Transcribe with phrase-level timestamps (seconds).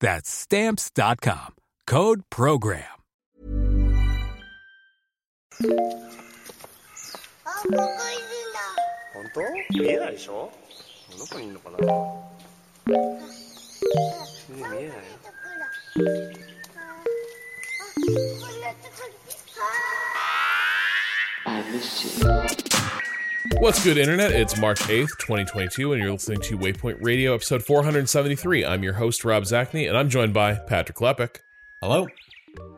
[0.00, 1.54] That's stamps.com.
[1.86, 2.84] Code program.
[21.48, 23.15] I miss you.
[23.54, 24.32] What's good, Internet?
[24.32, 28.64] It's March 8th, 2022, and you're listening to Waypoint Radio, episode 473.
[28.64, 31.38] I'm your host, Rob Zacny, and I'm joined by Patrick Klepek.
[31.80, 32.06] Hello.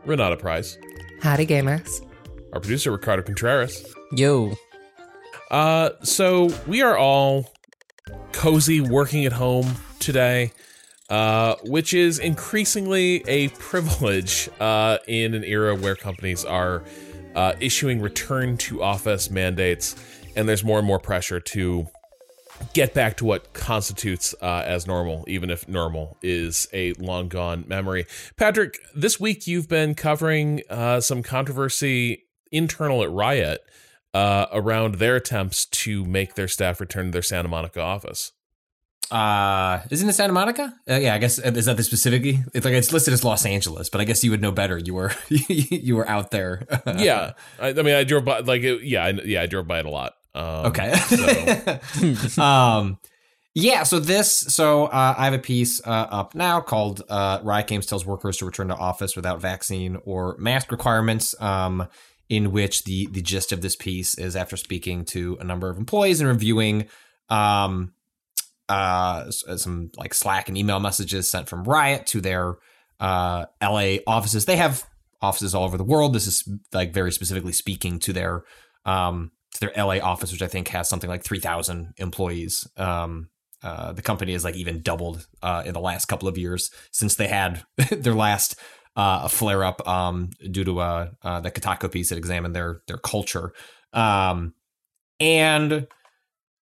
[0.05, 0.77] Renata Price.
[1.21, 2.05] Howdy, gamers.
[2.53, 3.93] Our producer, Ricardo Contreras.
[4.13, 4.53] Yo.
[5.51, 7.51] Uh, so we are all
[8.31, 10.53] cozy working at home today,
[11.09, 16.83] uh, which is increasingly a privilege uh, in an era where companies are
[17.35, 19.95] uh, issuing return to office mandates
[20.35, 21.87] and there's more and more pressure to
[22.73, 27.65] get back to what constitutes uh, as normal, even if normal is a long gone
[27.67, 28.05] memory.
[28.37, 33.61] Patrick, this week you've been covering uh, some controversy internal at Riot
[34.13, 38.31] uh, around their attempts to make their staff return to their Santa Monica office.
[39.11, 40.75] Uh, isn't it Santa Monica?
[40.87, 42.43] Uh, yeah, I guess is that the specifically?
[42.53, 44.77] It's like it's listed as Los Angeles, but I guess you would know better.
[44.77, 46.67] You were you were out there.
[46.85, 49.79] yeah, I, I mean, I drove by like it, yeah, I, yeah, I drove by
[49.79, 50.13] it a lot.
[50.35, 50.93] Um, Okay.
[50.95, 52.97] so- um,
[53.55, 53.83] yeah.
[53.83, 54.31] So this.
[54.31, 58.37] So uh, I have a piece uh, up now called uh, "Riot Games tells workers
[58.37, 61.87] to return to office without vaccine or mask requirements." Um,
[62.29, 65.77] in which the the gist of this piece is after speaking to a number of
[65.79, 66.85] employees and reviewing
[67.29, 67.91] um
[68.69, 72.55] uh some like Slack and email messages sent from Riot to their
[72.99, 74.45] uh LA offices.
[74.45, 74.83] They have
[75.23, 76.13] offices all over the world.
[76.13, 78.43] This is like very specifically speaking to their
[78.85, 82.67] um to their LA office, which I think has something like three thousand employees.
[82.77, 83.29] Um
[83.61, 87.15] uh, the company has like even doubled uh, in the last couple of years since
[87.15, 87.61] they had
[87.91, 88.57] their last
[88.95, 92.97] uh, flare up um, due to uh, uh, the Kotaku piece that examined their their
[92.97, 93.53] culture.
[93.93, 94.53] Um,
[95.19, 95.87] and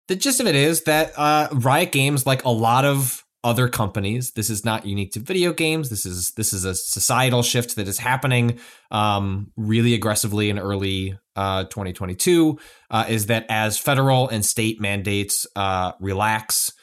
[0.07, 4.31] the gist of it is that uh, Riot Games, like a lot of other companies,
[4.31, 5.89] this is not unique to video games.
[5.89, 8.59] This is this is a societal shift that is happening
[8.91, 12.59] um, really aggressively in early uh, 2022.
[12.89, 16.73] Uh, is that as federal and state mandates uh, relax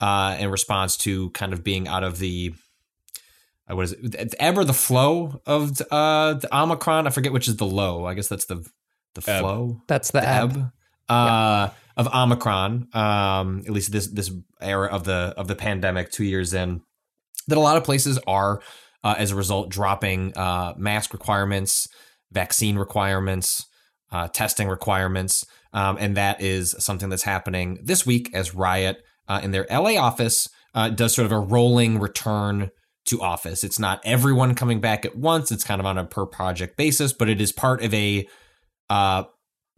[0.00, 2.54] uh, in response to kind of being out of the
[3.70, 4.30] uh, what is it?
[4.30, 7.06] The ebb or the flow of uh, the Omicron?
[7.06, 8.06] I forget which is the low.
[8.06, 8.66] I guess that's the
[9.14, 9.40] the Ebb.
[9.40, 10.50] flow That's the, the ebb.
[10.50, 10.72] ebb
[11.08, 14.30] uh, of Omicron, um, at least this this
[14.60, 16.82] era of the of the pandemic, two years in,
[17.48, 18.60] that a lot of places are,
[19.02, 21.88] uh, as a result, dropping uh, mask requirements,
[22.30, 23.66] vaccine requirements,
[24.10, 29.40] uh, testing requirements, um, and that is something that's happening this week as Riot uh,
[29.42, 32.70] in their LA office uh, does sort of a rolling return
[33.06, 33.64] to office.
[33.64, 37.12] It's not everyone coming back at once; it's kind of on a per project basis,
[37.12, 38.26] but it is part of a
[38.90, 39.24] uh,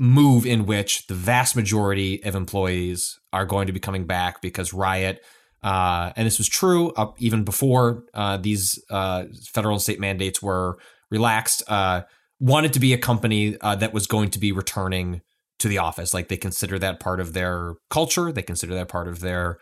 [0.00, 4.72] move in which the vast majority of employees are going to be coming back because
[4.72, 5.22] Riot,
[5.62, 10.78] uh, and this was true even before uh, these uh, federal and state mandates were
[11.10, 12.02] relaxed, uh,
[12.40, 15.20] wanted to be a company uh, that was going to be returning
[15.60, 16.12] to the office.
[16.12, 19.58] Like they consider that part of their culture, they consider that part of their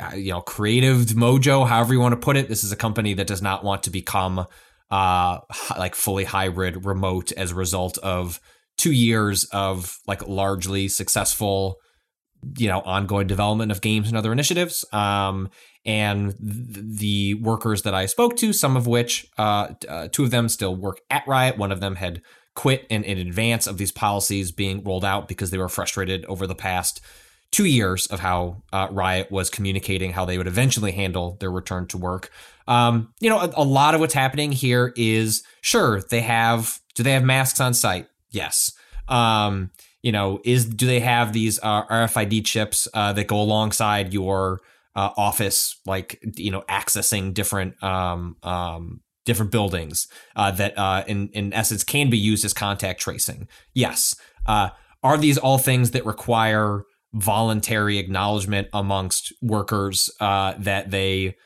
[0.00, 2.48] uh, you know creative mojo however you want to put it.
[2.48, 4.46] This is a company that does not want to become
[4.90, 5.38] uh
[5.78, 8.40] like fully hybrid remote as a result of
[8.78, 11.76] two years of like largely successful
[12.58, 14.84] you know ongoing development of games and other initiatives.
[14.92, 15.50] Um
[15.84, 20.30] and th- the workers that i spoke to some of which uh, uh two of
[20.30, 22.22] them still work at riot one of them had
[22.54, 26.46] quit in, in advance of these policies being rolled out because they were frustrated over
[26.46, 27.00] the past
[27.50, 31.86] two years of how uh, Riot was communicating how they would eventually handle their return
[31.88, 32.30] to work.
[32.66, 37.02] Um, you know, a, a lot of what's happening here is sure they have Do
[37.02, 38.08] they have masks on site?
[38.30, 38.72] Yes.
[39.08, 39.70] Um,
[40.02, 44.60] you know, is do they have these uh, RFID chips uh, that go alongside your
[44.94, 51.28] uh, office, like you know, accessing different um, um, different buildings uh, that, uh, in
[51.28, 53.48] in essence, can be used as contact tracing?
[53.74, 54.14] Yes.
[54.46, 54.70] Uh,
[55.02, 56.84] are these all things that require
[57.14, 61.36] voluntary acknowledgement amongst workers uh, that they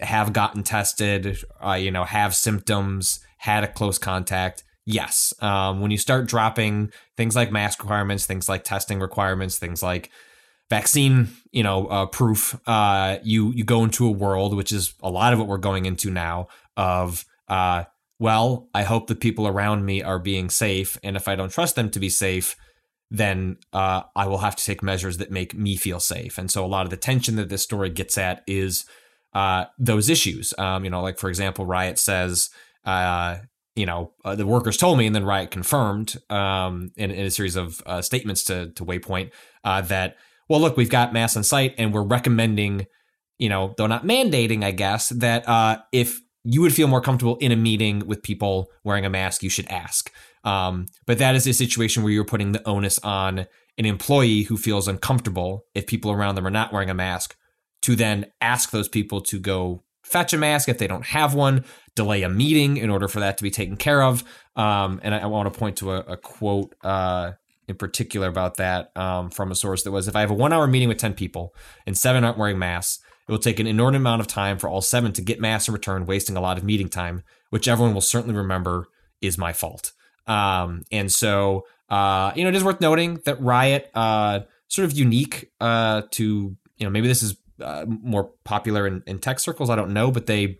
[0.00, 4.64] have gotten tested, uh, you know, have symptoms, had a close contact.
[4.86, 5.32] Yes.
[5.40, 10.10] Um, when you start dropping things like mask requirements, things like testing requirements, things like
[10.70, 15.10] vaccine, you know, uh, proof, uh, you you go into a world which is a
[15.10, 17.84] lot of what we're going into now of uh,
[18.18, 21.74] well, I hope the people around me are being safe, and if I don't trust
[21.74, 22.56] them to be safe,
[23.10, 26.38] then uh, I will have to take measures that make me feel safe.
[26.38, 28.86] And so a lot of the tension that this story gets at is
[29.34, 30.54] uh, those issues.
[30.58, 32.50] Um, you know, like for example, Riot says,
[32.84, 33.38] uh,
[33.76, 37.30] you know, uh, the workers told me, and then Riot confirmed um, in, in, a
[37.30, 39.30] series of uh, statements to to Waypoint
[39.64, 40.16] uh, that,
[40.48, 42.86] well, look, we've got mass on site, and we're recommending,
[43.38, 45.44] you know, though not mandating, I guess, that
[45.92, 49.48] if you would feel more comfortable in a meeting with people wearing a mask, you
[49.48, 50.12] should ask.
[50.44, 53.46] Um, but that is a situation where you're putting the onus on
[53.78, 57.36] an employee who feels uncomfortable if people around them are not wearing a mask
[57.82, 61.64] to then ask those people to go fetch a mask if they don't have one,
[61.96, 64.22] delay a meeting in order for that to be taken care of.
[64.54, 67.32] Um, and I, I, want to point to a, a quote uh,
[67.68, 70.52] in particular about that um, from a source that was if I have a one
[70.52, 71.54] hour meeting with 10 people
[71.86, 74.80] and seven aren't wearing masks, it will take an inordinate amount of time for all
[74.80, 78.00] seven to get masks in return, wasting a lot of meeting time, which everyone will
[78.00, 78.86] certainly remember
[79.20, 79.92] is my fault.
[80.26, 84.92] Um, and so, uh, you know, it is worth noting that Riot, uh, sort of
[84.92, 89.70] unique uh, to, you know, maybe this is uh, more popular in, in tech circles.
[89.70, 90.58] I don't know, but they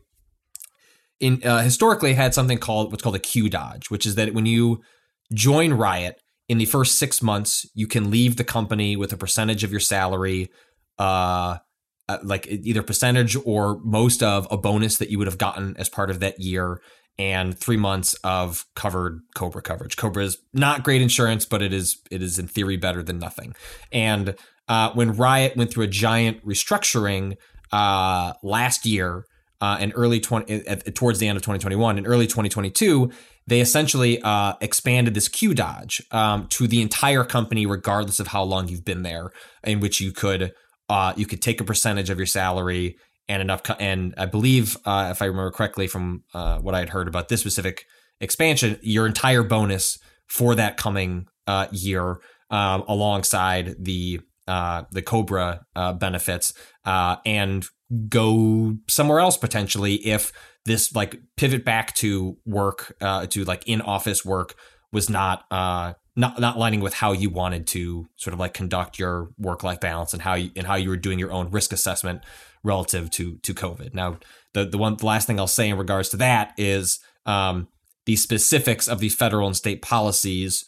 [1.21, 4.47] in uh, historically had something called what's called a Queue Dodge, which is that when
[4.47, 4.83] you
[5.33, 9.64] join Riot in the first six months, you can leave the company with a percentage
[9.64, 10.50] of your salary,
[10.99, 11.58] uh,
[12.08, 15.88] uh like either percentage or most of a bonus that you would have gotten as
[15.88, 16.81] part of that year
[17.19, 19.96] and three months of covered Cobra coverage.
[19.96, 23.55] Cobra is not great insurance, but it is it is in theory better than nothing.
[23.93, 24.35] And
[24.69, 27.37] uh, when Riot went through a giant restructuring
[27.73, 29.26] uh, last year
[29.61, 30.62] uh, and early 20
[30.93, 33.11] towards the end of 2021 and early 2022
[33.46, 38.43] they essentially uh, expanded this Queue Dodge um, to the entire company regardless of how
[38.43, 39.32] long you've been there
[39.62, 40.52] in which you could
[40.88, 42.99] uh, you could take a percentage of your salary
[43.29, 43.62] and enough.
[43.62, 47.08] Co- and I believe, uh, if I remember correctly from uh, what I had heard
[47.08, 47.87] about this specific
[48.20, 52.19] expansion, your entire bonus for that coming uh, year,
[52.50, 55.64] um, alongside the uh, the Cobra
[55.99, 56.52] benefits,
[56.85, 57.67] and
[58.08, 60.32] go somewhere else potentially if
[60.65, 64.55] this like pivot back to work to like in office work
[64.93, 68.99] was not uh, not not lining with how you wanted to sort of like conduct
[68.99, 71.73] your work life balance and how you and how you were doing your own risk
[71.73, 72.23] assessment
[72.63, 73.93] relative to to COVID.
[73.93, 74.19] Now,
[74.53, 77.69] the the one the last thing I'll say in regards to that is um,
[78.07, 80.65] the specifics of the federal and state policies,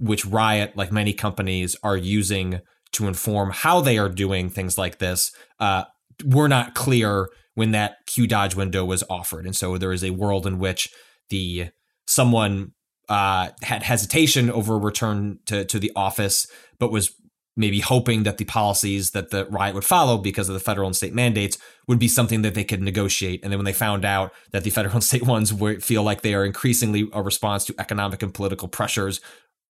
[0.00, 2.60] which Riot, like many companies, are using
[2.92, 5.30] to inform how they are doing things like this,
[5.60, 5.84] uh,
[6.24, 10.10] were not clear when that Queue Dodge window was offered, and so there is a
[10.10, 10.88] world in which
[11.28, 11.70] the
[12.06, 12.72] someone
[13.08, 16.46] uh, had hesitation over a return to, to the office,
[16.78, 17.12] but was
[17.56, 20.94] maybe hoping that the policies that the riot would follow because of the federal and
[20.94, 23.40] state mandates would be something that they could negotiate.
[23.42, 25.52] And then when they found out that the federal and state ones
[25.82, 29.20] feel like they are increasingly a response to economic and political pressures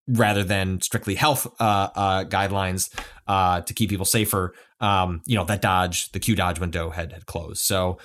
[0.09, 2.93] rather than strictly health uh, uh, guidelines
[3.27, 7.13] uh, to keep people safer, um, you know, that Dodge, the Queue Dodge window had,
[7.13, 7.61] had closed.
[7.63, 7.99] So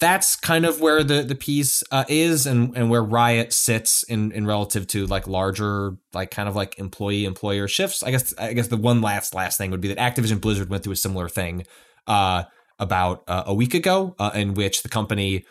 [0.00, 4.32] that's kind of where the the piece uh, is and and where riot sits in
[4.32, 8.52] in relative to like larger like kind of like employee employer shifts i guess i
[8.52, 11.28] guess the one last last thing would be that activision blizzard went through a similar
[11.28, 11.64] thing
[12.08, 12.42] uh
[12.80, 15.44] about uh, a week ago in which the company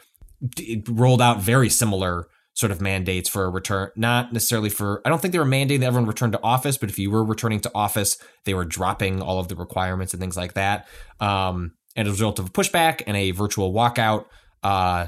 [0.55, 5.10] d- rolled out very similar sort of mandates for a return not necessarily for i
[5.10, 7.60] don't think they were mandating that everyone return to office but if you were returning
[7.60, 10.88] to office they were dropping all of the requirements and things like that
[11.19, 14.25] um and as a result of a pushback and a virtual walkout,
[14.63, 15.07] uh,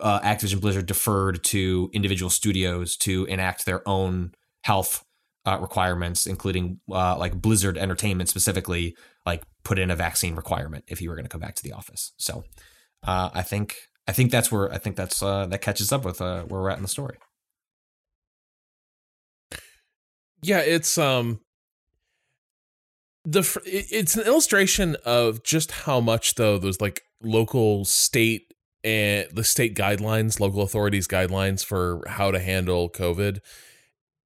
[0.00, 5.04] uh, Activision Blizzard deferred to individual studios to enact their own health
[5.46, 11.00] uh, requirements, including uh, like Blizzard Entertainment specifically, like put in a vaccine requirement if
[11.00, 12.12] you were going to come back to the office.
[12.18, 12.44] So
[13.04, 13.76] uh, I think
[14.08, 16.70] I think that's where I think that's uh, that catches up with uh, where we're
[16.70, 17.18] at in the story.
[20.42, 21.40] Yeah, it's um
[23.24, 29.42] the it's an illustration of just how much though those like local state and the
[29.42, 33.40] state guidelines local authorities guidelines for how to handle covid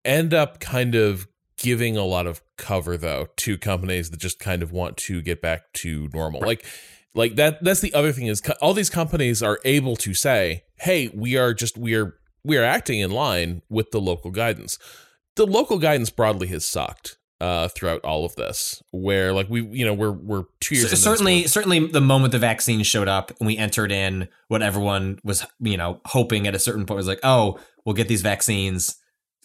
[0.04, 1.26] end up kind of
[1.60, 5.42] giving a lot of cover though to companies that just kind of want to get
[5.42, 6.40] back to normal.
[6.40, 6.64] Like
[7.14, 10.64] like that that's the other thing is co- all these companies are able to say,
[10.76, 14.78] "Hey, we are just we are we are acting in line with the local guidance."
[15.36, 18.82] The local guidance broadly has sucked uh, throughout all of this.
[18.90, 20.88] Where like we, you know, we're we're two years.
[20.88, 24.28] C- into this, certainly, certainly, the moment the vaccine showed up and we entered in
[24.48, 28.08] what everyone was, you know, hoping at a certain point was like, oh, we'll get
[28.08, 28.96] these vaccines,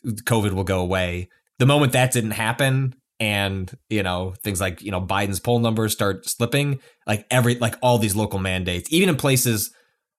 [0.05, 1.29] COVID will go away.
[1.57, 5.93] The moment that didn't happen, and you know things like you know Biden's poll numbers
[5.93, 9.71] start slipping, like every like all these local mandates, even in places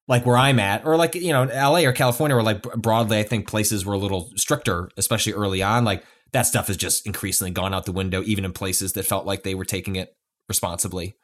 [0.09, 3.23] like where I'm at, or like you know LA or California, where like broadly I
[3.23, 5.85] think places were a little stricter, especially early on.
[5.85, 9.27] Like that stuff has just increasingly gone out the window, even in places that felt
[9.27, 10.15] like they were taking it
[10.49, 11.17] responsibly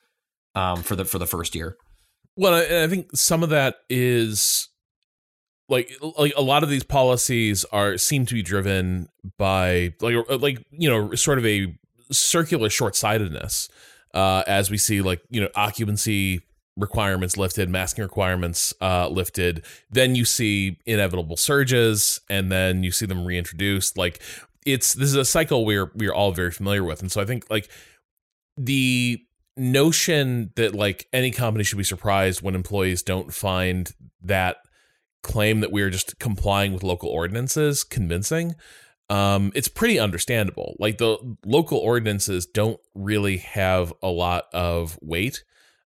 [0.54, 1.76] um, for the for the first year.
[2.36, 4.68] Well, I, I think some of that is
[5.72, 10.64] like like a lot of these policies are seem to be driven by like like
[10.70, 11.74] you know sort of a
[12.12, 13.68] circular short-sightedness
[14.14, 16.42] uh as we see like you know occupancy
[16.76, 19.64] requirements lifted masking requirements uh lifted.
[19.90, 23.96] Then you see inevitable surges and then you see them reintroduced.
[23.96, 24.22] Like
[24.64, 27.00] it's this is a cycle we're we're all very familiar with.
[27.00, 27.68] And so i think like
[28.56, 29.20] the
[29.56, 34.56] notion that like any company should be surprised when employees don't find that
[35.22, 38.54] claim that we are just complying with local ordinances convincing
[39.10, 40.74] um it's pretty understandable.
[40.78, 45.44] Like the local ordinances don't really have a lot of weight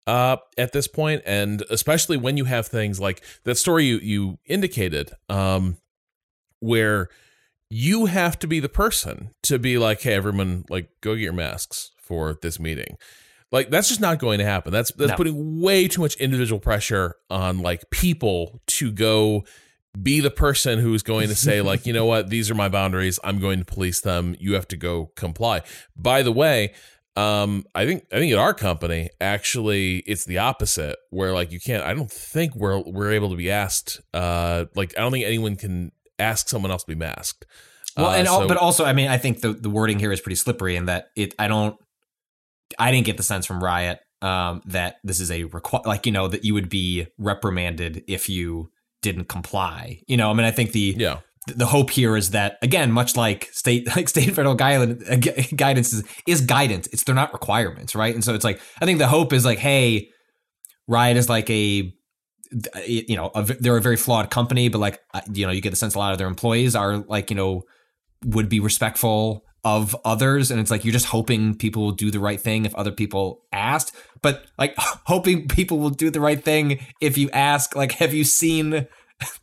[0.05, 4.39] uh at this point and especially when you have things like that story you you
[4.45, 5.77] indicated um
[6.59, 7.07] where
[7.69, 11.31] you have to be the person to be like hey everyone like go get your
[11.31, 12.97] masks for this meeting
[13.53, 15.15] like that's just not going to happen that's that's No.
[15.15, 19.45] putting way too much individual pressure on like people to go
[20.01, 23.19] be the person who's going to say like you know what these are my boundaries
[23.23, 25.61] i'm going to police them you have to go comply
[25.95, 26.73] by the way
[27.15, 31.59] um i think i think at our company actually it's the opposite where like you
[31.59, 35.23] can't i don't think we're we're able to be asked uh like i don't think
[35.25, 37.45] anyone can ask someone else to be masked
[37.95, 40.19] Well, Uh, and so- but also, I mean, I think the the wording here is
[40.21, 41.35] pretty slippery in that it.
[41.37, 41.75] I don't.
[42.79, 46.11] I didn't get the sense from Riot um, that this is a requ- like you
[46.11, 48.69] know that you would be reprimanded if you
[49.01, 50.01] didn't comply.
[50.07, 53.15] You know, I mean, I think the yeah the hope here is that again, much
[53.15, 55.17] like state like state and federal guidance, uh,
[55.55, 56.87] guidance is, is guidance.
[56.87, 58.13] It's they're not requirements, right?
[58.13, 60.09] And so it's like I think the hope is like, hey,
[60.87, 61.93] Riot is like a
[62.85, 64.99] you know a, they're a very flawed company, but like
[65.33, 67.63] you know you get the sense a lot of their employees are like you know
[68.25, 72.19] would be respectful of others and it's like you're just hoping people will do the
[72.19, 76.85] right thing if other people asked but like hoping people will do the right thing
[76.99, 78.87] if you ask like have you seen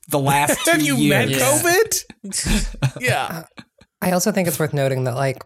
[0.09, 1.31] the last two have you years?
[1.31, 2.97] Met covid?
[3.01, 3.45] Yeah.
[3.59, 3.63] Uh,
[4.03, 5.43] I also think it's worth noting that like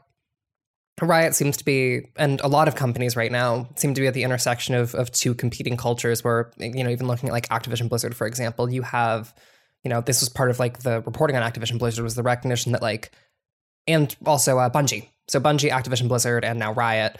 [1.02, 4.14] Riot seems to be, and a lot of companies right now seem to be at
[4.14, 6.22] the intersection of of two competing cultures.
[6.22, 9.34] Where you know, even looking at like Activision Blizzard, for example, you have,
[9.82, 12.72] you know, this was part of like the reporting on Activision Blizzard was the recognition
[12.72, 13.10] that like,
[13.86, 15.08] and also uh, Bungie.
[15.28, 17.18] So Bungie, Activision Blizzard, and now Riot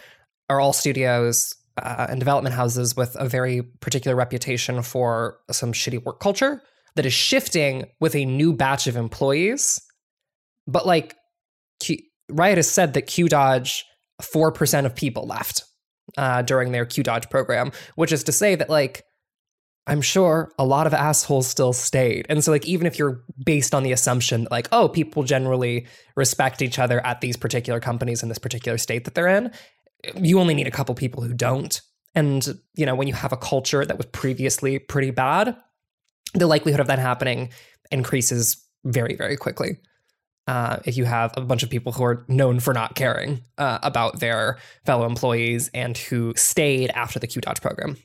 [0.49, 6.03] are all studios uh, and development houses with a very particular reputation for some shitty
[6.03, 6.61] work culture
[6.95, 9.79] that is shifting with a new batch of employees.
[10.67, 11.15] But like
[11.79, 11.97] Q,
[12.29, 13.85] Riot has said that Queue Dodge,
[14.21, 15.63] 4% of people left
[16.17, 19.03] uh, during their Queue Dodge program, which is to say that, like,
[19.87, 22.25] I'm sure a lot of assholes still stayed.
[22.27, 25.85] And so, like, even if you're based on the assumption that, like, oh, people generally
[26.15, 29.51] respect each other at these particular companies in this particular state that they're in,
[30.15, 31.81] you only need a couple people who don't.
[32.15, 35.55] And, you know, when you have a culture that was previously pretty bad,
[36.33, 37.49] the likelihood of that happening
[37.91, 39.77] increases very, very quickly
[40.47, 43.79] uh, if you have a bunch of people who are known for not caring uh,
[43.83, 47.97] about their fellow employees and who stayed after the Queue Dodge program.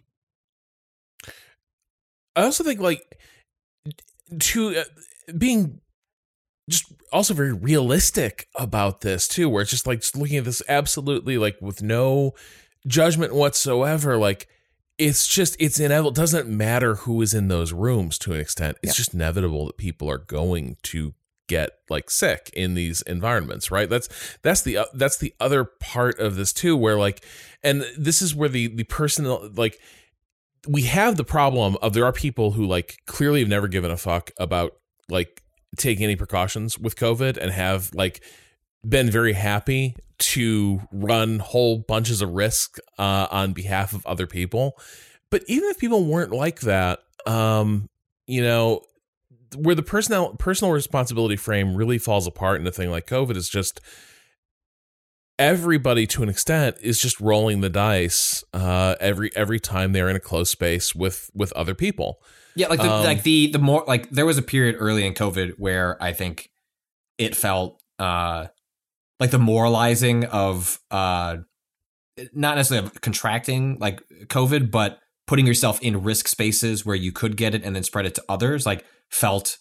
[2.41, 3.19] I also think like
[4.41, 4.85] to uh,
[5.37, 5.81] being
[6.69, 10.63] just also very realistic about this too, where it's just like just looking at this
[10.69, 12.33] absolutely like with no
[12.87, 14.17] judgment whatsoever.
[14.17, 14.49] Like
[14.99, 16.11] it's just it's inevitable.
[16.11, 18.77] It doesn't matter who is in those rooms to an extent.
[18.83, 18.97] It's Yeah.
[19.03, 21.15] just inevitable that people are going to
[21.49, 24.09] get like sick in these environments right that's
[24.43, 27.25] that's the uh, that's the other part of this too where like
[27.65, 29.77] and this is where the the personal like
[30.69, 33.97] we have the problem of there are people who like clearly have never given a
[33.97, 34.73] fuck about
[35.09, 35.43] like
[35.77, 38.23] taking any precautions with COVID and have like
[38.87, 44.79] been very happy to run whole bunches of risk uh, on behalf of other people.
[45.31, 47.89] But even if people weren't like that, um,
[48.27, 48.83] you know,
[49.57, 53.49] where the personal personal responsibility frame really falls apart in a thing like COVID is
[53.49, 53.81] just
[55.41, 60.15] everybody to an extent is just rolling the dice uh, every every time they're in
[60.15, 62.23] a close space with with other people.
[62.55, 65.15] Yeah, like the Um, like the the more like there was a period early in
[65.15, 66.51] COVID where I think
[67.19, 68.47] it felt uh
[69.19, 71.39] like the moralizing of uh
[72.35, 77.37] not necessarily of contracting like COVID, but putting yourself in risk spaces where you could
[77.37, 79.59] get it and then spread it to others, like felt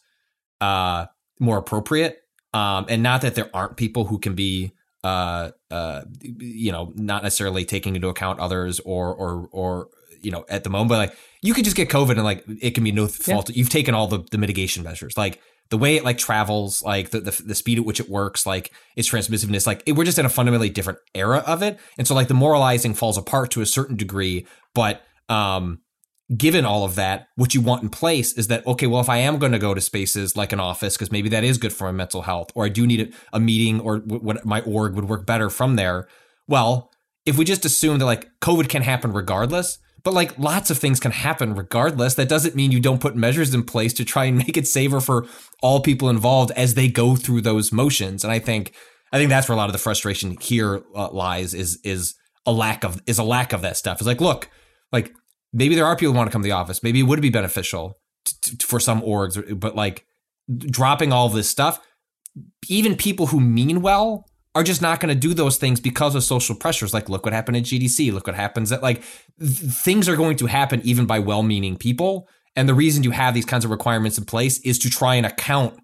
[0.59, 1.05] uh
[1.39, 2.21] more appropriate.
[2.53, 7.23] Um and not that there aren't people who can be uh uh you know not
[7.23, 9.87] necessarily taking into account others or or or
[10.21, 12.71] you know at the moment but like you could just get covid and like it
[12.71, 13.49] can be no fault.
[13.49, 15.39] You've taken all the, the mitigation measures like
[15.69, 18.73] the way it like travels like the, the the speed at which it works like
[18.95, 21.79] its transmissiveness like it, we're just in a fundamentally different era of it.
[21.97, 25.79] And so like the moralizing falls apart to a certain degree but um
[26.37, 29.17] given all of that, what you want in place is that, okay, well, if I
[29.17, 31.85] am going to go to spaces like an office, because maybe that is good for
[31.85, 34.93] my mental health, or I do need a, a meeting or w- what my org
[34.93, 36.07] would work better from there.
[36.47, 36.91] Well,
[37.25, 40.99] if we just assume that like COVID can happen regardless, but like lots of things
[40.99, 44.37] can happen regardless, that doesn't mean you don't put measures in place to try and
[44.37, 45.25] make it safer for
[45.61, 48.23] all people involved as they go through those motions.
[48.23, 48.73] And I think,
[49.11, 52.13] I think that's where a lot of the frustration here uh, lies is, is
[52.45, 53.97] a lack of, is a lack of that stuff.
[53.97, 54.49] It's like, look,
[54.91, 55.11] like
[55.53, 56.83] maybe there are people who want to come to the office.
[56.83, 60.05] Maybe it would be beneficial t- t- for some orgs, but like
[60.47, 61.79] dropping all this stuff,
[62.67, 64.25] even people who mean well
[64.55, 66.93] are just not going to do those things because of social pressures.
[66.93, 68.11] Like, look what happened at GDC.
[68.11, 69.03] Look what happens at like
[69.39, 72.27] th- things are going to happen even by well-meaning people.
[72.55, 75.25] And the reason you have these kinds of requirements in place is to try and
[75.25, 75.79] account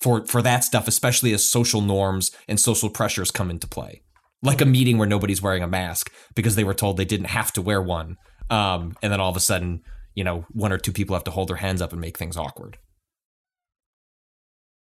[0.00, 4.02] for for that stuff, especially as social norms and social pressures come into play.
[4.42, 7.52] Like a meeting where nobody's wearing a mask because they were told they didn't have
[7.54, 8.16] to wear one
[8.50, 9.82] um, and then all of a sudden,
[10.14, 12.36] you know, one or two people have to hold their hands up and make things
[12.36, 12.78] awkward.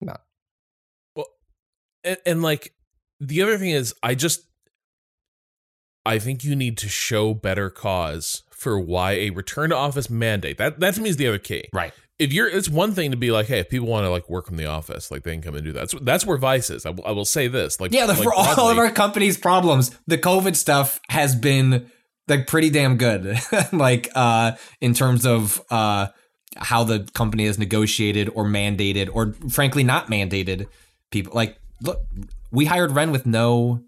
[0.01, 0.15] No.
[1.15, 1.27] Well,
[2.03, 2.73] and, and like
[3.19, 4.47] the other thing is i just
[6.05, 10.57] i think you need to show better cause for why a return to office mandate
[10.57, 11.91] that that to me is the other key Right.
[12.17, 14.45] if you're it's one thing to be like hey if people want to like work
[14.47, 16.85] from the office like they can come and do that that's, that's where vice is
[16.85, 20.17] I, will- say this like Yeah, the, like for all of our company's problems, the
[20.17, 21.91] COVID stuff has been
[22.29, 23.39] like pretty damn good.
[23.73, 26.07] like uh in terms of uh
[26.57, 30.67] how the company has negotiated or mandated or frankly not mandated
[31.11, 32.01] people like look
[32.51, 33.83] we hired Ren with no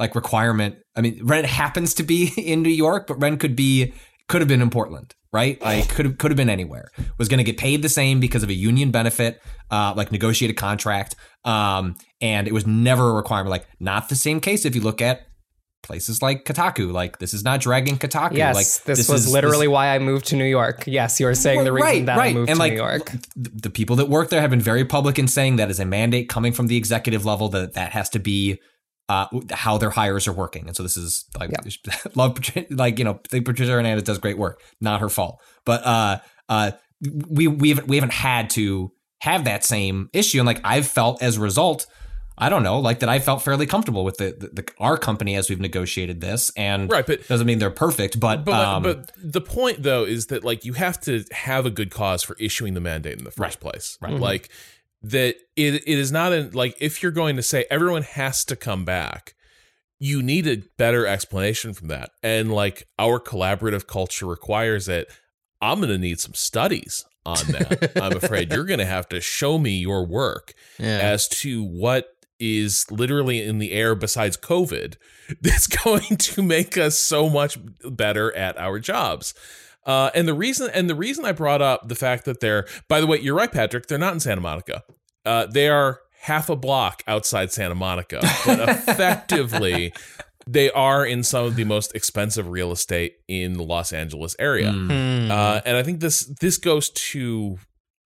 [0.00, 0.76] like requirement.
[0.96, 3.92] I mean, Ren happens to be in New York, but Ren could be
[4.28, 5.60] could have been in Portland, right?
[5.60, 6.90] Like could have could have been anywhere.
[7.18, 10.56] Was going to get paid the same because of a union benefit, uh, like negotiated
[10.56, 11.14] contract.
[11.44, 13.50] Um, and it was never a requirement.
[13.50, 15.26] Like not the same case if you look at
[15.82, 16.92] places like Kotaku.
[16.92, 18.36] Like this is not dragging Kotaku.
[18.36, 20.84] Yes, like this, was is- literally why I moved to New York.
[20.86, 23.12] Yes, you were saying the reason right, that I moved and to like New York.
[23.36, 25.84] The, the people that work there have been very public in saying that is a
[25.84, 28.60] mandate coming from the executive level that that has to be
[29.10, 30.68] uh, how their hires are working.
[30.68, 31.50] And so this is like
[32.14, 32.38] love
[32.70, 35.42] like you know think Patricia Hernandez does great work, not her fault.
[35.64, 36.70] But uh, uh,
[37.28, 41.22] we we haven't we haven't had to have that same issue, and like I've felt
[41.22, 41.86] as a result.
[42.40, 43.08] I don't know, like that.
[43.08, 46.90] I felt fairly comfortable with the, the, the our company as we've negotiated this, and
[46.90, 50.42] Right, but- doesn't mean they're perfect, but But, um, but the point though is that
[50.44, 53.60] like you have to have a good cause for issuing the mandate in the first
[53.60, 53.98] place.
[54.00, 54.14] Right.
[54.14, 54.20] Mhm.
[54.20, 54.48] Like
[55.02, 58.56] that it it is not in like if you're going to say everyone has to
[58.56, 59.34] come back,
[59.98, 62.10] you need a better explanation from that.
[62.22, 65.10] And like our collaborative culture requires it.
[65.62, 67.92] I'm going to need some studies on that.
[68.02, 70.98] I'm afraid you're going to have to show me your work Yeah.
[70.98, 72.08] as to what
[72.40, 74.96] is literally in the air besides COVID
[75.40, 79.34] that's going to make us so much better at our jobs.
[79.86, 83.00] Uh, and the reason and the reason I brought up the fact that they're by
[83.00, 84.82] the way, you're right, Patrick, they're not in Santa Monica.
[85.24, 89.92] Uh, they are half a block outside Santa Monica, but effectively
[90.46, 94.70] they are in some of the most expensive real estate in the Los Angeles area.
[94.70, 94.86] mm,
[95.26, 95.30] Hmm.
[95.30, 97.58] Uh, and I think this this goes to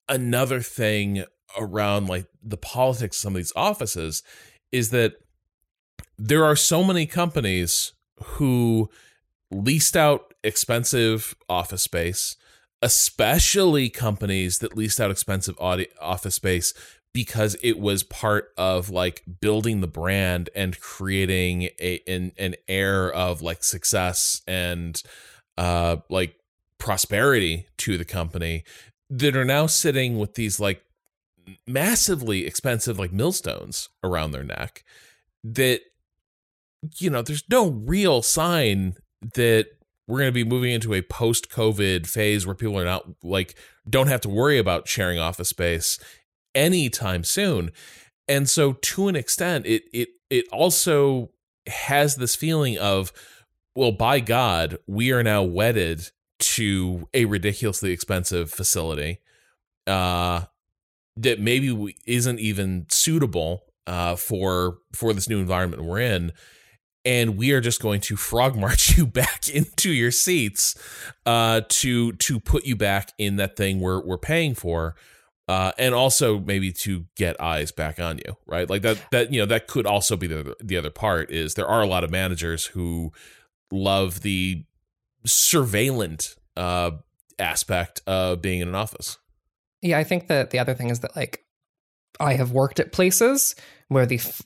[0.08, 1.24] another thing
[1.58, 4.22] around like the politics of some of these offices
[4.70, 5.14] is that
[6.18, 8.88] there are so many companies who
[9.50, 12.36] leased out expensive office space,
[12.80, 16.72] especially companies that leased out expensive office space
[17.14, 23.12] because it was part of like building the brand and creating a an, an air
[23.12, 25.02] of like success and
[25.58, 26.36] uh like
[26.78, 28.64] prosperity to the company
[29.10, 30.82] that are now sitting with these like
[31.66, 34.84] massively expensive like millstones around their neck
[35.44, 35.80] that
[36.98, 38.96] you know there's no real sign
[39.34, 39.66] that
[40.06, 43.54] we're going to be moving into a post COVID phase where people are not like
[43.88, 45.98] don't have to worry about sharing office space
[46.54, 47.70] anytime soon.
[48.28, 51.30] And so to an extent it it it also
[51.66, 53.12] has this feeling of
[53.76, 59.20] well by god we are now wedded to a ridiculously expensive facility
[59.86, 60.42] uh
[61.16, 66.32] that maybe isn't even suitable uh for for this new environment we're in
[67.04, 70.74] and we are just going to frog march you back into your seats
[71.26, 74.94] uh to to put you back in that thing we're we're paying for
[75.48, 78.70] uh, and also maybe to get eyes back on you, right?
[78.70, 78.98] Like that.
[79.10, 81.86] That you know that could also be the the other part is there are a
[81.86, 83.12] lot of managers who
[83.70, 84.64] love the
[85.26, 86.92] surveillant uh,
[87.38, 89.18] aspect of being in an office.
[89.82, 91.40] Yeah, I think that the other thing is that like
[92.20, 93.54] I have worked at places
[93.88, 94.42] where the f-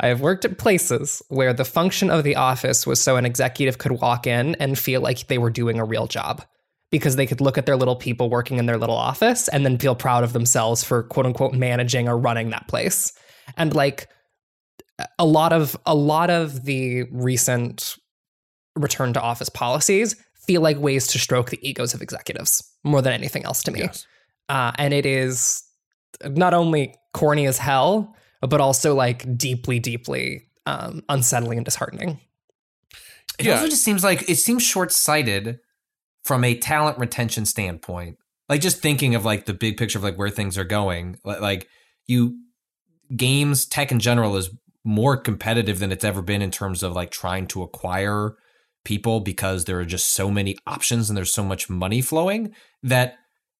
[0.00, 3.78] I have worked at places where the function of the office was so an executive
[3.78, 6.44] could walk in and feel like they were doing a real job
[6.90, 9.78] because they could look at their little people working in their little office and then
[9.78, 13.12] feel proud of themselves for quote unquote managing or running that place.
[13.56, 14.08] And like
[15.18, 17.96] a lot of a lot of the recent
[18.76, 23.12] return to office policies feel like ways to stroke the egos of executives more than
[23.12, 23.80] anything else to me.
[23.80, 24.06] Yes.
[24.48, 25.62] Uh, and it is
[26.24, 32.20] not only corny as hell, but also like deeply, deeply um, unsettling and disheartening.
[33.38, 33.54] It Yeah.
[33.56, 35.60] also just seems like it seems short sighted
[36.24, 38.16] from a talent retention standpoint.
[38.48, 41.18] Like just thinking of like the big picture of like where things are going.
[41.24, 41.68] Like
[42.06, 42.38] you
[43.14, 44.50] games tech in general is
[44.84, 48.36] more competitive than it's ever been in terms of like trying to acquire
[48.84, 53.16] people because there are just so many options and there's so much money flowing that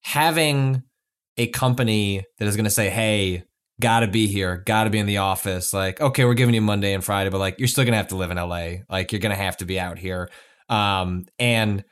[0.08, 0.82] having
[1.36, 3.44] a company that is going to say, "Hey,
[3.80, 6.62] got to be here, got to be in the office." Like, okay, we're giving you
[6.62, 8.84] Monday and Friday, but like you're still going to have to live in LA.
[8.88, 10.30] Like you're going to have to be out here.
[10.68, 11.84] Um and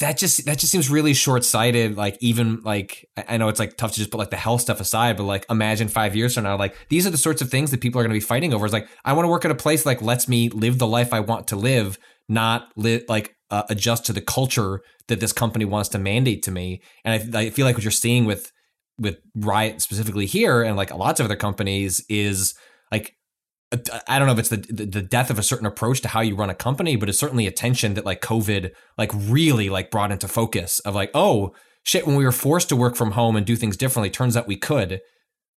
[0.00, 3.92] that just that just seems really short-sighted like even like I- know it's like tough
[3.92, 6.56] to just put like the health stuff aside but like imagine five years from now
[6.56, 8.64] like these are the sorts of things that people are going to be fighting over
[8.64, 11.12] it's like i want to work at a place like lets me live the life
[11.12, 15.64] i want to live not live like uh, adjust to the culture that this company
[15.64, 18.50] wants to mandate to me and I, I feel like what you're seeing with
[18.98, 22.54] with riot specifically here and like lots of other companies is
[22.90, 23.14] like
[24.08, 26.36] I don't know if it's the the death of a certain approach to how you
[26.36, 30.12] run a company, but it's certainly a tension that like COVID like really like brought
[30.12, 33.44] into focus of like, oh shit, when we were forced to work from home and
[33.44, 35.00] do things differently, turns out we could.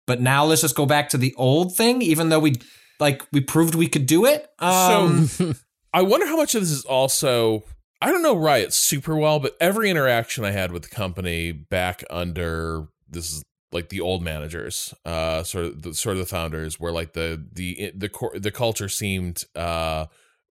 [0.06, 2.54] But now let's just go back to the old thing, even though we
[2.98, 4.48] like we proved we could do it.
[4.58, 5.52] Um, so
[5.92, 7.62] I wonder how much of this is also
[8.00, 12.04] I don't know Riot super well, but every interaction I had with the company back
[12.10, 16.78] under this is like the old managers, uh, sort of the sort of the founders,
[16.78, 20.06] where like the the the cor- the culture seemed uh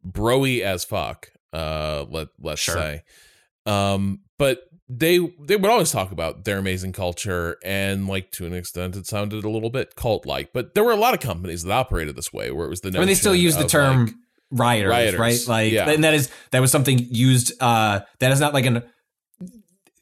[0.06, 1.30] broy as fuck.
[1.54, 2.76] Uh, let let's Sure.
[2.76, 3.04] say,
[3.66, 8.54] um, but they they would always talk about their amazing culture and like to an
[8.54, 11.64] extent it sounded a little bit cult like but there were a lot of companies
[11.64, 14.06] that operated this way where it was the I mean, they still use the term
[14.06, 14.16] like,
[14.52, 15.40] rioters, rioters, right?
[15.48, 15.90] Like, yeah.
[15.90, 17.52] and that is that was something used.
[17.62, 18.84] Uh, that is not like an.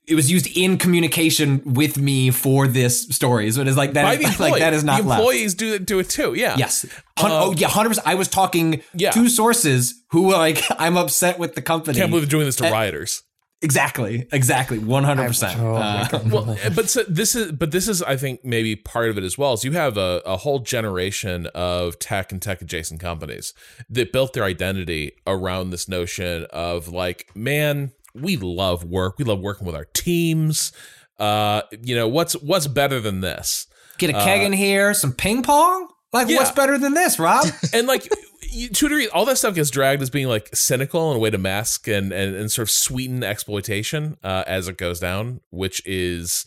[0.07, 4.03] It was used in communication with me for this story, so it is like that.
[4.03, 5.19] by is- like that is not the left.
[5.19, 6.35] employees do do it too.
[6.35, 6.55] Yeah.
[6.57, 6.85] Yes.
[7.17, 8.05] Hun- Um, oh yeah, hundred percent.
[8.07, 9.09] I was talking Yeah.
[9.11, 11.97] to sources who like I'm upset with the company.
[11.97, 13.23] Can't believe they're doing this to Uh, rioters.
[13.61, 15.59] Exactly, exactly, one hundred percent.
[15.59, 16.31] Oh my Uh, God.
[16.31, 19.37] Well, but so this is but this is I think maybe part of it as
[19.37, 19.53] well.
[19.53, 23.53] Is you have a, a whole generation of tech and tech adjacent companies
[23.89, 29.17] that built their identity around this notion of like, man, we love work.
[29.17, 30.71] We love working with our teams.
[31.19, 33.67] Uh, you know what's what's better than this?
[33.97, 35.87] Get a keg in here, some ping pong.
[36.11, 36.37] Like, Uh, Yeah.
[36.39, 37.45] what's better than this, Rob?
[37.73, 38.07] and like
[38.55, 41.19] you, to a degree, all that stuff gets dragged as being like cynical and a
[41.19, 45.41] way to mask and and, and sort of sweeten exploitation uh, as it goes down,
[45.51, 46.45] which is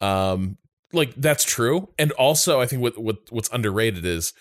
[0.00, 0.56] um
[0.92, 1.88] like that's true.
[1.98, 4.32] And also, I think what what what's underrated is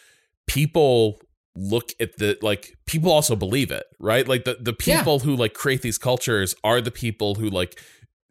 [0.48, 1.20] people
[1.56, 5.00] look at the like people also believe it right like the the Yeah.
[5.00, 7.78] people who like create these cultures are the people who like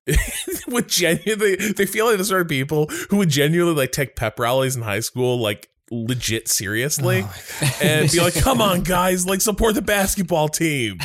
[0.69, 4.39] would genuinely they feel like the sort of people who would genuinely like take pep
[4.39, 7.25] rallies in high school like legit seriously
[7.83, 10.99] and be like come on guys like support the basketball team.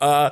[0.00, 0.30] Uh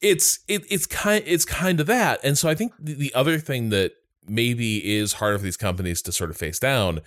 [0.00, 2.20] it's it, it's kind it's kind of that.
[2.24, 3.92] And so i think the, the other thing that
[4.26, 7.00] maybe is hard for these companies to sort of face down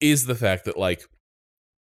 [0.00, 1.04] is the fact that like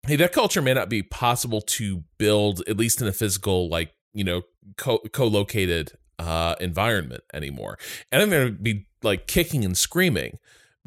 [0.06, 3.92] hey that culture may not be possible to build at least in a physical like
[4.14, 4.42] you know
[4.76, 7.78] co- co-located uh environment anymore.
[8.10, 10.38] And i'm gonna be like kicking and screaming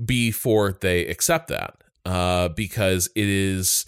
[0.04, 3.86] before they accept that uh because it is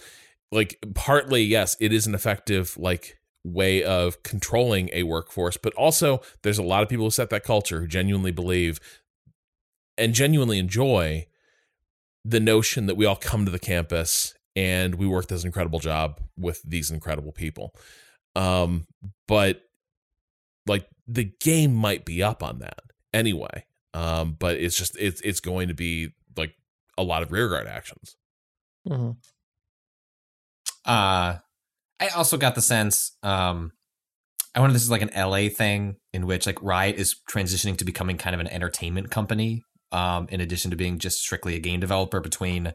[0.51, 3.17] like partly yes it is an effective like
[3.53, 7.43] way of controlling a workforce, but also there's a lot of people who set that
[7.43, 8.79] culture who genuinely believe
[9.97, 11.25] and genuinely enjoy
[12.25, 16.19] the notion that we all come to the campus and we work this incredible job
[16.37, 17.73] with these incredible people.
[18.35, 18.85] Um,
[19.27, 19.61] but
[20.67, 22.81] like the game might be up on that
[23.13, 23.65] anyway.
[23.93, 26.09] Um, but it's just it's it's going to be
[26.97, 28.15] a lot of rearguard actions.
[28.87, 29.17] Mhm.
[30.85, 31.37] Uh,
[31.99, 33.11] I also got the sense.
[33.23, 33.71] Um,
[34.55, 37.77] I wonder if this is like an LA thing in which like Riot is transitioning
[37.77, 39.63] to becoming kind of an entertainment company.
[39.91, 42.73] Um, in addition to being just strictly a game developer, between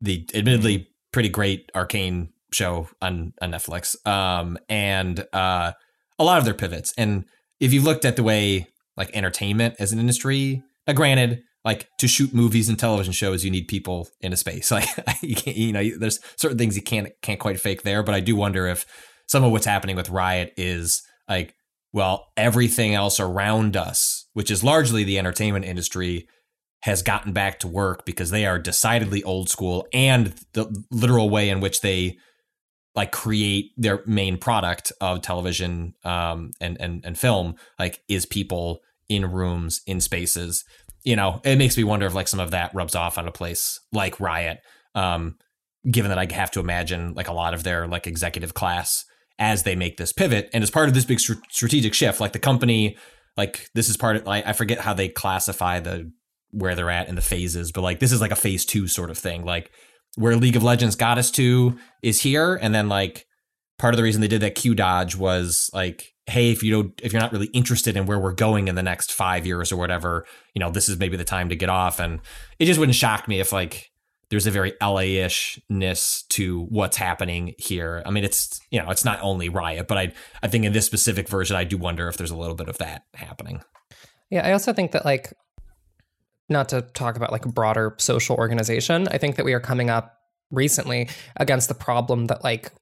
[0.00, 5.72] the admittedly pretty great arcane show on on Netflix, um, and uh,
[6.18, 6.94] a lot of their pivots.
[6.96, 7.24] And
[7.60, 12.08] if you looked at the way like entertainment as an industry, now granted, like to
[12.08, 14.70] shoot movies and television shows, you need people in a space.
[14.80, 14.88] Like
[15.22, 18.02] you you know, there's certain things you can't can't quite fake there.
[18.02, 18.86] But I do wonder if
[19.26, 21.54] some of what's happening with Riot is like,
[21.92, 26.28] well, everything else around us, which is largely the entertainment industry,
[26.82, 31.50] has gotten back to work because they are decidedly old school, and the literal way
[31.50, 32.16] in which they
[32.94, 38.80] like create their main product of television um, and and and film like is people
[39.08, 40.64] in rooms in spaces
[41.04, 43.32] you know it makes me wonder if like some of that rubs off on a
[43.32, 44.60] place like riot
[44.94, 45.36] um,
[45.90, 49.04] given that i have to imagine like a lot of their like executive class
[49.38, 52.32] as they make this pivot and as part of this big str- strategic shift like
[52.32, 52.96] the company
[53.36, 56.10] like this is part of like i forget how they classify the
[56.52, 59.10] where they're at in the phases but like this is like a phase two sort
[59.10, 59.70] of thing like
[60.16, 63.26] where League of Legends got us to is here, and then like
[63.78, 67.00] part of the reason they did that Queue Dodge was like, hey, if you don't,
[67.02, 69.76] if you're not really interested in where we're going in the next five years or
[69.76, 71.98] whatever, you know, this is maybe the time to get off.
[72.00, 72.20] And
[72.58, 73.90] it just wouldn't shock me if like
[74.30, 78.02] there's a very LA-ishness to what's happening here.
[78.06, 80.12] I mean, it's you know, it's not only Riot, but I
[80.42, 82.78] I think in this specific version, I do wonder if there's a little bit of
[82.78, 83.62] that happening.
[84.30, 85.32] Yeah, I also think that like
[86.48, 89.90] not to talk about like a broader social organization, I think that we are coming
[89.90, 90.16] up
[90.50, 92.72] recently against the problem that like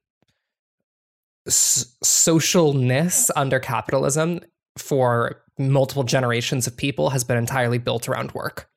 [1.49, 4.41] socialness under capitalism
[4.77, 8.69] for multiple generations of people has been entirely built around work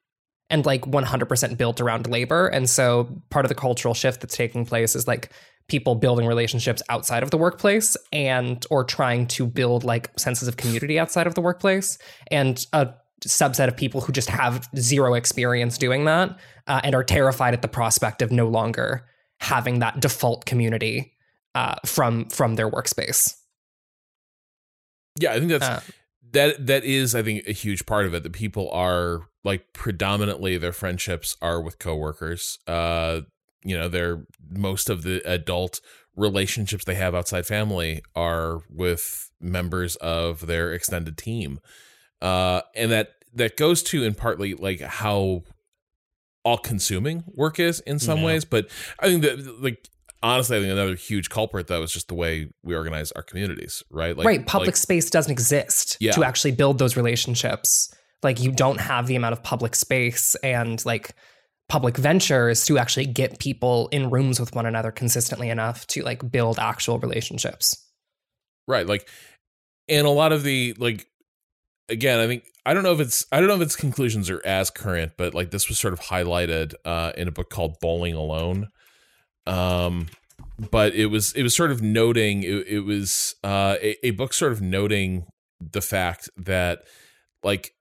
[0.50, 2.48] and like 100% built around labor.
[2.48, 5.32] And so part of the cultural shift that's taking place is like
[5.68, 10.58] people building relationships outside of the workplace and or trying to build like senses of
[10.58, 11.98] community outside of the workplace.
[12.30, 12.94] And a
[13.26, 17.62] subset of people who just have zero experience doing that uh, and are terrified at
[17.62, 19.08] the prospect of no longer
[19.40, 21.14] having that default community
[21.56, 23.36] uh, from from their workspace.
[25.20, 25.82] Yeah, I think that's Uh,
[26.32, 30.58] that that is I think a huge part of it that people are like predominantly
[30.58, 32.58] their friendships are with coworkers.
[32.68, 33.22] Uh
[33.64, 35.82] you know, they're most of the adult
[36.16, 41.60] relationships they have outside family are with members of their extended team.
[42.22, 45.44] Uh and that that goes to in partly like how
[46.44, 48.26] all consuming work is in some Yeah.
[48.26, 48.68] ways, but
[49.00, 49.90] I think that like
[50.24, 53.84] honestly I think another huge culprit though is just the way we organize our communities,
[53.90, 54.16] right?
[54.16, 56.12] Like right, public like- space doesn't exist Yeah.
[56.14, 57.94] to actually build those relationships.
[58.24, 61.16] Like you don't have the amount of public space and like
[61.70, 66.30] public ventures to actually get people in rooms with one another consistently enough to like
[66.32, 67.78] build actual relationships.
[68.68, 68.86] Right.
[68.86, 69.08] Like,
[69.88, 71.08] and a lot of the like,
[71.90, 74.42] again, I think I don't know if it's I don't know if its conclusions are
[74.46, 78.14] as current, but like this was sort of highlighted uh, in a book called Bowling
[78.16, 78.68] Alone.
[79.48, 80.08] Um,
[80.70, 84.34] but it was it was sort of noting it, it was uh, a, a book
[84.34, 85.26] sort of noting
[85.60, 86.84] the fact that
[87.44, 87.74] like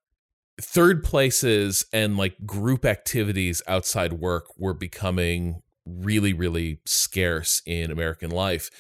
[0.61, 8.31] third places and like group activities outside work were becoming really really scarce in American
[8.31, 8.71] life.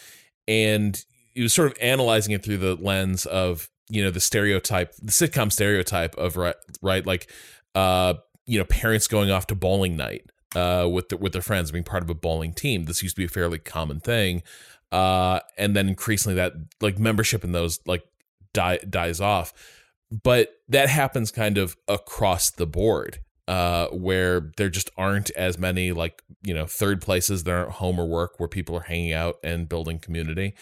[0.48, 1.02] And
[1.34, 5.12] he was sort of analyzing it through the lens of you know the stereotype the
[5.12, 7.30] sitcom stereotype of right right like
[7.74, 8.14] uh
[8.46, 11.84] you know parents going off to bowling night uh with the, with their friends being
[11.84, 12.84] part of a bowling team.
[12.84, 14.42] This used to be a fairly common thing.
[14.90, 18.04] Uh and then increasingly that like membership in those like
[18.52, 19.52] die dies off.
[20.10, 25.90] But that happens kind of across the board uh, where there just aren't as many
[25.90, 27.42] like you know third places.
[27.42, 30.54] That aren't home or work where people are hanging out and building community.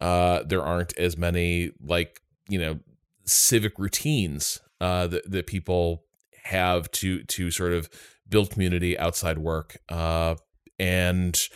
[0.00, 2.78] Uh, there aren't as many like you know
[3.26, 6.04] civic routines uh, that, that people
[6.44, 7.90] have to to sort of
[8.30, 10.34] build community outside work uh,
[10.78, 11.48] and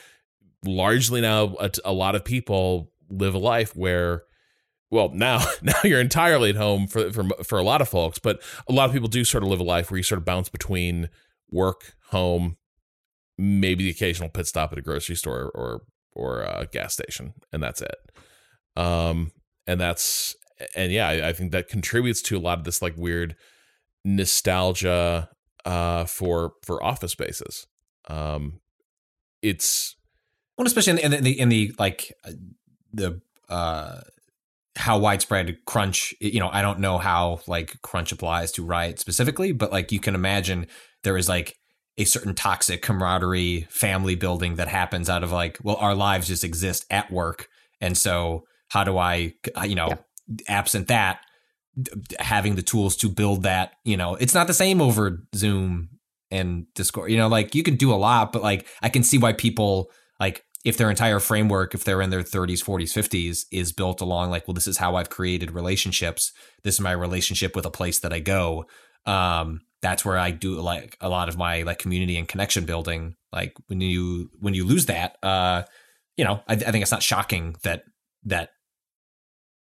[0.64, 4.22] largely now a, a lot of people live a life where
[4.90, 8.42] well now now you're entirely at home for for for a lot of folks but
[8.68, 10.48] a lot of people do sort of live a life where you sort of bounce
[10.48, 11.08] between
[11.50, 12.56] work home
[13.38, 15.82] maybe the occasional pit stop at a grocery store or
[16.14, 17.96] or a gas station and that's it.
[18.76, 19.32] Um,
[19.66, 20.34] and that's
[20.76, 23.36] and yeah, I, I think that contributes to a lot of this like weird
[24.04, 25.30] nostalgia
[25.64, 27.66] uh, for for office spaces.
[28.08, 28.60] Um,
[29.42, 29.96] it's
[30.56, 32.32] Well, especially in the, in the, in the like uh,
[32.92, 34.00] the uh
[34.76, 39.52] how widespread crunch you know i don't know how like crunch applies to riot specifically
[39.52, 40.66] but like you can imagine
[41.04, 41.56] there is like
[41.96, 46.42] a certain toxic camaraderie family building that happens out of like well our lives just
[46.42, 47.48] exist at work
[47.80, 49.32] and so how do i
[49.64, 49.90] you know
[50.48, 51.24] absent that d-
[52.18, 55.88] having the tools to build that you know it's not the same over zoom
[56.30, 59.18] and discord you know like you can do a lot but like i can see
[59.18, 63.72] why people like if their entire framework if they're in their 30s 40s 50s is
[63.72, 66.32] built along like well this is how i've created relationships.
[66.62, 68.64] This is my relationship with a place that i go.
[69.06, 73.16] Um that's where i do like a lot of my like community and connection building.
[73.32, 75.64] Like when you when you lose that uh
[76.16, 77.84] you know i, I think it's not shocking that
[78.24, 78.50] that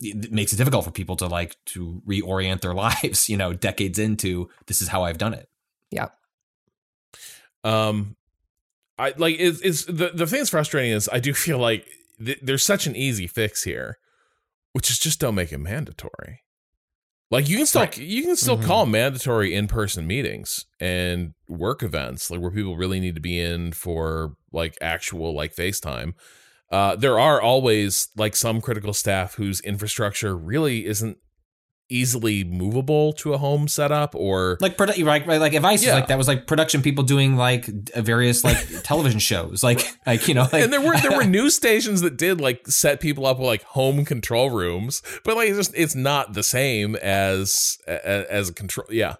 [0.00, 3.98] it makes it difficult for people to like to reorient their lives you know decades
[3.98, 5.48] into this is how i've done it
[5.90, 6.08] Yeah.
[7.62, 8.16] um
[8.98, 11.86] i like it's, it's the the thing that's frustrating is i do feel like
[12.24, 13.98] th- there's such an easy fix here
[14.72, 16.40] which is just don't make it mandatory
[17.30, 17.96] like you can still Right.
[17.98, 18.64] you can still Mhm.
[18.64, 23.72] call mandatory in-person meetings and work events like where people really need to be in
[23.72, 26.12] for like actual like FaceTime.
[26.74, 31.16] Uh, there are always like some critical staff whose infrastructure really isn't
[31.90, 35.94] easily movable to a home setup or like produ- right, right like advice Yeah.
[35.94, 40.32] like that was like production people doing like various like television shows like like you
[40.32, 43.38] know like and there were there were news stations that did like set people up
[43.38, 48.24] with like home control rooms, but like it's just it's not the same as as,
[48.30, 48.86] as a control.
[48.90, 49.16] Yeah,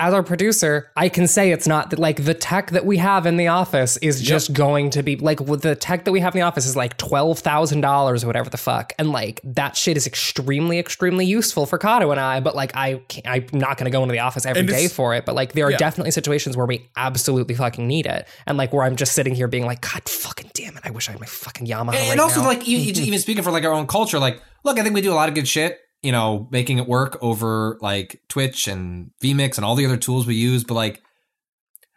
[0.00, 3.26] As our producer, I can say it's not that like the tech that we have
[3.26, 6.34] in the office is just going to be like with the tech that we have
[6.34, 9.76] in the office is like twelve thousand dollars or whatever the fuck, and like that
[9.76, 12.40] shit is extremely, extremely useful for Kato and I.
[12.40, 14.88] But like I, can't, I'm not going to go into the office every And day
[14.88, 15.24] for it.
[15.24, 15.76] But like there are Yeah.
[15.76, 19.46] definitely situations where we absolutely fucking need it, and like where I'm just sitting here
[19.46, 21.94] being like, God fucking damn it, I wish I had my fucking Yamaha.
[21.94, 22.48] and right also now.
[22.48, 23.00] like you mm-hmm.
[23.04, 25.28] even speaking for like our own culture like look i think we do a lot
[25.28, 29.74] of good shit you know making it work over like twitch and vmix and all
[29.74, 31.02] the other tools we use but like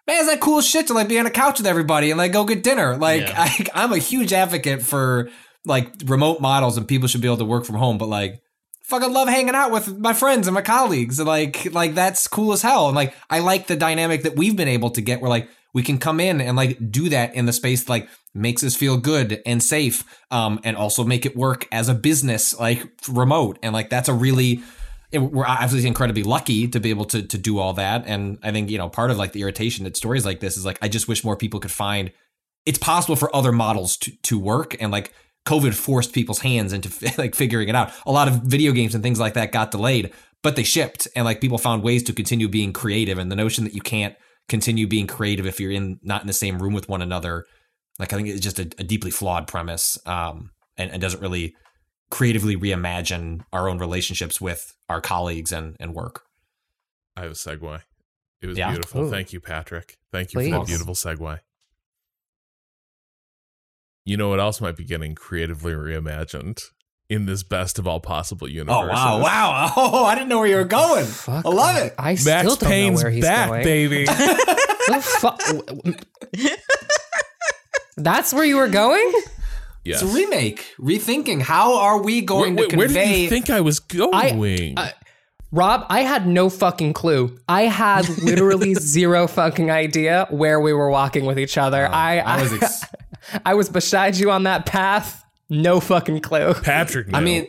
[0.07, 2.31] man is that cool shit to like be on a couch with everybody and like
[2.31, 3.33] go get dinner like Yeah.
[3.37, 5.29] I, i'm a huge advocate for
[5.65, 8.41] like remote models and people should be able to work from home but like
[8.85, 12.53] fucking love hanging out with my friends and my colleagues and like like that's cool
[12.53, 15.29] as hell and like i like the dynamic that we've been able to get where
[15.29, 18.63] like we can come in and like do that in the space that, like makes
[18.63, 22.83] us feel good and safe um and also make it work as a business like
[23.07, 23.57] remote.
[23.63, 24.61] And like that's a really
[25.13, 28.03] we're obviously incredibly lucky to be able to to do all that.
[28.05, 30.65] And i think you know part of like the irritation at stories like this is
[30.65, 32.11] like i just wish more people could find
[32.65, 34.75] it's possible for other models to to work.
[34.79, 35.13] And like
[35.45, 37.91] covid forced people's hands into like figuring it out.
[38.05, 40.11] A lot of video games and things like that got delayed
[40.43, 41.07] but they shipped.
[41.15, 43.17] And like people found ways to continue being creative.
[43.17, 44.15] And the notion that you can't
[44.49, 47.45] continue being creative if you're in not in the same room with one another
[47.99, 51.55] like i think it's just a, a deeply flawed premise um and, and doesn't really
[52.09, 56.23] creatively reimagine our own relationships with our colleagues and, and work
[57.17, 57.81] I have a segue.
[58.41, 58.69] It was Yeah?
[58.69, 59.05] beautiful.
[59.05, 59.09] Ooh.
[59.09, 59.97] Thank you, Patrick.
[60.11, 61.39] Thank you for that beautiful segue.
[64.05, 66.61] You know what else might be getting creatively reimagined
[67.09, 68.75] in this best of all possible universe.
[68.75, 71.93] oh wow wow oh i didn't know where you were going Fuck i love it
[71.97, 73.63] I Max still don't Payne's know where he's back, going.
[73.63, 74.05] baby.
[76.47, 76.57] The
[77.97, 79.11] That's where you were going?
[79.83, 80.01] yes.
[80.01, 83.49] it's a remake rethinking how are we Where, going where- to where did you think
[83.49, 84.77] I was going?
[84.77, 84.93] I-
[85.53, 87.39] Rob, I had no fucking clue.
[87.47, 91.87] I had literally zero fucking idea where we were walking with each other.
[91.87, 92.85] I, I was ex-
[93.45, 95.23] I was beside you on that path.
[95.49, 96.53] No fucking clue.
[96.55, 97.07] Patrick.
[97.13, 97.47] I mean,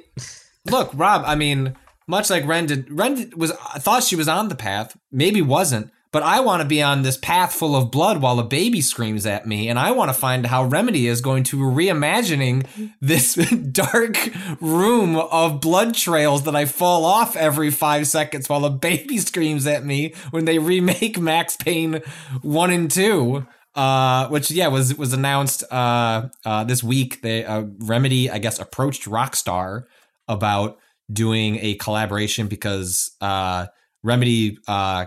[0.71, 1.25] look, Rob.
[1.27, 2.91] I mean, much like Ren did.
[2.91, 5.91] Ren did- was I thought she was on the path, maybe wasn't.
[6.11, 9.27] But I want to be on this path full of blood while a baby screams
[9.27, 12.67] at me, and I want to find how Remedy is going to reimagining
[13.03, 13.35] this
[13.73, 14.17] dark
[14.59, 19.67] room of blood trails that I fall off every five seconds while a baby screams
[19.67, 22.01] at me when they remake Max Payne
[22.41, 27.23] one and two uh, which yeah was was announced uh, uh, this week.
[27.23, 29.85] They uh, Remedy, I guess, approached Rockstar
[30.27, 30.79] about
[31.12, 33.66] doing a collaboration because uh,
[34.03, 35.07] Remedy uh,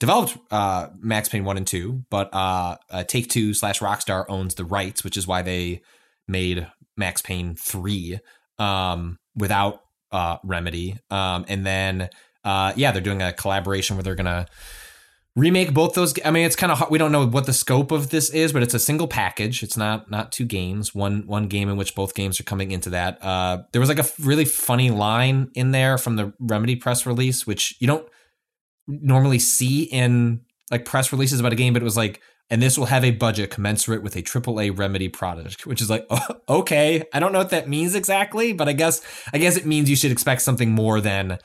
[0.00, 4.54] developed uh, Max Payne one and two, but uh, uh, Take Two slash Rockstar owns
[4.54, 5.82] the rights, which is why they
[6.28, 8.18] made Max Payne three
[8.58, 9.80] um, without
[10.10, 10.98] uh, Remedy.
[11.10, 12.08] Um, and then
[12.44, 14.46] uh, yeah, they're doing a collaboration where they're gonna
[15.36, 16.14] remake both those.
[16.24, 16.90] I mean, it's kind of hard.
[16.90, 19.62] We don't know what the scope of this is, but it's a single package.
[19.62, 20.94] It's not not two games.
[20.94, 23.22] One one game in which both games are coming into that.
[23.22, 27.46] Uh, there was like a really funny line in there from the Remedy press release,
[27.46, 28.06] which you don't
[28.86, 32.20] normally see in like press releases about a game, but it was like.
[32.50, 36.06] And this will have a budget commensurate with a AAA Remedy product, which is like,
[36.50, 39.00] okay, I don't know what that means exactly, but I guess
[39.32, 41.38] I guess it means you should expect something more than,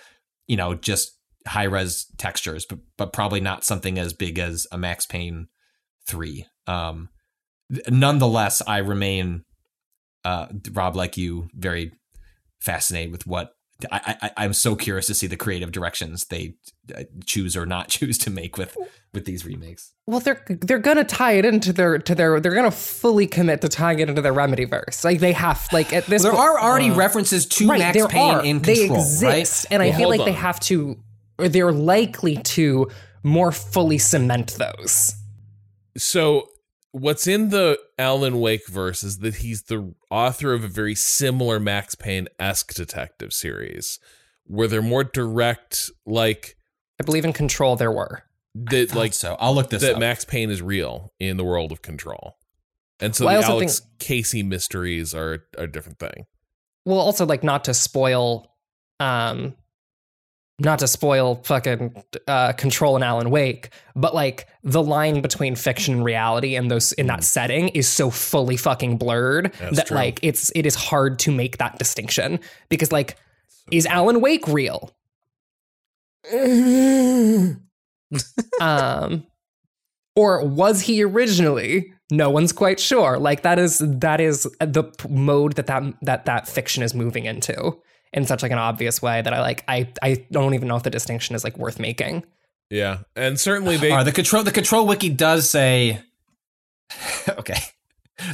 [0.47, 1.16] you know, just
[1.48, 5.48] high res textures, but but probably not something as big as a Max Payne
[6.08, 6.45] three.
[6.68, 7.10] Um,
[7.89, 9.43] nonetheless, I remain,
[10.26, 11.91] uh, Rob, like you, very
[12.60, 13.52] fascinated with what
[13.91, 16.56] I, I I'm so curious to see the creative directions they
[16.95, 18.76] uh, choose or not choose to make with
[19.14, 19.93] with these remakes.
[20.08, 23.70] Well, they're they're gonna tie it into their to their they're gonna fully commit to
[23.70, 25.04] tying it into their remedy verse.
[25.04, 28.08] Like they have like at this There po- are already references to right, Max there
[28.08, 28.43] Payne are.
[28.43, 29.74] in they control, exist, right?
[29.74, 30.98] and I Well, feel hold like they have to
[31.38, 32.89] or they're likely to
[33.23, 35.15] more fully cement those.
[35.97, 36.49] So
[36.91, 41.59] what's in the Alan Wake verse is that he's the author of a very similar
[41.59, 43.99] Max Payne esque detective series,
[44.45, 46.57] where they're more direct, like
[46.99, 48.23] I believe in control there were.
[48.55, 49.99] that, like so I'll look this that up.
[49.99, 52.38] Max Payne is real in the world of Control,
[52.99, 56.25] and so Well, the also Alex Casey mysteries are are a different thing.
[56.85, 58.51] Well, also like not to spoil
[58.99, 59.55] um
[60.60, 65.95] not to spoil fucking uh, control and Alan Wake, but like the line between fiction
[65.95, 69.95] and reality in those in that setting is so fully fucking blurred That's that true.
[69.95, 72.39] like it's it is hard to make that distinction
[72.70, 73.18] because like
[73.72, 74.95] is Alan Wake real?
[78.60, 79.26] um
[80.16, 81.93] or was he originally?
[82.10, 83.20] No one's quite sure.
[83.20, 87.78] Like that is that is the mode that that that that fiction is moving into
[88.14, 90.84] in such like an obvious way that i like i i don't even know if
[90.84, 92.24] the distinction is like worth making
[92.70, 96.01] Yeah, and certainly they All right, the control the control wiki does say
[97.30, 97.60] okay.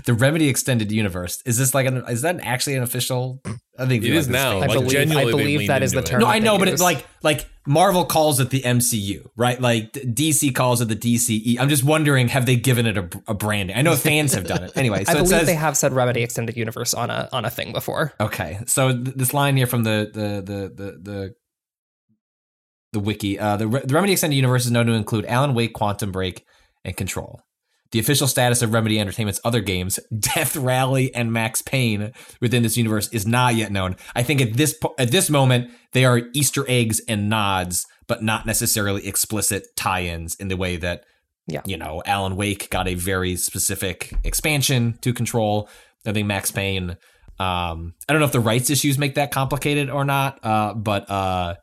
[0.05, 1.41] The Remedy extended universe.
[1.45, 3.41] Is this like an is that actually an official
[3.77, 4.57] I think it is like now.
[4.57, 6.11] i Like, believe i genuinely, they believe that is the into it.
[6.11, 6.73] term No, I know, but use.
[6.75, 9.59] it's like like Marvel calls it the MCU, right?
[9.59, 11.57] Like DC calls it the DCE.
[11.59, 13.75] I'm just wondering, have they given it a, a branding?
[13.75, 14.71] I know fans have done it.
[14.77, 17.45] Anyway, so i it believe says they have said remedy extended universe on a on
[17.45, 21.35] a thing before Okay, so th- this line here from the the the the the,
[22.93, 25.73] the wiki, uh, the, Re- the Remedy Extended Universe is known to include Alan Wake,
[25.73, 26.45] Quantum Break,
[26.85, 27.41] and Control.
[27.93, 32.75] The official status of Remedy Entertainment's other games, Death Rally and Max Payne, within this
[32.75, 33.95] universe is not yet known.
[34.15, 38.23] I think at this po- at this moment they are Easter eggs and nods, but
[38.23, 41.03] not necessarily explicit tie-ins in the way that
[41.47, 41.61] Yeah.
[41.65, 45.69] you know Alan Wake got a very specific expansion to Control.
[46.05, 46.97] I think Max Payne.
[47.39, 51.09] Um, I don't know if the rights issues make that complicated or not, uh, but
[51.11, 51.55] uh,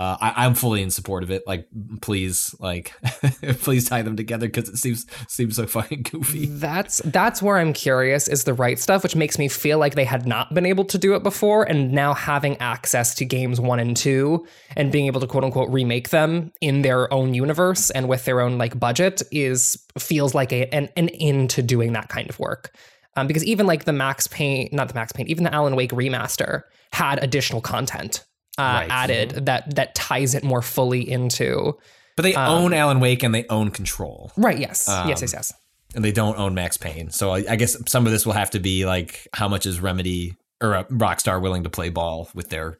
[0.00, 1.42] uh, I, I'm fully in support of it.
[1.46, 1.68] Like,
[2.00, 2.94] please, like,
[3.60, 6.46] please tie them together because it seems seems so fucking goofy.
[6.46, 10.06] That's that's where I'm curious is the right stuff, which makes me feel like they
[10.06, 13.78] had not been able to do it before, and now having access to games one
[13.78, 18.08] and two and being able to quote unquote remake them in their own universe and
[18.08, 22.30] with their own like budget is feels like a an, an into doing that kind
[22.30, 22.74] of work.
[23.16, 25.90] Um, because even like the Max Payne, not the Max Payne, even the Alan Wake
[25.90, 28.24] remaster had additional content
[28.58, 28.88] uh, Right.
[28.90, 31.78] added that that ties it more fully into.
[32.16, 34.58] But they Um, own Alan Wake and they own Control, Right.
[34.58, 34.88] Yes.
[34.88, 35.22] Um, yes.
[35.22, 35.32] Yes.
[35.32, 35.52] Yes.
[35.94, 37.10] and they don't own Max Payne.
[37.10, 39.80] So I, I guess some of this will have to be like, how much is
[39.80, 42.78] Remedy or uh, Rockstar willing to play ball with their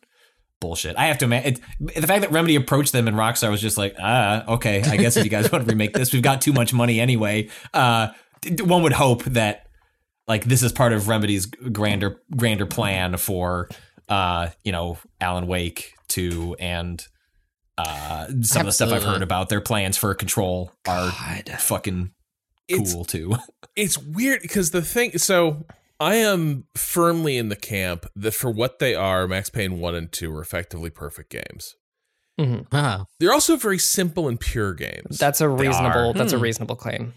[0.60, 0.96] bullshit?
[0.98, 3.96] I have to imagine the fact that Remedy approached them and Rockstar was just like,
[4.00, 6.72] ah, okay, I guess if you guys want to remake this, we've got too much
[6.72, 7.48] money anyway.
[7.74, 8.08] Uh,
[8.60, 9.66] one would hope that
[10.28, 13.68] like this is part of Remedy's grander grander plan for
[14.11, 17.02] uh, you know, Alan Wake 2 and
[17.78, 21.11] uh some of the stuff I've heard about their plans for control are
[21.58, 22.11] fucking
[22.68, 23.36] It's- cool too.
[23.76, 25.64] it's weird because the thing so
[25.98, 30.11] I am firmly in the camp that for what they are, Max Payne 1 and
[30.12, 31.76] 2 are effectively perfect games.
[32.72, 33.06] Wow.
[33.18, 35.18] They're also very simple and pure games.
[35.18, 36.11] That's a reasonable.
[36.11, 36.12] are.
[36.14, 36.42] That's a Hmm.
[36.42, 37.12] reasonable claim.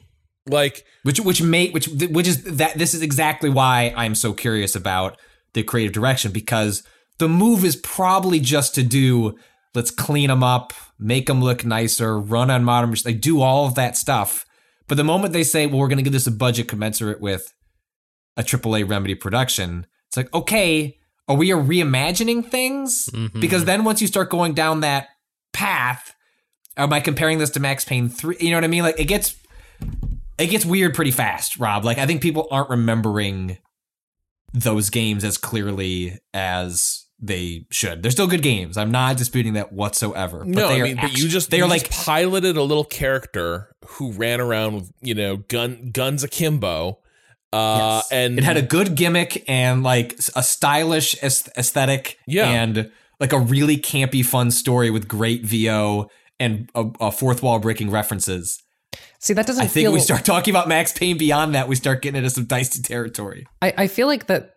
[0.47, 4.75] like which which may which which is that this is exactly why I'm so curious
[4.75, 5.17] about
[5.53, 6.83] the creative direction because
[7.19, 9.37] the move is probably just to do
[9.75, 13.75] let's clean them up, make them look nicer, run on modern like do all of
[13.75, 14.45] that stuff.
[14.87, 17.53] But the moment they say, "Well, we're going to give this a budget commensurate with
[18.37, 20.97] a AAA Remedy production," it's like, okay,
[21.27, 23.09] are we reimagining things?
[23.13, 23.39] Mhm.
[23.39, 25.07] Because then once you start going down that
[25.53, 26.13] path,
[26.77, 28.35] am I comparing this to Max Payne three?
[28.39, 28.83] You know what I mean?
[28.83, 29.35] Like it gets
[30.37, 31.85] it gets weird pretty fast, Rob.
[31.85, 33.57] Like I think people aren't remembering
[34.53, 38.03] those games as clearly as they should.
[38.03, 38.77] They're still good games.
[38.77, 40.39] I'm not disputing that whatsoever.
[40.39, 42.57] But no, they I are mean, but you just they you are just like piloted
[42.57, 46.99] a little character who ran around with you know gun guns akimbo,
[47.53, 48.11] uh, Yes.
[48.11, 52.49] and it had a good gimmick and like a stylish aesthetic Yeah.
[52.49, 57.59] and like a really campy fun story with great VO and a, a fourth wall
[57.59, 58.61] breaking references.
[59.19, 59.93] See, that doesn't I think feel.
[59.93, 63.47] we start talking about Max Payne beyond that, we start getting into some dicey territory.
[63.61, 64.55] I, I feel like that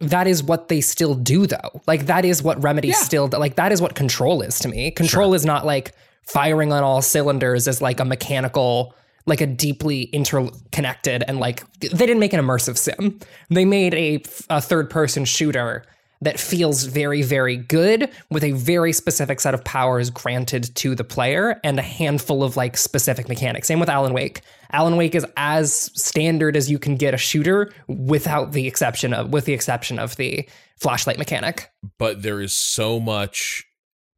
[0.00, 1.80] that is what they still do though.
[1.86, 2.94] Like that is what Remedy Yeah.
[2.96, 4.90] still like that is what control is to me.
[4.90, 5.92] Control is not like
[6.26, 11.88] firing on all cylinders as like a mechanical like a deeply interconnected and like they
[12.06, 13.20] didn't make an immersive sim.
[13.50, 15.84] They made a, a third person shooter
[16.22, 21.04] that feels very very good with a very specific set of powers granted to the
[21.04, 23.68] player and a handful of like specific mechanics.
[23.68, 24.40] Same with Alan Wake.
[24.70, 29.30] Alan Wake is as standard as you can get a shooter without the exception of
[29.30, 30.48] with the exception of the
[30.78, 31.70] flashlight mechanic.
[31.98, 33.64] but there is so much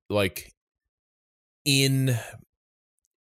[0.08, 0.52] like
[1.64, 2.18] in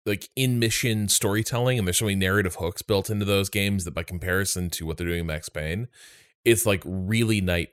[0.05, 3.93] like in mission storytelling and there's so many narrative hooks built into those games that
[3.93, 5.87] by comparison to what they're doing in Max Payne,
[6.45, 7.69] it's like really night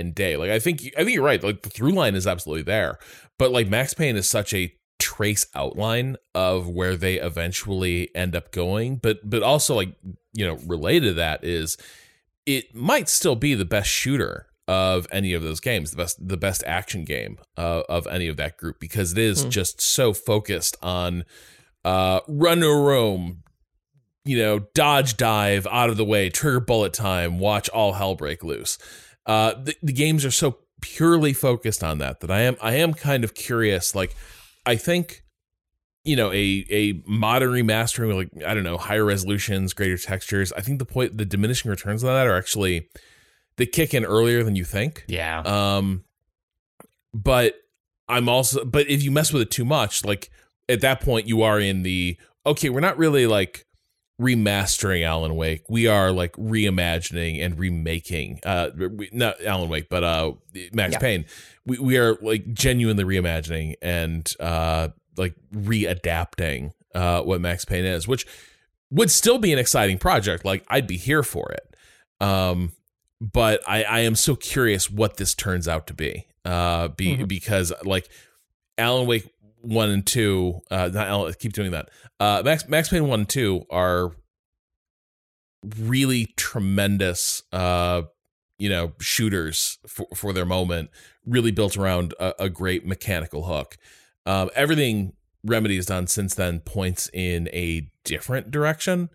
[0.00, 0.36] and day.
[0.36, 1.42] Like I think I think you're right.
[1.42, 2.98] Like the through line is absolutely there.
[3.38, 8.52] But like Max Payne is such a trace outline of where they eventually end up
[8.52, 8.96] going.
[8.96, 9.94] But but also like,
[10.32, 11.76] you know, related to that is
[12.46, 16.36] it might still be the best shooter of any of those games, the best the
[16.36, 19.50] best action game uh, of any of that group because it is Hmm.
[19.50, 21.24] just so focused on
[21.84, 23.42] uh, run a roam,
[24.24, 28.44] you know, dodge dive out of the way, trigger bullet time, watch all hell break
[28.44, 28.78] loose.
[29.26, 32.94] Uh, the, the games are so purely focused on that that I am I am
[32.94, 33.94] kind of curious.
[33.94, 34.14] Like,
[34.66, 35.22] I think
[36.04, 40.52] you know a a modern remastering like I don't know higher resolutions, greater textures.
[40.52, 42.88] I think the point the diminishing returns on that are actually
[43.56, 45.04] they kick in earlier than you think.
[45.08, 45.40] Yeah.
[45.40, 46.04] Um,
[47.14, 47.54] but
[48.08, 50.30] I'm also, but if you mess with it too much, like
[50.68, 52.16] at that point, you are in the
[52.46, 52.70] okay.
[52.70, 53.66] We're not really like
[54.22, 55.68] remastering Alan Wake.
[55.68, 58.40] We are like reimagining and remaking.
[58.44, 60.32] Uh, we- not Alan Wake, but uh,
[60.72, 60.98] Max Yeah.
[60.98, 61.24] Payne.
[61.66, 68.06] We we are like genuinely reimagining and uh, like readapting uh what Max Payne is,
[68.06, 68.26] which
[68.90, 70.44] would still be an exciting project.
[70.44, 71.76] Like I'd be here for it.
[72.26, 72.72] Um,
[73.20, 76.26] but I, I am so curious what this turns out to be.
[76.44, 77.28] Uh, be Mhm.
[77.28, 78.08] because like
[78.76, 79.28] Alan Wake
[79.62, 81.88] one and two, uh, not Alan, keep doing that.
[82.20, 84.12] Uh, Max Max Payne one and two are
[85.78, 87.42] really tremendous.
[87.52, 88.02] Uh,
[88.58, 90.90] you know, shooters for for their moment,
[91.26, 93.76] really built around a, a great mechanical hook.
[94.26, 99.10] Um, everything Remedy has done since then points in a different direction,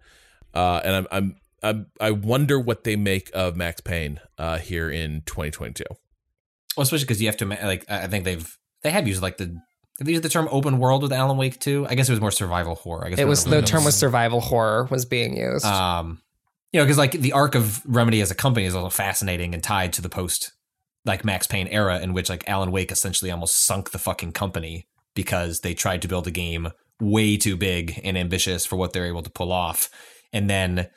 [0.54, 4.89] uh, and I'm I'm I, I wonder what they make of Max Payne uh, here
[4.89, 5.84] in 2022.
[6.76, 7.86] Well, especially because you have to like.
[7.89, 9.60] I think they've they have used like the
[10.00, 11.88] they used the term open world with Alan Wake too.
[11.89, 13.06] I guess it was more survival horror.
[13.06, 15.66] I guess It was the term was survival horror was being used.
[15.66, 16.22] Um,
[16.72, 19.64] you know, because like the arc of Remedy as a company is also fascinating and
[19.64, 20.52] tied to the post
[21.06, 24.88] like Max Payne era in which like Alan Wake essentially almost sunk the fucking company
[25.16, 26.70] because they tried to build a game
[27.00, 29.89] way too big and ambitious for what they're able to pull off.
[30.34, 30.89] And then,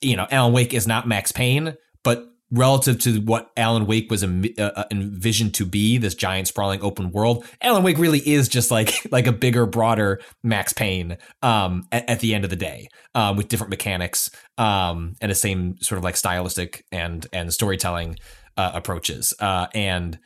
[0.00, 4.22] you know, Alan Wake is not Max Payne, but relative to what Alan Wake was
[4.22, 8.70] uh, uh, envisioned to be, this giant sprawling open world, Alan Wake really is just
[8.70, 12.88] like like a bigger, broader Max Payne um, at, at the end of the day,
[13.14, 18.16] um, with different mechanics um, and the same sort of like stylistic and and storytelling
[18.56, 19.34] uh, approaches.
[19.40, 20.18] Uh, and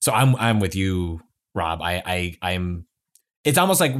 [0.00, 1.20] so I'm I'm with you,
[1.54, 1.80] Rob.
[1.80, 2.86] I I I'm.
[3.42, 3.94] It's almost like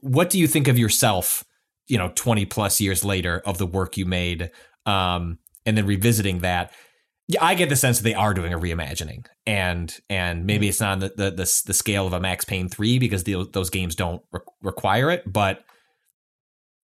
[0.00, 1.44] what do you think of yourself?
[1.88, 4.50] You know, twenty plus years later of the work you made,
[4.86, 6.72] um, and then revisiting that.
[7.28, 10.80] Yeah, I get the sense that they are doing a reimagining, and and maybe it's
[10.80, 13.70] not on the the, the, the scale of a Max Payne three because the, those
[13.70, 15.64] games don't re- require it, but.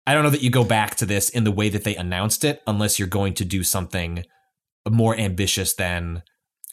[0.09, 2.45] I don't know that you go back to this in the way that they announced
[2.45, 4.24] it unless you're going to do something
[4.89, 6.22] more ambitious than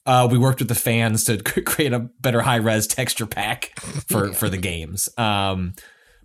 [0.05, 4.33] uh, we worked with the fans to create a better high res texture pack for
[4.33, 5.09] for the games.
[5.17, 5.73] Um,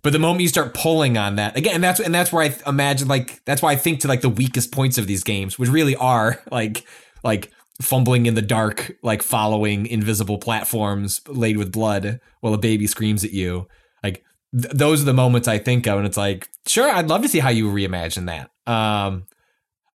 [0.01, 2.55] but the moment you start pulling on that again, and that's and that's where I
[2.69, 5.69] imagine like that's why I think to like the weakest points of these games, which
[5.69, 6.85] really are like
[7.23, 7.51] like
[7.81, 13.23] fumbling in the dark, like following invisible platforms laid with blood while a baby screams
[13.23, 13.67] at you.
[14.03, 17.21] Like th- those are the moments I think of, and it's like, sure, I'd love
[17.21, 18.51] to see how you reimagine that.
[18.71, 19.25] Um,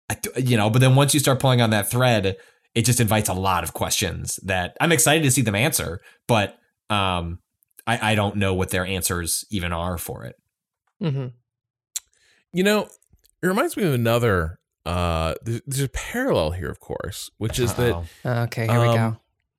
[0.09, 2.37] I, you know, but then once you start pulling on that thread,
[2.73, 6.57] it just invites a lot of questions that I'm excited to see them answer, but
[6.89, 7.39] um,
[7.87, 10.35] I, I don't know what their answers even are for it.
[11.01, 11.27] Mm-hmm.
[12.53, 12.89] You know,
[13.41, 14.59] it reminds me of another.
[14.85, 18.41] Uh, there's, there's a parallel here, of course, which is that Uh-oh.
[18.43, 19.17] Okay, here we Um, go.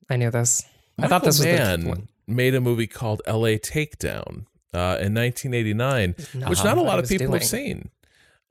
[0.08, 0.62] I knew this.
[0.98, 3.58] I thought this was the made a movie called L.A.
[3.58, 6.14] Takedown uh, in 1989,
[6.48, 7.90] which not a lot of people have seen.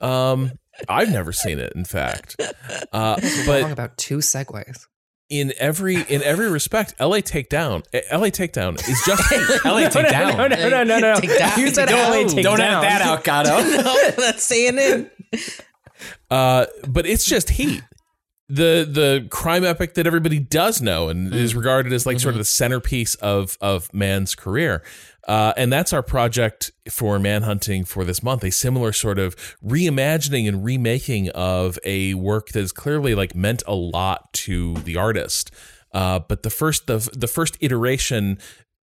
[0.02, 0.52] Um,
[0.90, 2.36] I've never seen it, in fact.
[2.92, 4.88] Uh, wrong but about two segues.
[5.30, 7.22] in every in every respect, L.A.
[7.22, 8.32] Takedown, eh, L.A.
[8.32, 10.38] Takedown is just LA take down.
[10.38, 11.16] No, no, no, no, no.
[11.20, 11.60] Take down.
[11.60, 13.58] You said Don't- LA take Don't edit that out, Gato.
[13.60, 15.10] no, that's CNN.
[16.30, 17.84] Uh, but it's just Heat,
[18.48, 22.40] the the crime epic that everybody does know and is regarded as like sort of
[22.40, 24.84] the centerpiece of of Mann's career.
[25.28, 28.44] Uh, and that's our project for manhunting for this month.
[28.44, 29.36] A similar sort of
[29.66, 34.96] reimagining and remaking of a work that is clearly like meant a lot to the
[34.96, 35.50] artist.
[35.92, 38.38] Uh, but the first the the first iteration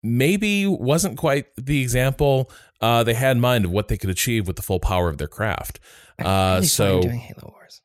[0.02, 2.50] maybe wasn't quite the example
[2.80, 5.18] uh, they had in mind of what they could achieve with the full power of
[5.18, 5.80] their craft.
[6.18, 7.82] Uh, Really so were doing Halo Wars.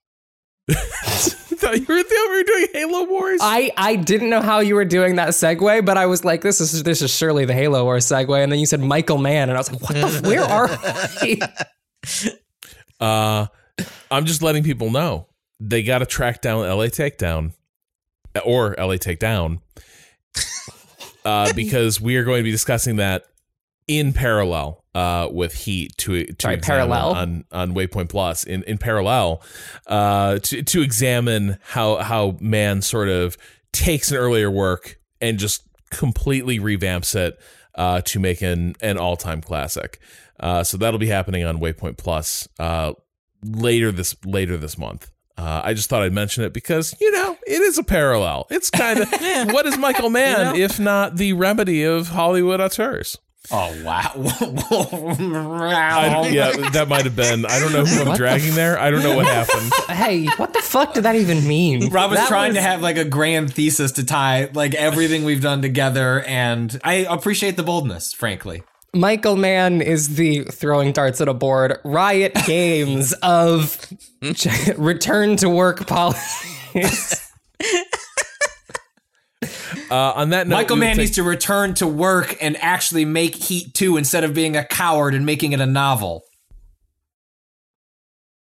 [0.72, 3.40] thought you were, thought we were doing Halo Wars.
[3.44, 6.60] I, I didn't know how you were doing that segue, but I was like, this
[6.60, 9.58] is this is surely the Halo Wars segue, and then you said Michael Mann, and
[9.58, 10.02] I was like, what the?
[10.02, 10.70] f- Where are
[11.22, 11.40] we?
[13.00, 13.48] uh,
[14.12, 15.28] I'm just letting people know
[15.60, 17.54] they got to track down LA Takedown
[18.44, 19.62] or LA Takedown
[21.24, 23.26] uh, because we are going to be discussing that
[23.88, 27.14] in parallel uh, with Heat to to Sorry, examine parallel?
[27.14, 29.44] on on Waypoint Plus in in parallel
[29.88, 33.38] uh, to to examine how how Mann sort of
[33.72, 37.40] takes an earlier work and just completely revamps it
[37.76, 40.00] uh, to make an an all time classic.
[40.40, 42.94] Uh, so that'll be happening on Waypoint Plus uh,
[43.44, 45.12] later this later this month.
[45.38, 48.48] Uh, I just thought I'd mention it because you know it is a parallel.
[48.50, 49.10] It's kind of
[49.54, 53.18] what is Michael Mann if not the remedy of Hollywood auteurs?
[53.52, 54.12] Oh wow!
[54.72, 57.46] I, yeah, that might have been.
[57.46, 58.80] I don't know who I'm dragging there.
[58.80, 59.72] I don't know what happened.
[59.98, 61.90] hey, what the fuck did that even mean?
[61.90, 65.24] Rob was That trying was- to have like a grand thesis to tie like everything
[65.26, 68.64] we've done together, and I appreciate the boldness, frankly.
[68.94, 73.78] Michael Mann is the throwing darts at a board Riot Games of
[74.78, 77.22] return to work policies.
[79.90, 83.36] Uh, on that note, Michael Mann take- needs to return to work and actually make
[83.36, 86.24] Heat 2 instead of being a coward and making it a novel.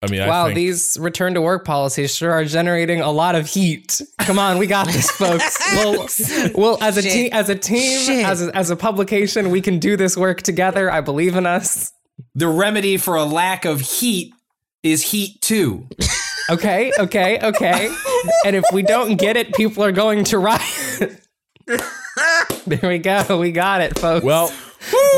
[0.03, 3.35] I mean, I wow, think, these return to work policies sure are generating a lot
[3.35, 4.01] of heat.
[4.20, 5.59] Come on, we got this, folks.
[5.72, 6.09] We'll,
[6.55, 7.12] we'll as a Shit.
[7.12, 10.91] team, as a team, as a, as a publication, we can do this work together.
[10.91, 11.93] I believe in us.
[12.35, 14.33] The remedy for a lack of heat
[14.83, 15.87] is Heat 2.
[16.51, 17.88] Okay, okay, okay.
[18.44, 21.20] and if we don't get it, people are going to riot.
[22.66, 23.38] there we go.
[23.38, 24.24] We got it, folks.
[24.24, 24.53] well,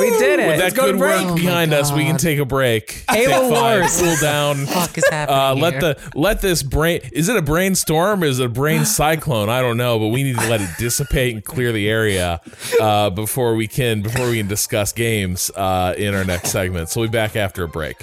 [0.01, 0.47] we did it.
[0.49, 1.27] with that Let's go to good break.
[1.27, 3.05] work behind us, we can take a break.
[3.09, 4.57] Halo take five, cool down.
[4.67, 5.81] fuck is happening Uh, let here?
[5.95, 9.49] the let this brain is it a brainstorm or is it a brain cyclone?
[9.49, 12.41] I don't know, but we need to let it dissipate and clear the area
[12.81, 16.89] uh, before we can before we can discuss games uh, in our next segment.
[16.91, 18.03] So we'll be back after a break.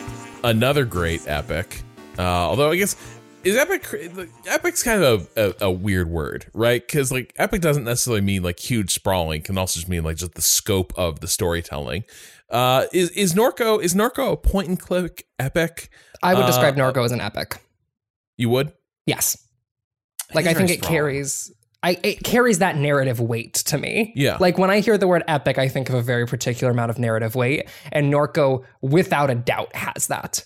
[0.43, 1.81] another great epic.
[2.17, 2.95] Uh, although I guess
[3.43, 3.87] is epic
[4.47, 6.85] epic's kind of a, a, a weird word, right?
[6.85, 10.35] Because like epic doesn't necessarily mean like huge sprawling; can also just mean like just
[10.35, 12.03] the scope of the storytelling.
[12.49, 15.89] Uh, is is Norco is Norco a point and click epic?
[16.21, 17.57] I would Uh, describe Norco as an epic.
[18.37, 18.73] You would?
[19.05, 19.37] Yes.
[20.33, 21.51] Like I think it carries
[21.83, 24.13] I it carries that narrative weight to me.
[24.15, 24.37] Yeah.
[24.39, 26.99] Like when I hear the word epic, I think of a very particular amount of
[26.99, 30.45] narrative weight, and Norco, without a doubt, has that.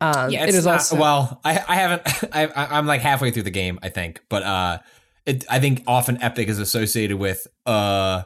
[0.00, 1.40] Um, Yeah, it's is not, also well.
[1.44, 2.02] I, I haven't.
[2.34, 4.78] I, I- I'm like halfway through the game, I think, but uh,
[5.24, 8.24] it, I think often epic is associated with uh,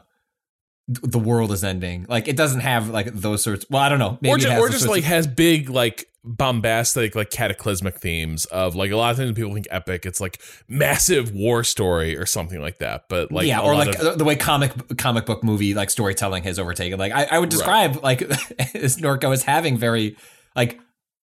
[0.87, 2.07] the world is ending.
[2.09, 3.65] Like it doesn't have like those sorts.
[3.69, 4.17] Well, I don't know.
[4.21, 7.29] Maybe or it just, has or just sorts like of- has big like bombastic like
[7.29, 11.63] cataclysmic themes of like a lot of times people think epic it's like massive war
[11.63, 15.25] story or something like that but like yeah, or like of- the way comic comic
[15.25, 16.99] book movie like storytelling has overtaken.
[16.99, 18.21] Like I, I would describe like
[18.75, 20.17] as Norco as having very
[20.55, 20.79] like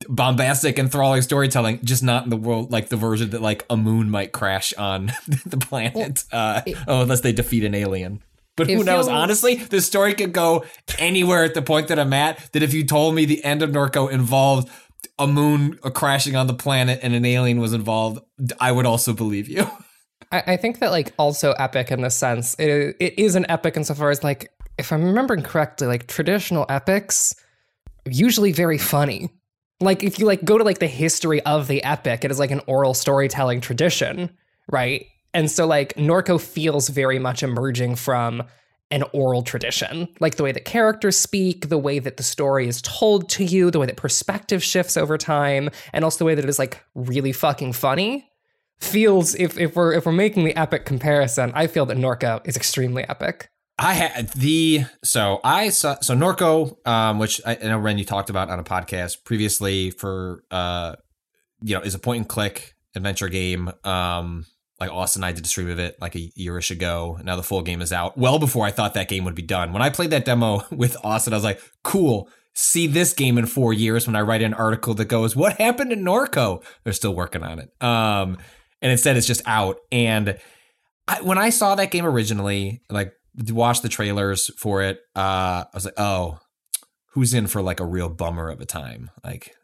[0.07, 4.09] bombastic, enthralling storytelling, just not in the world like the version that like a moon
[4.09, 5.07] might crash on
[5.45, 8.21] the planet, uh, oh, unless they defeat an alien.
[8.55, 9.05] But It who knows?
[9.05, 10.63] feels- Honestly, the story could go
[10.99, 12.51] anywhere at the point that I'm at.
[12.51, 14.69] That if you told me the end of Norco involved
[15.19, 18.19] a moon crashing on the planet and an alien was involved,
[18.59, 19.69] I would also believe you.
[20.31, 24.09] I, I think that like also epic in the sense it, is an epic insofar
[24.09, 27.35] as like if I'm remembering correctly, like traditional epics
[28.07, 29.29] are usually very funny.
[29.79, 32.51] Like if you like go to like the history of the epic, it is like
[32.51, 34.35] an oral storytelling tradition,
[34.71, 35.05] right?
[35.33, 38.43] And so like Norco feels very much emerging from
[38.93, 42.79] an oral tradition, like the way that characters speak, the way that the story is
[42.83, 46.45] told to you, the way that perspective shifts over time, and also the way that
[46.45, 48.29] it is like really fucking funny
[48.79, 52.55] feels if if we're if we're making the epic comparison, I feel that Norco is
[52.55, 53.49] extremely epic.
[53.79, 58.05] I had the so I saw so Norco, um, which I, I know Ren you
[58.05, 60.95] talked about on a podcast previously for uh,
[61.63, 63.71] you know, is a point and click adventure game.
[63.83, 64.45] Um,
[64.83, 67.17] like Austin and I did a stream of it like a yearish ago.
[67.23, 68.17] Now the full game is out.
[68.17, 69.71] Well before I thought that game would be done.
[69.71, 72.29] When I played that demo with Austin, I was like, cool.
[72.53, 75.89] See this game in four years when I write an article that goes, What happened
[75.89, 76.63] to Norco?
[76.83, 77.71] They're still working on it.
[77.81, 78.37] Um,
[78.81, 79.77] and instead it's just out.
[79.91, 80.37] And
[81.07, 83.13] I, when I saw that game originally, like
[83.49, 86.39] watched the trailers for it, uh, I was like, oh,
[87.11, 89.09] who's in for like a real bummer of a time?
[89.23, 89.55] Like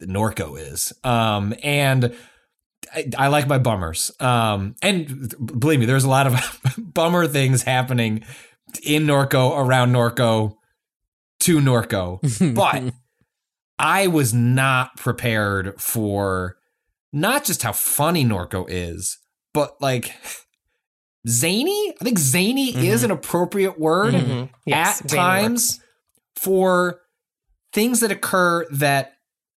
[0.00, 0.92] Norco is.
[1.04, 2.14] Um, and
[2.94, 4.10] I, I like my bummers.
[4.20, 8.24] Um, and believe me, there's a lot of bummer things happening
[8.82, 10.56] in Norco, around Norco,
[11.40, 12.54] to Norco.
[12.54, 12.94] but
[13.78, 16.56] I was not prepared for
[17.12, 19.18] not just how funny Norco is,
[19.54, 20.12] but like
[21.28, 21.94] zany.
[22.00, 24.48] I think zany is an appropriate word Mhm.
[24.64, 25.80] Yes, at times
[26.36, 27.00] for
[27.72, 29.14] things that occur that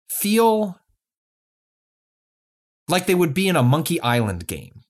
[0.08, 0.77] feel
[2.88, 4.82] like they would be in a Monkey Island game.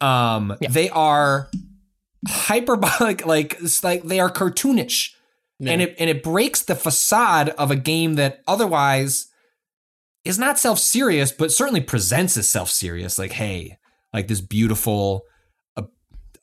[0.00, 0.70] Um, Yeah.
[0.70, 1.50] they are
[2.28, 5.10] hyperbolic, like it's like they are cartoonish,
[5.64, 9.26] and it and it breaks the facade of a game that otherwise
[10.24, 13.18] is not self serious, but certainly presents as self serious.
[13.18, 13.78] Like, hey,
[14.12, 15.22] like this beautiful,
[15.76, 15.82] uh,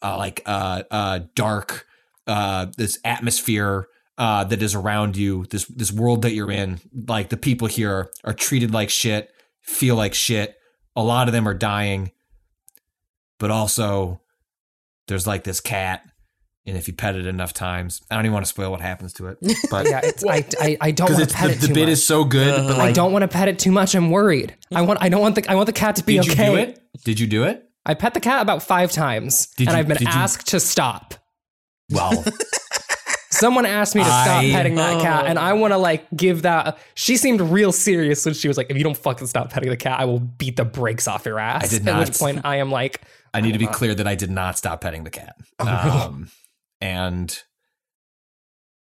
[0.01, 1.85] uh, like uh, uh, dark,
[2.27, 3.87] uh, this atmosphere
[4.19, 6.79] uh, that is around you, this this world that you're in.
[7.07, 9.31] Like the people here are treated like shit,
[9.61, 10.55] feel like shit.
[10.97, 12.11] A lot of them are dying,
[13.39, 14.19] but also
[15.07, 16.03] there's like this cat.
[16.65, 19.13] And if you pet it enough times, I don't even want to spoil what happens
[19.13, 19.37] to it.
[19.71, 21.89] But Yeah, it's, I, I, I don't want to pet the, it the bit much.
[21.93, 22.67] is so good.
[22.67, 23.95] but I don't want to pet it too much.
[23.95, 24.53] I'm worried.
[24.75, 26.45] I want I don't want the I want the cat to be did okay.
[26.49, 26.81] you do it?
[27.05, 27.63] Did you do it?
[27.85, 30.47] I pet the cat about five times, Did and you- I've been did you- asked
[30.47, 31.13] to stop.
[31.89, 32.25] Well,
[33.39, 36.41] Someone asked me to stop I- petting that cat, and I want to like give
[36.43, 36.77] that.
[36.95, 39.77] She seemed real serious when she was like, "If you don't fucking stop petting the
[39.77, 42.01] cat, I will beat the brakes off your ass." I did not.
[42.01, 43.01] At which point, I am like,
[43.33, 45.35] I need to be clear that I did not stop petting the cat.
[45.59, 46.29] Um,
[46.81, 47.29] and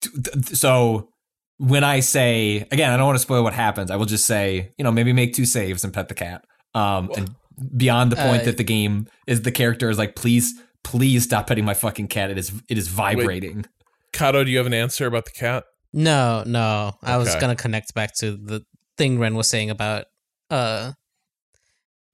[0.01, 1.09] th- th- so
[1.57, 3.91] when I say again, I don't want to spoil what happens.
[3.91, 6.43] I will just say, you know, maybe make two saves and pet the cat.
[6.73, 7.35] Um, and
[7.77, 11.47] beyond the point Uh, that the game is the character is like, please, please stop
[11.47, 12.31] petting my fucking cat.
[12.31, 13.65] It is it is vibrating.
[14.13, 15.65] Kato, do you have an answer about the cat?
[15.91, 16.93] No, no.
[17.03, 18.61] I was gonna connect back to the
[18.97, 20.05] thing Ren was saying about
[20.49, 20.93] uh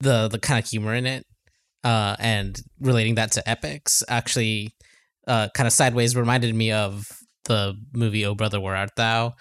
[0.00, 1.26] the the kind of humor in it,
[1.84, 4.02] uh, and relating that to epics.
[4.08, 4.74] Actually,
[5.26, 7.06] uh, kind of sideways reminded me of
[7.44, 9.34] the movie "Oh Brother, Where Art Thou,"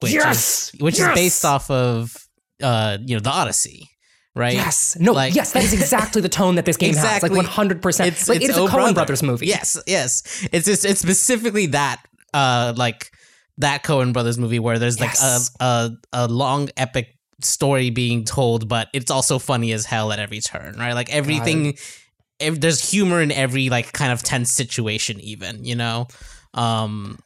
[0.00, 0.72] which Yes!
[0.74, 1.10] is which Yes!
[1.10, 2.14] is based off of
[2.62, 3.88] uh you know the Odyssey,
[4.34, 4.54] right?
[4.54, 7.22] "Yes, no, Like- yes, that is exactly the tone that this game has.
[7.22, 8.08] Like one hundred percent.
[8.12, 8.92] It's Like it is a Coen Brother.
[8.94, 9.46] Brothers movie.
[9.46, 10.22] Yes, yes.
[10.52, 13.10] It's just it's specifically that uh like
[13.58, 15.50] that Coen Brothers movie where there's like Yes.
[15.60, 15.90] a, a
[16.24, 20.74] a long epic story being told, but it's also funny as hell at every turn,
[20.78, 20.94] right?
[20.94, 21.76] Like everything
[22.40, 26.06] ev- there's humor in every like kind of tense situation even, you know?
[26.54, 27.18] Um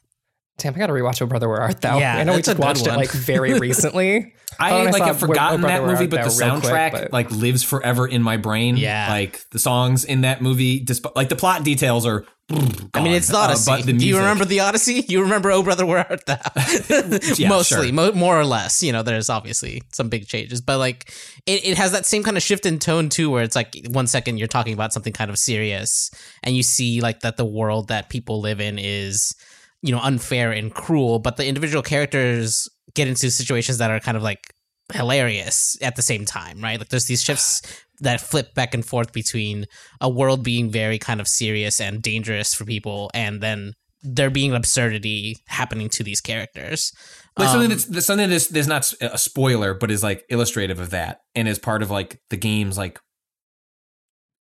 [0.58, 1.98] Damn, I gotta rewatch Oh Brother Where Art Thou.
[2.00, 4.34] Yeah, I know we just watched it like very recently.
[4.58, 7.30] I Oh, like have forgotten Oh that movie, but the real quick, soundtrack but- like
[7.30, 8.76] lives forever in my brain.
[8.76, 9.06] Yeah.
[9.08, 12.24] like the songs in that movie, despite like the plot details are.
[12.50, 15.04] I mean, it's the gone, uh, but the Do you remember the Odyssey?
[15.06, 16.38] You remember Oh Brother Where Art Thou?
[17.36, 18.82] Yeah, Mostly, mo- more or less.
[18.82, 21.12] You know, there's obviously some big changes, but like
[21.46, 24.06] it, it has that same kind of shift in tone too, where it's like one
[24.08, 26.10] second you're talking about something kind of serious,
[26.42, 29.34] and you see like that the world that people live in is
[29.82, 34.16] you know unfair and cruel, but the individual characters get into situations that are kind
[34.16, 34.52] of like
[34.92, 36.78] hilarious at the same time, right?
[36.78, 37.62] Like there's these shifts
[38.00, 39.66] that flip back and forth between
[40.00, 44.54] a world being very kind of serious and dangerous for people, and then there being
[44.54, 46.92] absurdity happening to these characters.
[47.36, 50.78] Like something Um, that's, that's something that's, that's not a spoiler, but is like illustrative
[50.78, 53.00] of that, and is part of like the game's like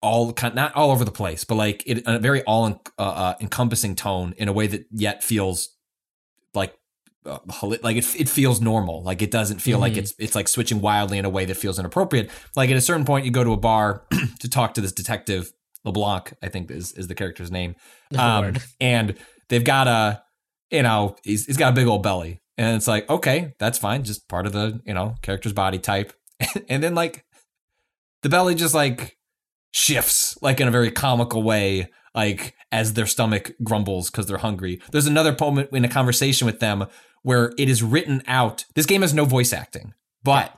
[0.05, 3.03] all kind not all over the place, but like it a very all en- uh,
[3.03, 5.71] uh, encompassing tone in a way that yet feels
[6.55, 6.75] like
[7.27, 7.39] uh,
[7.83, 9.03] like it, it feels normal.
[9.03, 9.99] Like it doesn't feel like Mhm.
[9.99, 12.31] it's it's like switching wildly in a way that feels inappropriate.
[12.55, 14.05] Like at a certain point, you go to a bar
[14.41, 15.53] to talk to this detective
[15.85, 17.75] LeBlanc, I think is is the character's name,
[18.19, 19.15] um, and
[19.49, 20.23] they've got a
[20.71, 24.05] you know he's, he's got a big old belly, and it's like okay, that's fine,
[24.05, 26.13] just part of the you know character's body type,
[26.69, 27.25] and then like
[28.23, 29.17] the belly just like
[29.77, 34.81] shifts like in a very comical way like as their stomach grumbles because they're hungry
[34.93, 36.87] there's another moment in a conversation with them
[37.23, 40.57] where it is written out this game has no voice acting but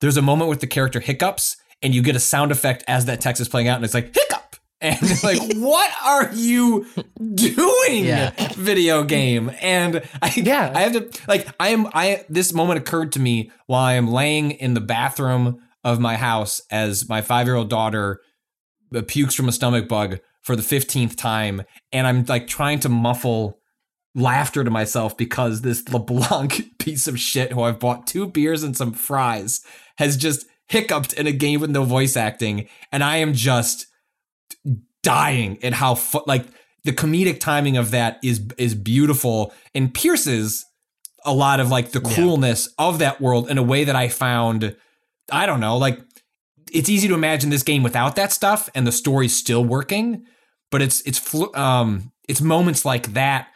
[0.00, 3.20] there's a moment with the character hiccups and you get a sound effect as that
[3.20, 6.84] text is playing out and it's like hiccup and it's like what are you
[7.32, 8.32] doing Yeah.
[8.56, 10.72] video game and i Yeah.
[10.74, 14.08] i have to like i am i this moment occurred to me while i am
[14.10, 18.20] laying in the bathroom of my house as my five year old daughter
[19.06, 21.62] pukes from a stomach bug for the 15th time.
[21.92, 23.60] And i'm like trying to muffle
[24.14, 28.76] laughter to myself because this LeBlanc piece of shit who I've bought two beers and
[28.76, 29.60] some fries
[29.98, 32.68] has just hiccuped in a game with no voice acting.
[32.92, 33.86] And I am just
[35.02, 36.46] dying at how fu- like
[36.84, 40.64] the comedic timing of that is is beautiful and pierces
[41.24, 44.76] a lot of like the cruelness of that world in a way that I found
[45.32, 46.00] I don't know like
[46.72, 50.24] it's easy to imagine this game without that stuff and the story's still working
[50.70, 53.48] but it's it's um it's moments like that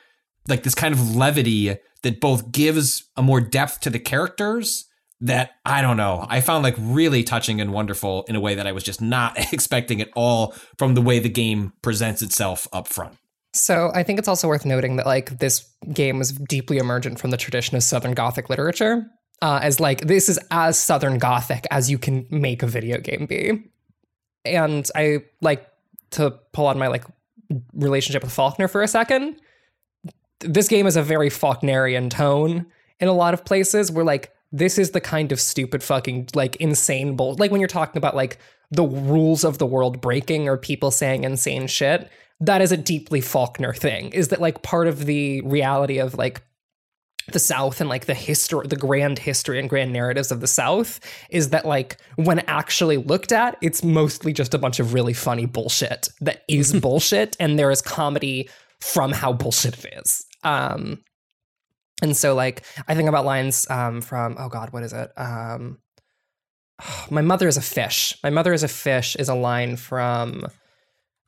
[0.49, 4.87] like this kind of levity that both gives a more depth to the characters
[5.21, 6.27] that I don't know.
[6.29, 9.39] I found like really touching and wonderful in a way that I was just not
[9.53, 13.17] expecting at all from the way the game presents itself up front.
[13.55, 17.31] So I think it's also worth noting that like this game was deeply emergent from
[17.31, 19.07] the tradition of Southern Gothic literature.
[19.43, 23.27] Uh, as like this is as Southern Gothic as you can make a video game
[23.27, 23.65] be,
[24.45, 25.69] and I like
[26.13, 27.05] to pull on my like
[27.75, 29.41] relationship with Faulkner for a second.
[30.41, 32.67] This game is a very Faulknerian tone
[33.01, 36.57] in a lot of places where like this is the kind of stupid fucking like
[36.57, 38.39] insane bull like when you're talking about like
[38.71, 42.09] the rules of the world breaking or people saying insane shit
[42.41, 46.43] that is a deeply Faulkner thing is that like part of the reality of like
[47.33, 51.01] the South and like the history, the grand history and grand narratives of the South
[51.31, 55.47] is that like when actually looked at, it's mostly just a bunch of really funny
[55.47, 58.49] bullshit that is bullshit, and there is comedy
[58.81, 60.27] from how bullshit it is.
[60.43, 61.03] Um,
[62.03, 65.11] and so like I think about lines um, from oh god, what is it?
[65.17, 65.79] Um,
[67.11, 68.17] my mother is a fish.
[68.23, 70.47] My mother is a fish is a line from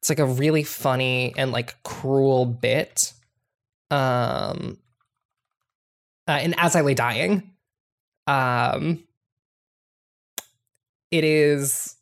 [0.01, 3.13] it's like a really funny and like cruel bit.
[3.91, 4.79] Um
[6.29, 7.51] uh, and as I lay dying,
[8.27, 9.03] um
[11.11, 11.95] it is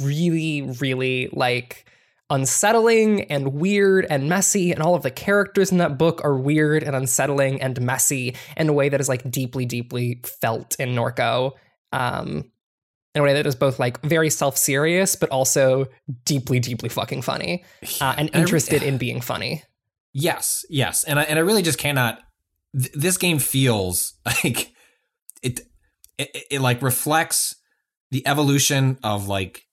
[0.00, 1.90] really, really like
[2.28, 6.82] unsettling and weird and messy, and all of the characters in that book are weird
[6.82, 11.52] and unsettling and messy in a way that is like deeply, deeply felt in Norco.
[11.92, 12.50] Um
[13.14, 15.86] in a way that is both like very self-serious but also
[16.26, 17.64] deeply deeply fucking funny
[18.02, 19.62] uh, and And I re- interested in being funny
[20.18, 22.18] Yes, yes, and I and I really just cannot.
[22.72, 24.72] Th- this game feels like
[25.42, 25.60] it,
[26.18, 26.46] it.
[26.50, 27.56] It like reflects
[28.10, 29.66] the evolution of like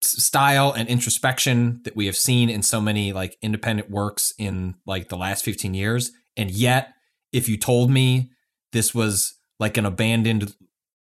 [0.00, 5.08] style and introspection that we have seen in so many like independent works in like
[5.08, 6.94] the last 15 years and yet
[7.32, 8.30] if you told me
[8.72, 10.54] this was like an abandoned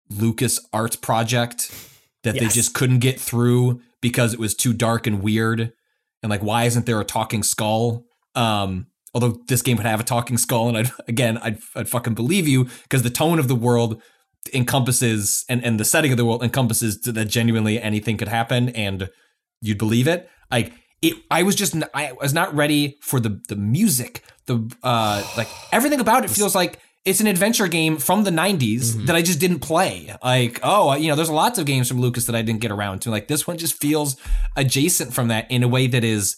[0.10, 1.72] lucas arts project
[2.24, 5.72] that they just couldn't get through because it was too dark and weird
[6.24, 8.88] and like why isn't there a talking skull um
[9.18, 12.48] although this game would have a talking skull and I'd again I'd, I'd fucking believe
[12.48, 14.02] you because the tone of the world
[14.54, 19.10] encompasses and and the setting of the world encompasses that genuinely anything could happen and
[19.62, 23.56] you'd believe it like it I was just I was not ready for the the
[23.56, 28.32] music, the uh like everything about it feels like it's an adventure game from the
[28.32, 30.14] 90s that I just didn't play.
[30.22, 33.00] Like, oh, you know, there's lots of games from Lucas that I didn't get around
[33.04, 33.12] to.
[33.12, 34.18] Like this one just feels
[34.58, 36.36] adjacent from that in a way that is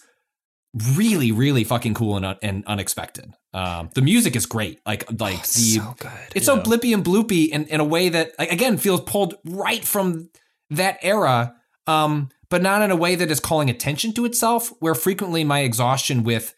[0.96, 3.34] really really fucking cool and, and unexpected.
[3.54, 4.80] Um the music is great.
[4.86, 6.12] Like like the so good.
[6.36, 9.84] it's so blippy and bloopy in, in a way that like, again feels pulled right
[9.84, 10.30] from
[10.70, 11.56] that era
[11.88, 15.62] um but not in a way that is calling attention to itself where frequently my
[15.62, 16.54] exhaustion with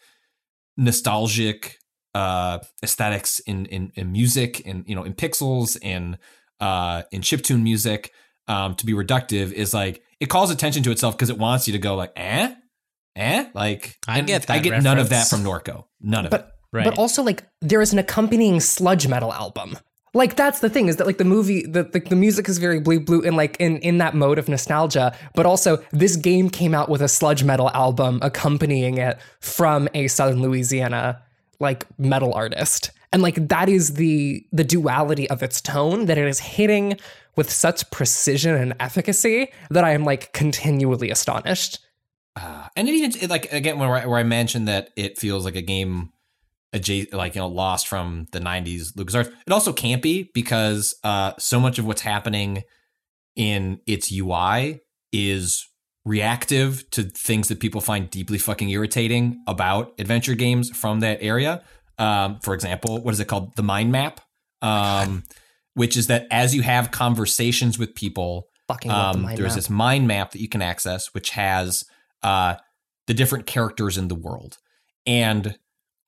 [0.76, 1.78] nostalgic
[2.14, 6.18] uh aesthetics in in, in music in you know in pixels in
[6.60, 8.12] uh in chiptune music
[8.48, 11.72] um to be reductive is like it calls attention to itself because it wants you
[11.72, 12.54] to go like eh
[13.16, 16.40] eh like I get i that get none of that from norco none of But
[16.40, 16.84] it Right.
[16.86, 19.76] but also like there is an accompanying sludge metal album.
[20.14, 22.80] Like that's the thing is that like the movie the the, the music is very
[22.80, 26.74] blue blue and like in in that mode of nostalgia, but also this game came
[26.74, 31.20] out with a sludge metal album accompanying it from a Southern Louisiana
[31.60, 32.90] like metal artist.
[33.12, 36.96] And like that is the the duality of its tone that it is hitting
[37.36, 41.80] with such precision and efficacy that I am like continually astonished.
[42.34, 45.44] Uh, and it even it, like again where I, where I mentioned that it feels
[45.44, 46.10] like a game
[46.72, 49.32] adjacent, like you know, lost from the '90s LucasArts.
[49.46, 52.62] It also can't be because uh, so much of what's happening
[53.36, 54.80] in its UI
[55.12, 55.68] is
[56.04, 61.62] reactive to things that people find deeply fucking irritating about adventure games from that area.
[61.98, 63.54] Um, for example, what is it called?
[63.56, 64.20] The mind map,
[64.62, 65.24] um,
[65.74, 68.48] which is that as you have conversations with people,
[68.88, 69.54] um, there's map.
[69.54, 71.84] this mind map that you can access, which has
[72.22, 72.56] uh,
[73.06, 74.58] the different characters in the world,
[75.06, 75.58] and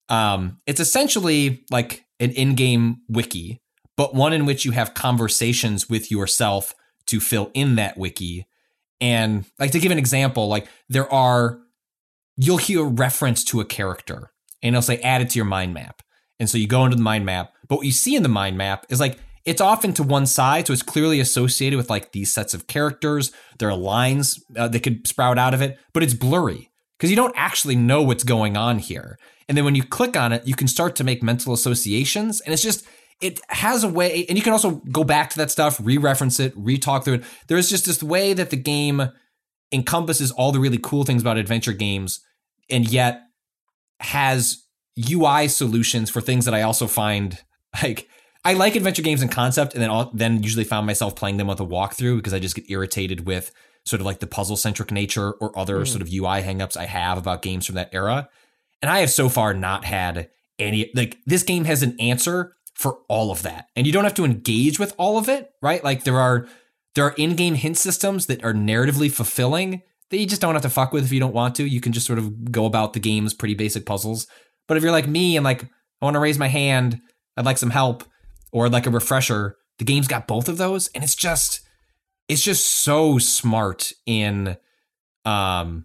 [0.08, 3.60] um, it's essentially like an in-game wiki,
[3.96, 6.74] but one in which you have conversations with yourself
[7.06, 8.46] to fill in that wiki.
[9.00, 11.60] And like to give an example, like there are
[12.36, 15.74] you'll hear a reference to a character and it'll say add it to your mind
[15.74, 16.02] map.
[16.40, 18.58] And so you go into the mind map, but what you see in the mind
[18.58, 22.32] map is like it's often to one side, so it's clearly associated with like these
[22.32, 23.32] sets of characters.
[23.58, 27.16] There are lines uh, that could sprout out of it, but it's blurry because you
[27.16, 29.18] don't actually know what's going on here.
[29.48, 32.52] And then when you click on it, you can start to make mental associations, and
[32.52, 32.86] it's just
[33.20, 36.52] it has a way, and you can also go back to that stuff, re-reference it,
[36.56, 37.24] re-talk through it.
[37.48, 39.10] There's just this way that the game
[39.72, 42.20] encompasses all the really cool things about adventure games,
[42.70, 43.20] and yet
[44.00, 44.64] has
[44.98, 47.38] UI solutions for things that I also find
[47.82, 48.08] like
[48.44, 51.46] I like adventure games in concept, and then I'll, then usually found myself playing them
[51.46, 53.52] with a walkthrough because I just get irritated with
[53.86, 55.84] sort of like the puzzle centric nature or other hmm.
[55.84, 58.28] sort of UI hangups I have about games from that era.
[58.82, 62.98] And I have so far not had any like this game has an answer for
[63.08, 63.68] all of that.
[63.76, 65.82] And you don't have to engage with all of it, right?
[65.82, 66.46] Like there are
[66.94, 70.70] there are in-game hint systems that are narratively fulfilling that you just don't have to
[70.70, 71.64] fuck with if you don't want to.
[71.64, 74.26] You can just sort of go about the game's pretty basic puzzles.
[74.68, 77.00] But if you're like me and like I want to raise my hand,
[77.36, 78.04] I'd like some help
[78.54, 81.60] or like a refresher, the game's got both of those and it's just
[82.28, 84.56] it's just so smart in
[85.26, 85.84] um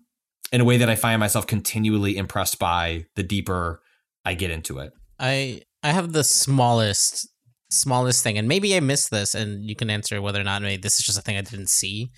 [0.54, 3.82] in a way that I find myself continually impressed by the deeper
[4.24, 4.94] I get into it.
[5.20, 7.28] I I have the smallest
[7.72, 10.82] smallest thing, and maybe I missed this, and you can answer whether or not maybe
[10.82, 12.12] this is just a thing I didn't see.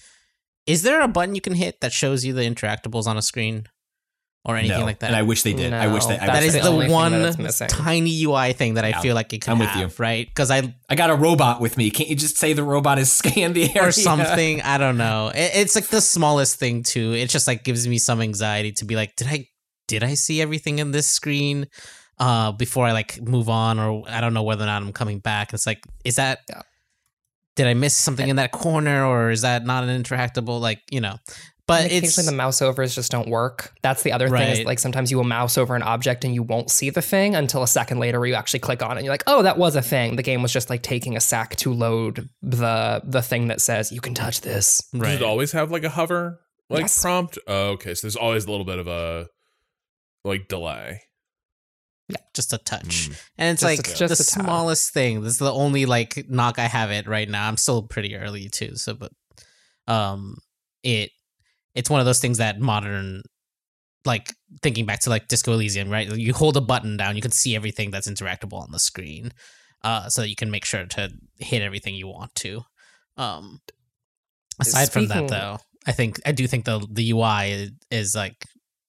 [0.68, 3.66] Is there a button you can hit that shows you the interactables on a screen
[4.44, 5.08] or anything No, like that?
[5.08, 5.72] And I wish they did.
[5.74, 7.68] I wish No, they I That's that wish is the the, one that it's missing.
[7.68, 10.04] tiny UI thing that I Yeah, feel like it can I'm with have, you.
[10.04, 10.28] right?
[10.28, 11.92] Because I I got a robot with me.
[11.92, 14.62] Can't you just say the robot is scan the area or something.
[14.62, 15.32] I don't know.
[15.34, 17.14] It, it's like the smallest thing too.
[17.14, 19.48] It just like gives me some anxiety to be like, did I
[19.88, 21.68] did I see everything in this screen
[22.18, 25.20] uh before I like move on or I don't know whether or not I'm coming
[25.20, 25.54] back.
[25.54, 26.62] It's like is that Yeah.
[27.56, 31.02] did I miss something in that corner or is that not an interactable like, you
[31.02, 31.18] know.
[31.72, 33.74] But And it's occasionally the mouse overs just don't work.
[33.82, 34.52] That's the other thing.
[34.60, 37.34] Is like sometimes you will mouse over an object and you won't see the thing
[37.36, 38.96] until a second later, where you actually click on it.
[38.98, 40.16] and You're like, oh, that was a thing.
[40.18, 43.92] The game was just like taking a sec to load the the thing that says
[43.92, 44.82] you can touch this.
[44.92, 45.14] Does right.
[45.16, 47.02] it always have like a hover like Yes.
[47.02, 47.38] prompt?
[47.48, 49.28] Oh, okay, so there's always a little bit of a
[50.24, 51.02] like delay.
[52.10, 52.18] Yeah.
[52.34, 53.10] Just a touch.
[53.10, 53.22] Mm.
[53.38, 54.44] And it's Just like a- just the a tad.
[54.46, 55.22] smallest thing.
[55.22, 57.48] This is the only like knock I have it right now.
[57.48, 59.12] I'm still pretty early too, so but
[59.88, 60.36] um
[60.84, 61.12] it
[61.76, 63.24] it's one of those things that modern
[64.06, 66.12] like thinking back to like Disco Elysium, right?
[66.16, 69.32] You hold a button down, you can see everything that's interactable on the screen.
[69.84, 71.10] Uh so that you can make sure to
[71.40, 72.62] hit everything you want to.
[73.18, 73.60] Um
[74.60, 78.46] aside from that though, I think I do think the the UI is, is like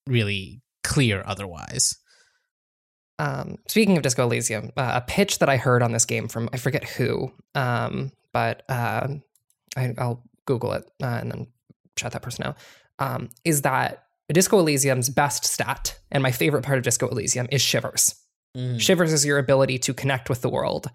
[0.06, 1.94] really clear otherwise.
[3.18, 6.48] Um, speaking of Disco Elysium, uh, a pitch that I heard on this game from
[6.52, 9.22] I forget who, um, but um
[9.76, 11.46] I, I'll Google it uh, and then
[11.98, 12.56] shout that person out.
[12.98, 17.60] Um, is that Disco Elysium's best stat, and my favorite part of Disco Elysium, is
[17.60, 18.14] shivers.
[18.56, 18.80] Mm.
[18.80, 20.90] Shivers is your ability to connect with the world.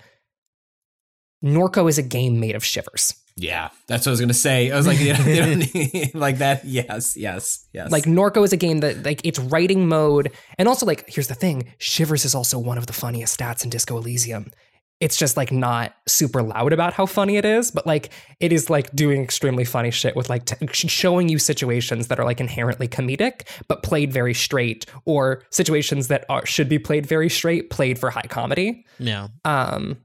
[1.44, 3.14] Norco is a game made of shivers.
[3.36, 4.72] Yeah, that's what I was gonna say.
[4.72, 6.66] I was like, you know, you don't need- like that.
[6.66, 7.92] Yes, yes, yes.
[7.92, 11.36] Like Norco is a game that like it's writing mode, and also like here's the
[11.36, 14.52] thing: Shivers is also one of the funniest stats in Disco Elysium.
[15.00, 18.70] It's just like not super loud about how funny it is, but like it is
[18.70, 22.88] like doing extremely funny shit with like t- showing you situations that are like inherently
[22.88, 28.00] comedic, but played very straight, or situations that are should be played very straight, played
[28.00, 28.86] for high comedy.
[28.98, 29.28] Yeah.
[29.46, 29.98] Um,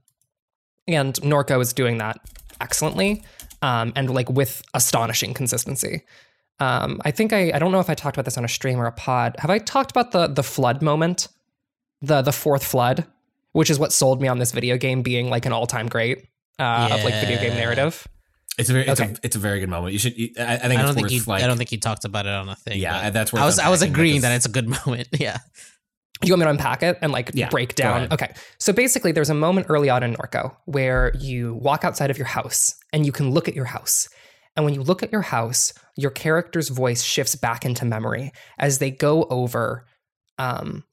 [0.87, 2.19] and Norco is doing that
[2.61, 3.23] excellently,
[3.63, 6.03] um, and like with astonishing consistency.
[6.59, 8.79] Um, I think I I don't know if I talked about this on a stream
[8.79, 9.35] or a pod.
[9.39, 11.29] Have I talked about the the flood moment,
[12.01, 13.07] the the fourth flood,
[13.53, 16.27] which is what sold me on this video game being like an all time great
[16.59, 18.07] uh, of like video game narrative.
[18.59, 19.11] it's a very, it's, okay.
[19.13, 19.93] a, it's a very good moment.
[19.93, 20.17] You should.
[20.17, 21.23] you- I, I think I it's don't think worth you.
[21.25, 21.43] like.
[21.43, 22.79] I don't think you talked about it on a thing.
[22.79, 23.57] Yeah, that's where I was.
[23.57, 25.07] I was agreeing that it's a good moment.
[25.19, 25.37] Yeah.
[26.23, 28.07] You want me to unpack it and like Yeah, break down?
[28.13, 28.33] Okay.
[28.57, 32.27] So basically, there's a moment early on in Norco where you walk outside of your
[32.27, 34.07] house and you can look at your house.
[34.55, 38.77] And when you look at your house, your character's voice shifts back into memory as
[38.77, 39.85] they go over
[40.37, 40.85] um,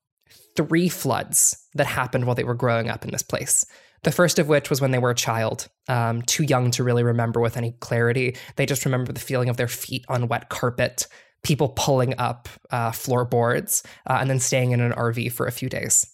[0.61, 3.65] three floods that happened while they were growing up in this place.
[4.03, 7.03] The first of which was when they were a child, um, too young to really
[7.03, 8.37] remember with any clarity.
[8.57, 11.07] They just remember the feeling of their feet on wet carpet,
[11.43, 15.69] people pulling up uh, floorboards, uh, and then staying in an RV for a few
[15.69, 16.07] days.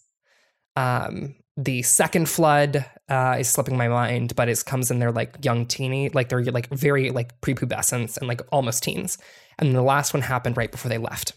[0.77, 5.45] Um, the second flood uh, is slipping my mind, but it comes in their like
[5.45, 9.17] young teeny, like they're like very like prepubescents and like almost teens.
[9.59, 11.33] And the last one happened right before they left.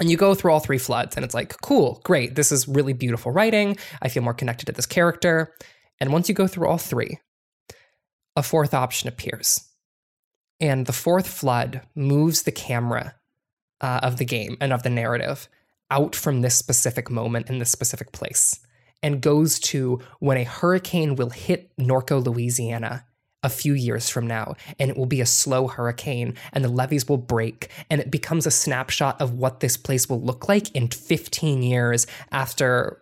[0.00, 2.34] And you go through all three floods, and it's like, cool, great.
[2.34, 3.76] This is really beautiful writing.
[4.02, 5.54] I feel more connected to this character.
[6.00, 7.20] And once you go through all three,
[8.34, 9.68] a fourth option appears.
[10.60, 13.14] And the fourth flood moves the camera
[13.80, 15.48] uh, of the game and of the narrative
[15.90, 18.58] out from this specific moment in this specific place
[19.02, 23.04] and goes to when a hurricane will hit Norco, Louisiana
[23.44, 27.08] a few years from now, and it will be a slow hurricane, and the levees
[27.08, 30.88] will break, and it becomes a snapshot of what this place will look like in
[30.88, 33.00] 15 years after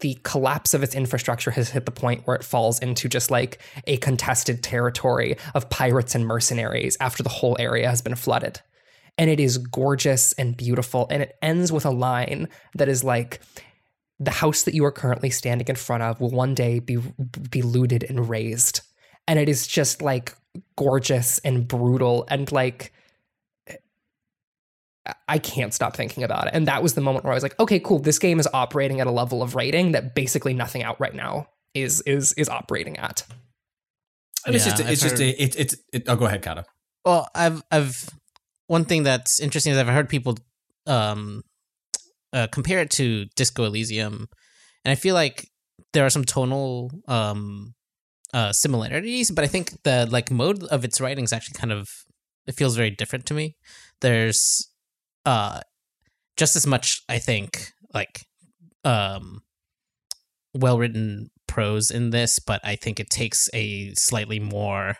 [0.00, 3.58] the collapse of its infrastructure has hit the point where it falls into just like
[3.86, 8.60] a contested territory of pirates and mercenaries after the whole area has been flooded.
[9.16, 11.06] And it is gorgeous and beautiful.
[11.10, 13.40] And it ends with a line that is like,
[14.20, 16.96] the house that you are currently standing in front of will one day be
[17.50, 18.80] be looted and razed.
[19.28, 20.34] And it is just like
[20.76, 22.92] gorgeous and brutal and like
[25.26, 26.54] I can't stop thinking about it.
[26.54, 27.98] And that was the moment where I was like, okay, cool.
[27.98, 31.48] This game is operating at a level of writing that basically nothing out right now
[31.74, 33.24] is is is operating at.
[34.46, 36.42] And it's Yeah, just, I've it's just, heard- a, it, it's, it, oh, go ahead,
[36.42, 36.64] Kata.
[37.04, 38.08] Well, I've I've
[38.66, 40.36] one thing that's interesting is I've heard people
[40.86, 41.42] um
[42.32, 44.28] uh, compare it to Disco Elysium,
[44.84, 45.48] and I feel like
[45.94, 47.74] there are some tonal um
[48.34, 51.88] uh similarities, but I think the like mode of its writing is actually kind of
[52.46, 53.56] it feels very different to me.
[54.00, 54.70] There's
[55.26, 55.60] uh
[56.36, 58.26] just as much I think like
[58.84, 59.40] um
[60.54, 64.96] well written prose in this, but I think it takes a slightly more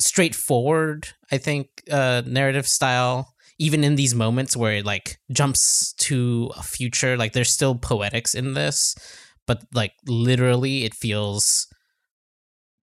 [0.00, 3.34] straightforward, I think, uh, narrative style.
[3.58, 8.34] Even in these moments where it like jumps to a future, like there's still poetics
[8.34, 8.94] in this,
[9.46, 11.68] but like literally it feels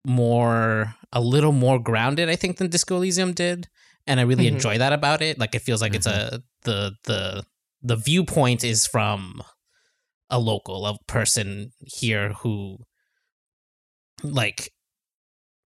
[0.07, 3.69] more a little more grounded, I think, than Disco Elysium did.
[4.07, 4.55] And I really Mhm.
[4.55, 5.39] enjoy that about it.
[5.39, 7.45] Like it feels like it's a the the
[7.83, 9.43] the viewpoint is from
[10.31, 12.79] a local, a person here who
[14.23, 14.73] like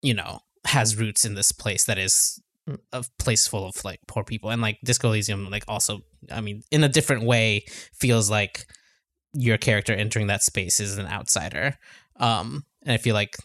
[0.01, 2.41] you know has roots in this place that is
[2.93, 6.61] a place full of like poor people and like disco elysium like also i mean
[6.71, 7.63] in a different way
[7.93, 8.65] feels like
[9.33, 11.77] your character entering that space is an outsider
[12.17, 13.37] um and i feel like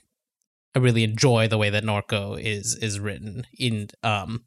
[0.74, 4.44] i really enjoy the way that norco is is written in um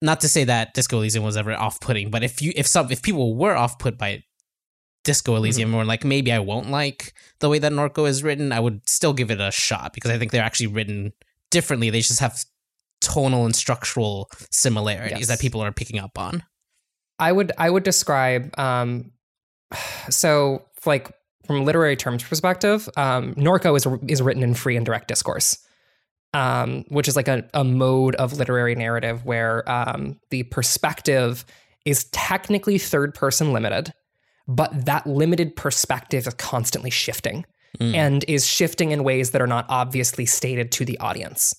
[0.00, 3.02] not to say that disco elysium was ever off-putting but if you if some if
[3.02, 4.22] people were off-put by
[5.04, 8.60] Disco Elysium, or like maybe I won't like the way that Norco is written, I
[8.60, 11.14] would still give it a shot because I think they're actually written
[11.50, 11.88] differently.
[11.88, 12.44] They just have
[13.00, 15.28] tonal and structural similarities Yes.
[15.28, 16.42] that people are picking up on.
[17.18, 19.12] I would I would describe um
[20.10, 21.10] so like
[21.48, 25.58] from a literary terms perspective, um, Norco is is written in free and direct discourse,
[26.34, 31.44] um, which is like a, a mode of literary narrative where um, the perspective
[31.84, 33.92] is technically third person limited,
[34.46, 37.44] but that limited perspective is constantly shifting
[37.78, 37.94] Mm.
[37.94, 41.54] and is shifting in ways that are not obviously stated to the audience.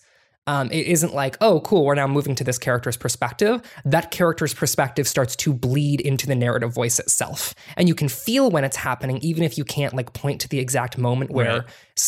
[0.49, 3.61] Um, it isn't like, oh, cool, we're now moving to this character's perspective.
[3.85, 7.53] That character's perspective starts to bleed into the narrative voice itself.
[7.77, 10.57] And you can feel when it's happening, even if you can't like point to the
[10.59, 11.63] exact moment where Right.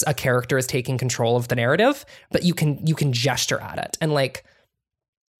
[0.07, 3.77] a character is taking control of the narrative, but you can you can gesture at
[3.77, 3.97] it.
[4.01, 4.43] And like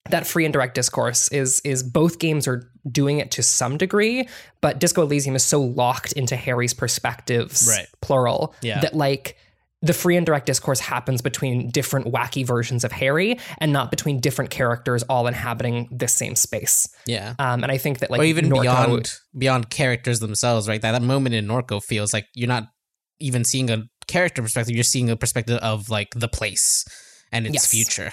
[0.09, 4.27] that free and direct discourse is is both games are doing it to some degree,
[4.61, 7.87] but Disco Elysium is so locked into Harry's perspectives, Right.
[8.01, 8.79] plural, Yeah.
[8.81, 9.37] that like
[9.81, 14.19] the free and direct discourse happens between different wacky versions of Harry and not between
[14.19, 16.87] different characters all inhabiting this same space.
[17.07, 17.33] Yeah.
[17.39, 20.81] Um, and I think that like or even Norco- beyond beyond characters themselves, right?
[20.81, 22.67] That that moment in Norco feels like you're not
[23.19, 26.85] even seeing a character perspective, you're seeing a perspective of like the place
[27.31, 27.67] and its Yes.
[27.67, 28.11] future.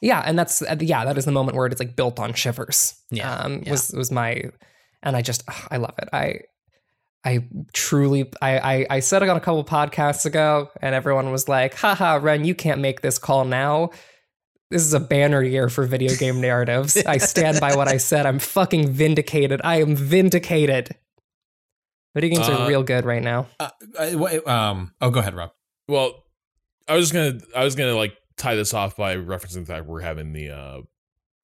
[0.00, 2.94] Yeah, and that's uh, yeah, that is the moment where it's like built on shivers.
[3.10, 3.70] Yeah, um, yeah.
[3.72, 4.42] was was my,
[5.02, 6.08] and I just ugh, I love it.
[6.12, 6.40] I
[7.24, 11.48] I truly I, I I said it on a couple podcasts ago, and everyone was
[11.48, 13.90] like, "Haha, Ren, you can't make this call now."
[14.70, 16.96] This is a banner year for video game narratives.
[16.96, 18.26] I stand by what I said.
[18.26, 19.60] I'm fucking vindicated.
[19.64, 20.90] I am vindicated.
[22.14, 23.46] Video games Uh, are real good right now.
[23.58, 24.92] Uh, uh, what- um.
[25.00, 25.52] Oh, go ahead, Rob.
[25.88, 26.24] Well,
[26.86, 29.86] I was just gonna I was gonna like tie this off by referencing the fact
[29.86, 30.80] we're having the uh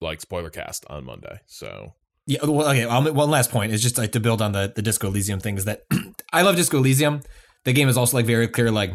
[0.01, 1.39] like spoiler cast on Monday.
[1.47, 1.93] So
[2.27, 2.39] Yeah.
[2.43, 2.85] Well, okay.
[2.85, 5.57] I'll, one last point is just like to build on the the Disco Elysium thing
[5.57, 5.81] is that
[6.33, 7.21] I love Disco Elysium.
[7.65, 8.71] The game is also like very clear.
[8.71, 8.93] Like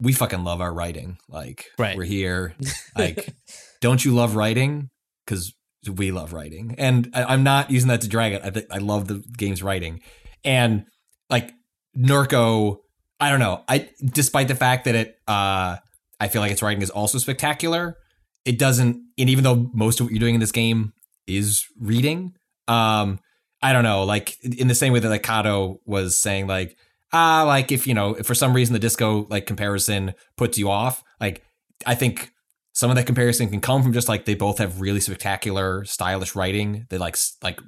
[0.00, 1.18] we fucking love our writing.
[1.28, 1.96] Like Right.
[1.96, 2.54] we're here.
[2.96, 3.34] Like
[3.80, 4.90] don't you love writing?
[5.24, 5.54] Because
[5.90, 8.42] we love writing, and I, I'm not using that to drag it.
[8.44, 10.00] I think I love the game's writing,
[10.44, 10.84] and
[11.30, 11.52] like
[11.96, 12.78] Norco.
[13.18, 13.64] I don't know.
[13.68, 15.76] I despite the fact that it, uh,
[16.18, 17.96] I feel like its writing is also spectacular.
[18.44, 20.92] It doesn't, and even though most of what you're doing in this game
[21.26, 22.32] is reading,
[22.68, 23.18] um,
[23.62, 24.04] I don't know.
[24.04, 26.76] Like in the same way that like Kato was saying, like
[27.12, 30.70] ah, like if you know, if for some reason the disco like comparison puts you
[30.70, 31.42] off, like
[31.86, 32.32] I think
[32.72, 36.34] some of that comparison can come from just like they both have really spectacular, stylish
[36.34, 37.60] writing that like like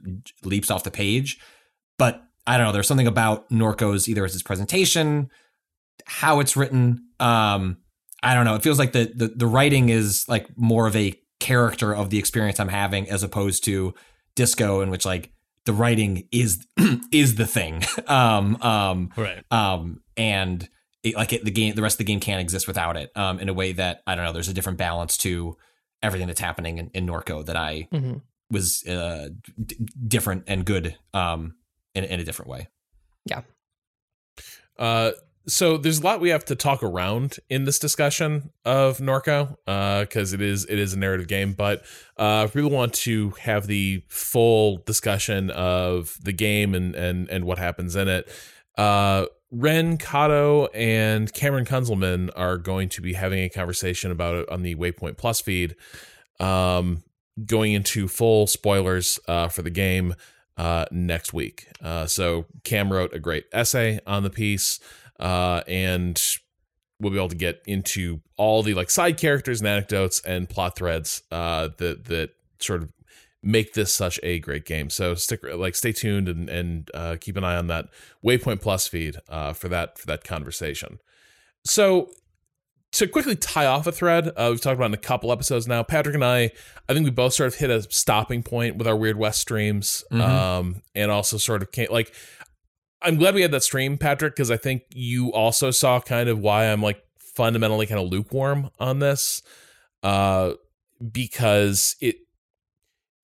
[0.44, 1.38] leaps off the page.
[1.98, 2.72] But I don't know.
[2.72, 5.30] There's something about Norco's either as his presentation,
[6.06, 7.08] how it's written.
[7.20, 7.78] Um,
[8.22, 8.54] I don't know.
[8.54, 12.18] It feels like the, the the writing is like more of a character of the
[12.18, 13.94] experience I'm having as opposed to
[14.34, 15.32] disco, in which like
[15.64, 16.66] the writing is
[17.12, 17.82] is the thing.
[18.08, 19.44] um, um, Right.
[19.50, 20.68] um, and
[21.02, 23.10] it, like it, the game, the rest of the game can't exist without it.
[23.16, 24.32] Um, in a way that I don't know.
[24.32, 25.56] There's a different balance to
[26.02, 28.22] everything that's happening in, in Norco that I Mhm.
[28.50, 29.28] was uh,
[29.64, 29.76] d-
[30.08, 30.96] different and good.
[31.14, 31.54] Um,
[31.94, 32.68] in, in a different way.
[33.26, 33.42] Yeah.
[34.78, 35.10] Uh,
[35.46, 39.56] so there's a lot we have to talk around in this discussion of Norco,
[40.00, 41.52] because it is it is a narrative game.
[41.52, 41.82] But
[42.16, 47.44] uh, if we want to have the full discussion of the game and and and
[47.44, 48.28] what happens in it,
[48.78, 54.48] uh, Ren Kato and Cameron Kunzelman are going to be having a conversation about it
[54.48, 55.76] on the Waypoint Plus feed,
[56.40, 57.02] um,
[57.44, 60.14] going into full spoilers uh, for the game
[60.56, 61.68] uh, next week.
[61.82, 64.80] Uh, so Cam wrote a great essay on the piece,
[65.20, 66.20] uh, and
[67.00, 70.76] we'll be able to get into all the like side characters and anecdotes and plot
[70.76, 72.30] threads uh, that that
[72.60, 72.92] sort of
[73.42, 74.88] make this such a great game.
[74.88, 77.88] So stick like stay tuned and and uh, keep an eye on that
[78.24, 80.98] Waypoint Plus feed uh, for that for that conversation.
[81.64, 82.10] So
[82.92, 85.82] to quickly tie off a thread, uh, we've talked about in a couple episodes now.
[85.82, 86.50] Patrick and I,
[86.88, 90.04] I think we both sort of hit a stopping point with our Weird West streams,
[90.12, 90.20] Mhm.
[90.20, 92.14] um, and also sort of came like.
[93.02, 96.38] I'm glad we had that stream, Patrick, because I think you also saw kind of
[96.38, 99.42] why I'm like fundamentally kind of lukewarm on this,
[100.02, 100.52] uh,
[101.10, 102.16] because it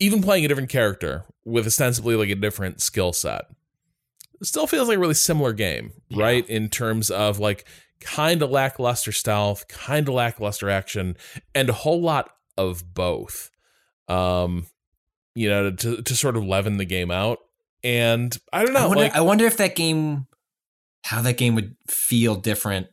[0.00, 3.46] even playing a different character with ostensibly like a different skill set
[4.42, 6.48] still feels like a really similar game, right?
[6.48, 7.66] In terms of like
[8.00, 11.16] kind of lackluster stealth, kind of lackluster action,
[11.54, 13.50] and a whole lot of both.
[14.08, 14.66] Um,
[15.34, 17.38] you know, to to sort of leaven the game out.
[17.84, 20.26] And I don't know, I wonder, like I wonder if that game,
[21.04, 22.88] how that game would feel different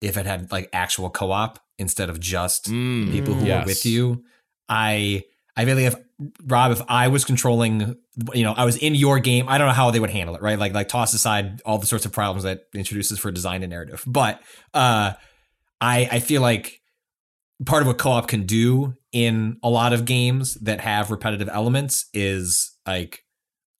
[0.00, 3.62] if it had like actual co-op instead of just mm, people who yes.
[3.62, 4.24] are with you.
[4.68, 5.24] I
[5.56, 5.96] I really if
[6.44, 7.96] Rob, if I was controlling,
[8.34, 9.48] you know, I was in your game.
[9.48, 10.58] I don't know how they would handle it, right?
[10.58, 14.02] Like like toss aside all the sorts of problems that introduces for design and narrative.
[14.06, 14.40] But
[14.74, 15.12] uh,
[15.80, 16.80] I I feel like
[17.64, 22.06] part of what co-op can do in a lot of games that have repetitive elements
[22.12, 23.20] is like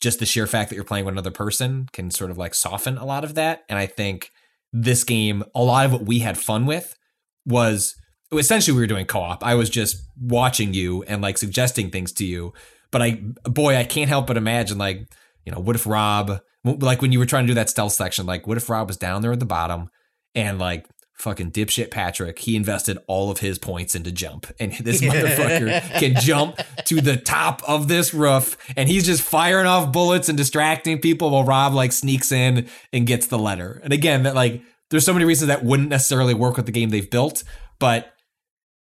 [0.00, 2.96] just the sheer fact that you're playing with another person can sort of like soften
[2.98, 3.64] a lot of that.
[3.68, 4.30] And I think
[4.72, 6.96] this game, a lot of what we had fun with
[7.44, 7.96] was
[8.32, 9.44] essentially we were doing co-op.
[9.44, 12.52] I was just watching you and like suggesting things to you.
[12.90, 15.08] But I, boy, I can't help but imagine like,
[15.44, 18.26] you know, what if Rob, like when you were trying to do that stealth section,
[18.26, 19.88] like what if Rob was down there at the bottom
[20.34, 20.86] and like
[21.18, 24.46] fucking dipshit Patrick, he invested all of his points into jump.
[24.58, 29.66] And this motherfucker can jump to the top of this roof and he's just firing
[29.66, 33.80] off bullets and distracting people while Rob like sneaks in and gets the letter.
[33.82, 36.90] And again, that like there's so many reasons that wouldn't necessarily work with the game
[36.90, 37.44] they've built,
[37.78, 38.14] but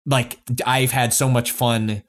[0.05, 2.03] like I've had so much fun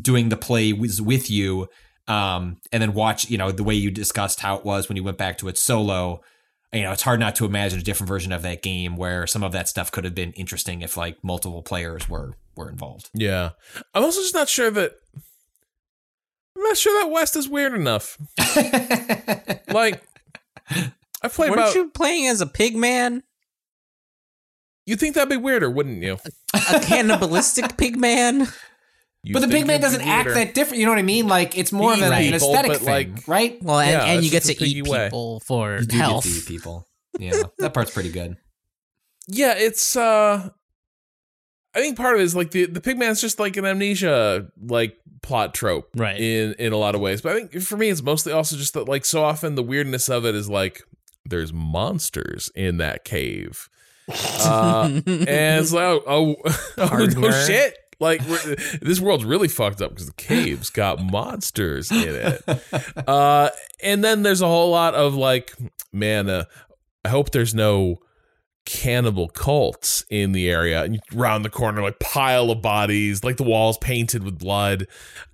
[0.00, 1.68] doing the play with, with you
[2.06, 5.04] um and then watch, you know, the way you discussed how it was when you
[5.04, 6.22] went back to it solo
[6.72, 9.42] you know, it's hard not to imagine a different version of that game where some
[9.42, 13.10] of that stuff could have been interesting if like multiple players were were involved.
[13.14, 13.50] Yeah.
[13.94, 14.92] I'm also just not sure that
[16.56, 18.18] I'm not sure that West is weird enough.
[19.68, 20.02] like
[21.22, 23.22] I played Weren't about you playing as a pig man?
[24.90, 26.18] you think that'd be weirder, wouldn't you?
[26.52, 28.48] A cannibalistic pig man?
[29.22, 30.40] You but the think pig man doesn't act weirder.
[30.44, 30.80] that different.
[30.80, 31.28] You know what I mean?
[31.28, 33.62] Like it's more of Eating an, an aesthetic thing, like- right?
[33.62, 35.06] Well, and, Yeah, and you get to eat way.
[35.06, 36.24] people for You do health.
[36.24, 36.86] get to eat people.
[37.18, 38.36] Yeah, that part's pretty good.
[39.28, 40.48] Yeah, it's uh
[41.74, 44.96] I think part of it is like the the pigman's just like an amnesia like
[45.22, 45.88] plot trope.
[45.94, 46.18] Right.
[46.18, 47.20] In in a lot of ways.
[47.20, 50.08] But I think for me it's mostly also just that like so often the weirdness
[50.08, 50.82] of it is like
[51.26, 53.68] there's monsters in that cave.
[54.08, 55.26] Uh and
[55.60, 56.36] it's like oh, oh,
[56.78, 57.76] oh no shit.
[58.00, 58.24] Like
[58.80, 62.42] this world's really fucked up because the cave's got monsters in it.
[63.06, 63.50] Uh
[63.82, 65.54] and then there's a whole lot of like
[65.92, 66.44] man uh,
[67.04, 67.98] I hope there's no
[68.66, 70.82] cannibal cults in the area.
[70.84, 74.86] And round the corner like pile of bodies like the walls painted with blood.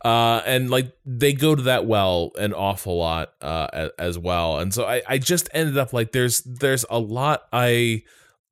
[0.04, 4.58] Uh and like they go to that well an awful lot uh as well.
[4.58, 8.02] And so i i just ended up like there's there's a lot i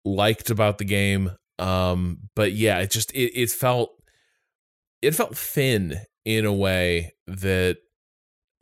[0.04, 1.32] liked about the game.
[1.58, 3.92] Um but yeah it just it, it felt
[5.04, 7.78] it felt thin in a way that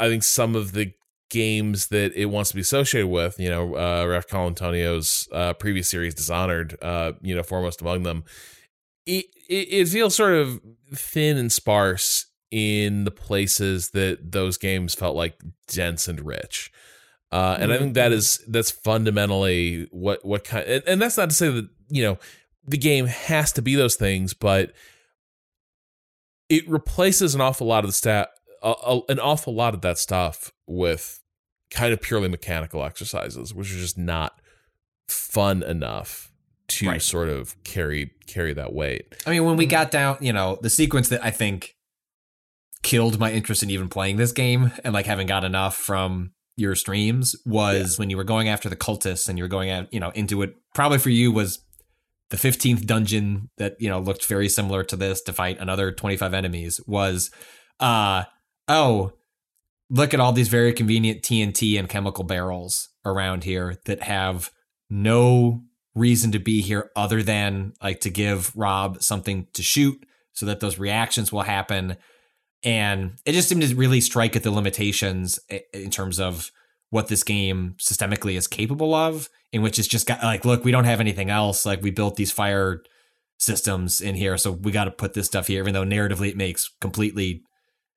[0.01, 0.93] i think some of the
[1.32, 5.89] games that it wants to be associated with, you know, uh, Raf Colantonio's uh, previous
[5.89, 8.24] series, Dishonored, uh, you know, foremost among them.
[9.06, 10.60] It, it it feels sort of
[10.94, 16.70] thin and sparse in the places that those games felt like dense and rich.
[17.32, 21.31] Uh, and I think that is that's fundamentally what what kind and, and that's not
[21.31, 22.19] to say that you know
[22.66, 24.73] the game has to be those things, but
[26.53, 28.29] it replaces an awful lot of the stat
[28.62, 31.20] a, a- an awful lot of that stuff with
[31.70, 34.39] kind of purely mechanical exercises, which are just not
[35.09, 36.31] fun enough
[36.69, 37.03] to Right.
[37.03, 39.15] sort of carry carry that weight.
[39.27, 39.70] I mean, when we mm.
[39.70, 41.74] got down, you know, the sequence that I think
[42.83, 46.74] killed my interest in even playing this game and like having got enough from your
[46.74, 50.01] streams was when you were going after the cultists and you were going out, you
[50.01, 50.55] know, into it.
[50.74, 51.61] Probably for you was
[52.33, 56.33] the 15th dungeon that, you know, looked very similar to this to fight another 25
[56.33, 57.31] enemies was,
[57.79, 58.25] uh,
[58.69, 59.13] oh,
[59.91, 64.51] look at all these very convenient TNT and chemical barrels around here that have
[64.89, 65.63] no
[65.95, 70.03] reason to be here other than like to give Rob something to shoot
[70.33, 71.99] so that those reactions will happen.
[72.65, 75.39] And it just seemed to really strike at the limitations
[75.75, 76.51] in terms of
[76.93, 80.70] what this game systemically is capable of, in which it's just got like, look, we
[80.70, 81.64] don't have anything else.
[81.64, 82.82] Like we built these fire
[83.39, 86.36] systems in here, so we got to put this stuff here, even though narratively it
[86.36, 87.44] makes completely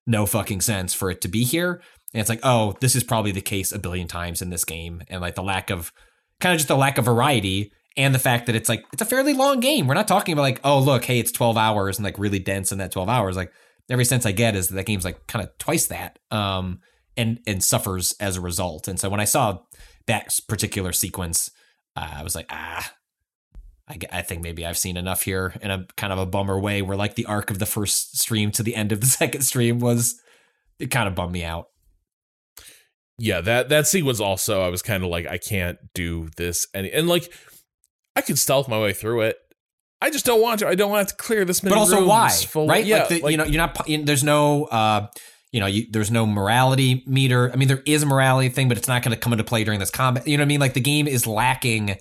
[0.08, 1.82] no fucking sense for it to be here.
[2.14, 5.02] And it's like, oh, this is probably the case a billion times in this game.
[5.10, 5.92] And like the lack of
[6.40, 9.06] kind of just the lack of variety and the fact that it's like it's a
[9.06, 9.88] fairly long game.
[9.88, 12.72] We're not talking about like, oh look, hey, it's 12 hours and like really dense
[12.72, 13.36] in that 12 hours.
[13.36, 13.52] Like
[13.90, 16.18] every sense I get is that, that game's like kind of twice that.
[16.32, 16.80] Um
[17.18, 18.88] and and suffers as a result.
[18.88, 19.60] And so when I saw
[20.08, 21.50] that particular sequence,
[21.96, 22.94] uh, I was like, ah,
[24.12, 26.98] I think maybe I've seen enough here in a kind of a bummer way where
[26.98, 30.20] like the arc of the first stream to the end of the second stream was
[30.80, 31.68] it kind of bummed me out.
[33.18, 36.92] Yeah, that that sequence also I was kind of like I can't do this any
[36.92, 37.32] and like
[38.16, 39.38] I could stealth my way through it.
[40.02, 40.68] I just don't want to.
[40.68, 43.22] I don't want to clear this many but also why full- right Yeah, like, the,
[43.22, 45.08] like- you know you're not you know, there's no uh
[45.56, 47.50] you know you, there's no morality meter.
[47.50, 49.64] I mean there is a morality thing but it's not going to come into play
[49.64, 50.28] during this combat.
[50.28, 50.60] You know what i mean?
[50.60, 51.96] Like the game is lacking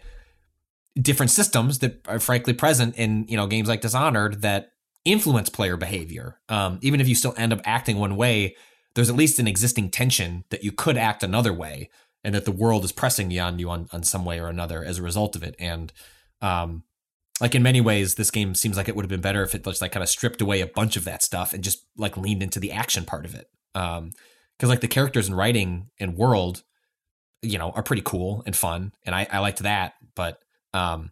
[1.00, 4.72] different systems that are frankly present in you know games like dishonored that
[5.04, 6.40] influence player behavior.
[6.48, 8.56] Um even if you still end up acting one way
[8.96, 11.90] there's at least an existing tension that you could act another way
[12.24, 14.82] and that the world is pressing you on you on, on some way or another
[14.82, 15.54] as a result of it.
[15.60, 15.92] And
[16.42, 16.82] um
[17.40, 19.64] like in many ways this game seems like it would have been better if it
[19.64, 22.42] just like kind of stripped away a bunch of that stuff and just like leaned
[22.42, 23.48] into the action part of it.
[23.74, 24.12] Um
[24.56, 26.62] because like the characters and writing and world
[27.42, 30.38] you know are pretty cool and fun and i i liked that but
[30.72, 31.10] um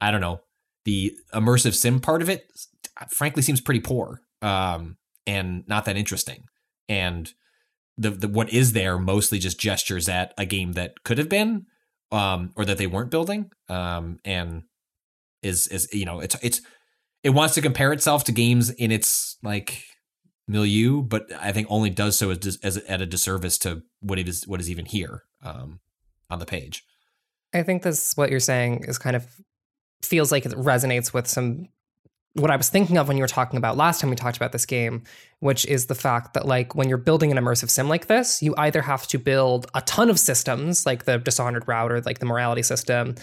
[0.00, 0.40] i don't know.
[0.84, 2.50] The immersive sim part of it
[3.08, 4.96] frankly seems pretty poor um
[5.26, 6.44] and not that interesting.
[6.88, 7.32] And
[7.96, 11.66] the, the what is there mostly just gestures at a game that could have been
[12.10, 14.64] um or that they weren't building um and
[15.42, 16.60] is is you know it's it's
[17.22, 19.84] it wants to compare itself to games in its like
[20.48, 24.28] milieu, but I think only does so as, as at a disservice to what it
[24.28, 25.80] is what is even here um,
[26.30, 26.84] on the page.
[27.54, 29.26] I think this what you're saying is kind of
[30.02, 31.68] feels like it resonates with some
[32.34, 34.52] what I was thinking of when you were talking about last time we talked about
[34.52, 35.02] this game,
[35.40, 38.54] which is the fact that like when you're building an immersive sim like this, you
[38.56, 42.62] either have to build a ton of systems like the Dishonored router, like the morality
[42.62, 43.16] system,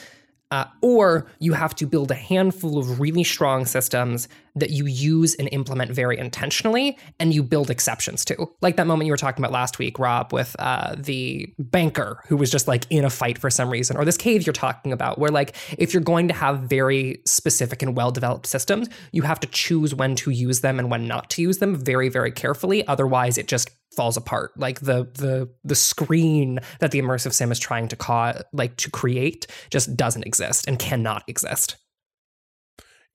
[0.51, 5.35] uh, or you have to build a handful of really strong systems that you use
[5.35, 8.49] and implement very intentionally and you build exceptions to.
[8.61, 12.35] Like that moment you were talking about last week, Rob, with uh, the banker who
[12.35, 15.19] was just like in a fight for some reason, or this cave you're talking about,
[15.19, 19.39] where like if you're going to have very specific and well developed systems, you have
[19.39, 22.85] to choose when to use them and when not to use them very, very carefully.
[22.87, 24.51] Otherwise, it just falls apart.
[24.57, 28.91] Like the the the screen that the immersive sim is trying to cause like to
[28.91, 31.75] create just doesn't exist and cannot exist.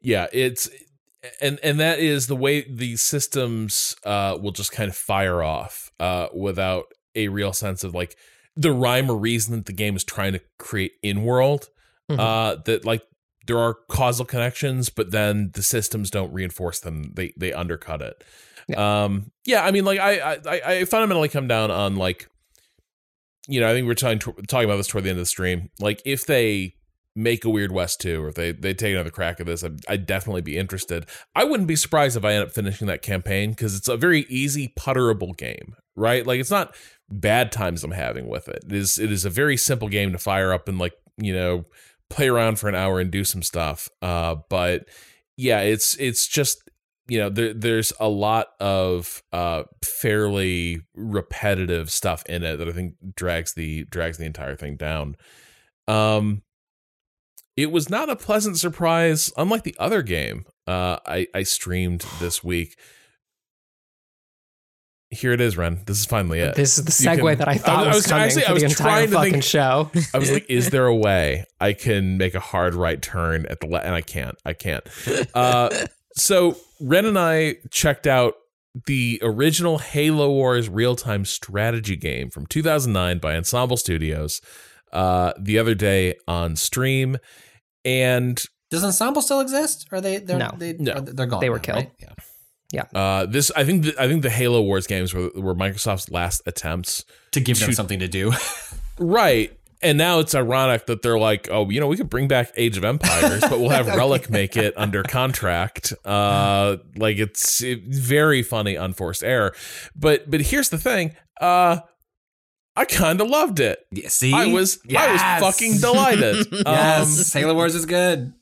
[0.00, 0.68] Yeah it's
[1.40, 5.90] and and that is the way these systems uh will just kind of fire off
[6.00, 6.84] uh without
[7.14, 8.16] a real sense of like
[8.56, 11.68] the rhyme or reason that the game is trying to create in world
[12.10, 12.18] Mhm.
[12.20, 13.02] uh that like
[13.46, 17.12] there are causal connections but then the systems don't reinforce them.
[17.14, 18.22] They they undercut it
[18.76, 22.28] um yeah i mean like i i i fundamentally come down on like
[23.46, 25.26] you know i think we we're talking talking about this toward the end of the
[25.26, 26.74] stream like if they
[27.16, 29.78] make a weird west 2 or if they they take another crack at this I'd,
[29.88, 31.06] I'd definitely be interested.
[31.36, 34.26] I wouldn't be surprised if i end up finishing that campaign because it's a very
[34.28, 36.26] easy putterable game right?
[36.26, 36.74] Like it's not
[37.08, 38.64] bad times i'm having with it.
[38.66, 41.64] It is it is a very simple game to fire up and like you know
[42.10, 44.84] play around for an hour and do some stuff uh but
[45.36, 46.63] yeah it's it's just
[47.06, 52.72] you know there, there's a lot of uh fairly repetitive stuff in it that i
[52.72, 55.14] think drags the drags the entire thing down
[55.86, 56.42] um
[57.56, 62.42] it was not a pleasant surprise unlike the other game uh i i streamed this
[62.42, 62.76] week
[65.10, 67.56] here it is ren this is finally it this is the segue can- that i
[67.56, 70.18] thought I was, was- coming actually, for I was the entire fucking think- show I
[70.18, 73.66] was like, is there a way I can make a hard right turn at the
[73.66, 73.78] le-?
[73.80, 74.36] and I can't.
[74.44, 74.84] I can't.
[75.34, 75.68] Uh,
[76.14, 78.34] so Ren and I checked out
[78.86, 84.40] the original Halo Wars real-time strategy game from 2009 by Ensemble Studios
[84.92, 87.16] uh, the other day on stream,
[87.84, 89.86] and Does Ensemble still exist?
[89.92, 90.18] Are they?
[90.18, 90.50] They're, No.
[90.56, 90.92] they, No.
[90.94, 91.40] are- they're gone.
[91.40, 91.76] They were now, killed.
[91.78, 91.92] right?
[92.72, 92.84] Yeah.
[92.94, 96.42] uh, this I think the, I think the Halo Wars games were, were Microsoft's last
[96.46, 98.32] attempts To give them something to do.
[98.98, 99.52] Right.
[99.84, 102.76] And now it's ironic that they're like, oh, you know, we could bring back Age
[102.78, 105.92] of Empires, but we'll have Relic make it under contract.
[106.04, 109.54] Uh, like it's it- very funny, unforced error.
[109.94, 111.14] But but here's the thing.
[111.40, 111.80] Uh,
[112.76, 113.78] I kind of loved it.
[113.92, 115.20] Yeah, see, I was I was
[115.54, 116.46] fucking delighted.
[116.50, 118.32] Yes, Um, Halo Wars is good.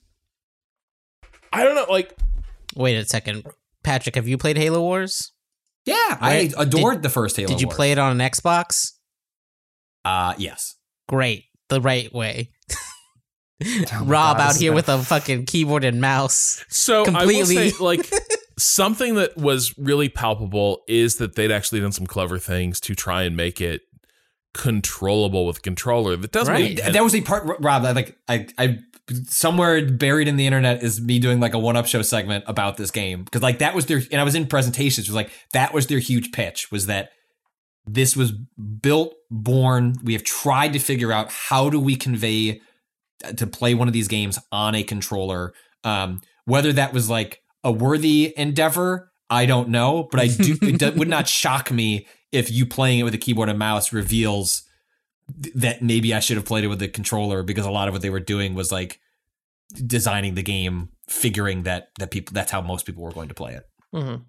[1.52, 2.16] I don't know, like
[2.74, 3.46] Wait a second,
[3.84, 4.14] Patrick.
[4.14, 5.32] Have you played Halo Wars?
[5.84, 6.54] Yeah, Right.
[6.56, 7.48] I adored the first Halo.
[7.48, 7.76] Did you Wars.
[7.76, 8.92] play it on an Xbox?
[10.04, 10.76] Uh, yes.
[11.12, 12.50] Great, the right way.
[13.64, 16.64] Oh Rob God, out here with a fucking keyboard and mouse.
[16.68, 17.70] So I will Completely.
[17.70, 18.10] say, like,
[18.58, 23.22] something that was really palpable is that they'd actually done some clever things to try
[23.22, 23.82] and make it
[24.52, 26.16] controllable with a controller.
[26.16, 26.74] That doesn't Right.
[26.76, 27.84] make That was a part, Rob.
[27.84, 28.78] I like, I, I,
[29.28, 32.90] somewhere buried in the internet is me doing like a one-up show segment about this
[32.90, 35.06] game because like that was their, and I was in presentations.
[35.08, 37.10] Was like that was their huge pitch was that
[37.86, 39.94] this was built, born.
[40.02, 42.60] We have tried to figure out how do we convey
[43.24, 45.52] uh, to play one of these games on a controller.
[45.84, 50.56] Um, whether that was like a worthy endeavor, I don't know, but I do.
[50.62, 54.62] it would not shock me if you playing it with a keyboard and mouse reveals
[55.42, 57.94] th- that maybe I should have played it with a controller because a lot of
[57.94, 59.00] what they were doing was like
[59.86, 63.54] designing the game, figuring that that people that's how most people were going to play
[63.54, 63.64] it.
[63.94, 64.24] Mhm.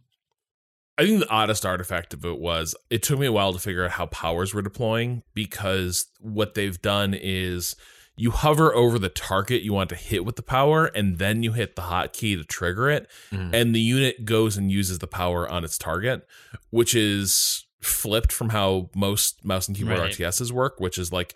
[0.97, 3.83] I think the oddest artifact of it was it took me a while to figure
[3.85, 7.75] out how powers were deploying because what they've done is
[8.15, 11.53] you hover over the target you want to hit with the power and then you
[11.53, 13.53] hit the hotkey to trigger it Mhm.
[13.55, 16.27] and the unit goes and uses the power on its target
[16.69, 20.11] which is flipped from how most mouse and keyboard Right.
[20.11, 21.33] RTSs work which is like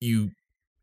[0.00, 0.30] you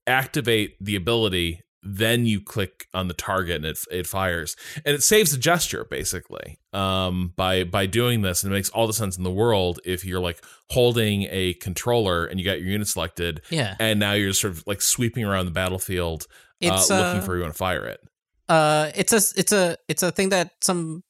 [0.07, 5.01] activate the ability then you click on the target and it it fires and it
[5.01, 9.17] saves the gesture basically um by by doing this and it makes all the sense
[9.17, 13.41] in the world if you're like holding a controller and you got your unit selected
[13.49, 17.23] Yeah, and now you're sort of like sweeping around the battlefield uh, It's, looking uh,
[17.23, 18.01] for you want to fire it
[18.49, 21.03] uh, it's a it's a it's a thing that some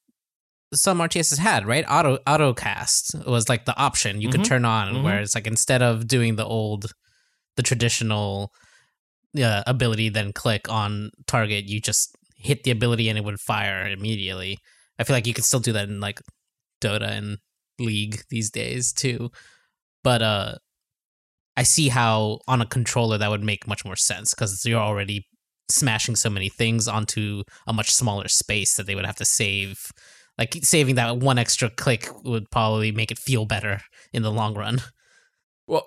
[0.72, 1.84] some RTSs had right.
[1.90, 4.46] Auto auto cast was like the option you could Mhm.
[4.46, 5.04] turn on, Mhm.
[5.04, 6.92] where it's like instead of doing the old,
[7.56, 8.54] the traditional
[9.38, 13.88] uh, ability, then click on target, you just hit the ability and it would fire
[13.88, 14.58] immediately.
[14.98, 16.22] I feel like you could still do that in like
[16.82, 17.38] Dota and
[17.80, 19.30] League these days too.
[20.04, 20.56] But uh
[21.58, 25.28] I see how on a controller that would make much more sense because you're already
[25.70, 29.92] smashing so many things onto a much smaller space that they would have to save.
[30.38, 33.82] Like saving that one extra click would probably make it feel better
[34.14, 34.82] in the long run.
[35.68, 35.86] Well,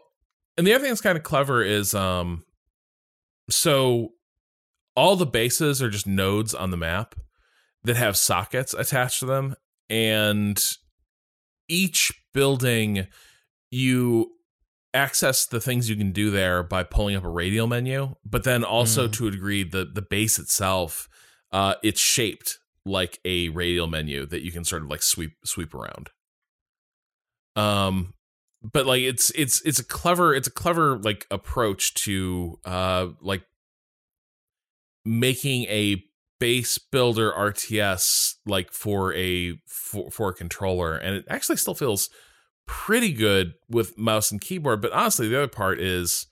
[0.58, 2.44] and the other thing that's kind of clever is um
[3.52, 4.12] so
[4.96, 7.14] all the bases are just nodes on the map
[7.84, 9.54] that have sockets attached to them
[9.90, 10.76] and
[11.68, 13.06] each building
[13.70, 14.30] you
[14.94, 18.62] access the things you can do there by pulling up a radial menu but then
[18.62, 19.12] also Mm.
[19.14, 21.08] to a degree the the base itself
[21.50, 25.72] uh it's shaped like a radial menu that you can sort of like sweep sweep
[25.74, 26.10] around
[27.56, 28.12] um
[28.62, 33.42] but like it's it's it's a clever it's a clever like approach to uh like
[35.04, 36.04] making a
[36.38, 40.96] base builder RTS like for a for, for a controller.
[40.96, 42.10] And it actually still feels
[42.66, 46.26] pretty good with mouse and keyboard but honestly the other part is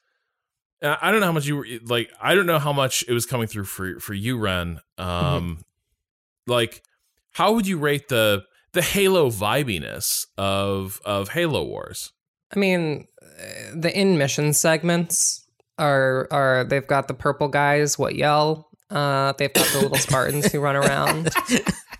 [0.83, 3.13] I I don't know how much you were like I don't know how much it
[3.13, 4.81] was coming through for for you Ren.
[4.99, 5.59] Um
[6.47, 6.83] like
[7.33, 12.13] how would you rate the the Halo vibiness of of Halo Wars
[12.55, 13.45] I mean, uh,
[13.75, 15.47] the in mission segments
[15.79, 18.69] are are they've got the purple guys what yell.
[18.91, 21.29] Uh, they've got the little Spartans who run around.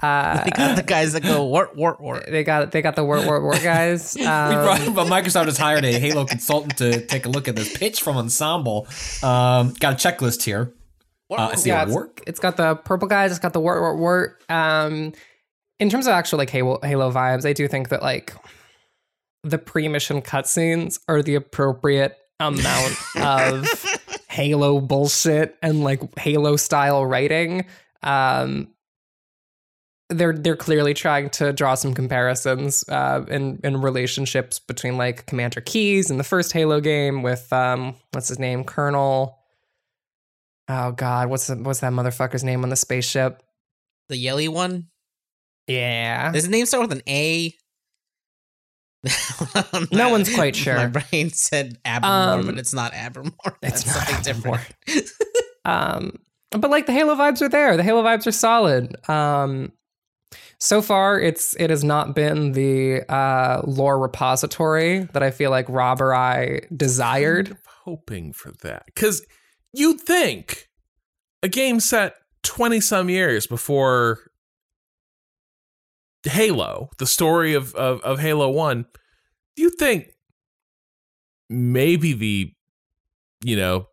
[0.03, 2.25] Uh, They got the guys that go wart wart wart.
[2.29, 4.15] they got they got the wort wort wort guys.
[4.19, 7.55] We Um, brought, but Microsoft has hired a Halo consultant to take a look at
[7.57, 8.89] this pitch from Ensemble.
[9.23, 10.73] Um, got a checklist here.
[11.31, 13.31] Uh, I see yeah, a it's- It's got the purple guys.
[13.31, 14.43] It's got the wort wort wort.
[14.49, 15.13] Um,
[15.79, 18.33] in terms of actual like Halo Halo vibes, I do think that like
[19.43, 23.67] the pre mission cutscenes are the appropriate amount of
[24.29, 27.67] Halo bullshit and like Halo style writing.
[28.03, 28.69] Um,
[30.09, 35.61] they're they're clearly trying to draw some comparisons uh, in in relationships between like Commander
[35.61, 39.39] Keys in the first Halo game with um what's his name Colonel.
[40.69, 43.43] Oh God, what's the, what's that motherfucker's name on the spaceship?
[44.09, 44.89] The yelly one.
[45.67, 47.55] Yeah, Does his name start with an A?
[49.93, 50.77] No one's quite sure.
[50.77, 52.05] My brain said Abramor,
[52.41, 53.33] Um, but it's not Abramor.
[53.63, 55.11] it's That's not something different.
[55.65, 56.19] um,
[56.51, 57.77] but like the Halo vibes are there.
[57.77, 58.97] The Halo vibes are solid.
[59.09, 59.73] Um,
[60.59, 65.67] so far, it's it has not been the uh, lore repository that I feel like
[65.69, 67.47] Rob or I desired.
[67.47, 69.25] kind of hoping for that because
[69.73, 70.69] you'd think
[71.43, 74.30] a game set 20 some years before
[76.25, 78.85] halo the story of, of, of halo 1
[79.57, 80.09] you think
[81.49, 82.53] maybe the
[83.45, 83.87] you know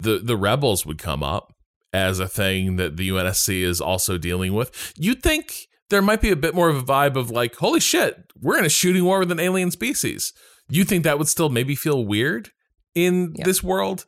[0.00, 1.52] the the rebels would come up
[1.92, 4.92] as a thing that the unsc is also dealing with?
[4.98, 8.32] You'd think there might be a bit more of a vibe of like holy shit
[8.40, 10.32] we're in a shooting war with an alien species.
[10.68, 12.50] You think that would still maybe feel weird
[12.94, 13.44] in Yeah.
[13.44, 14.04] this world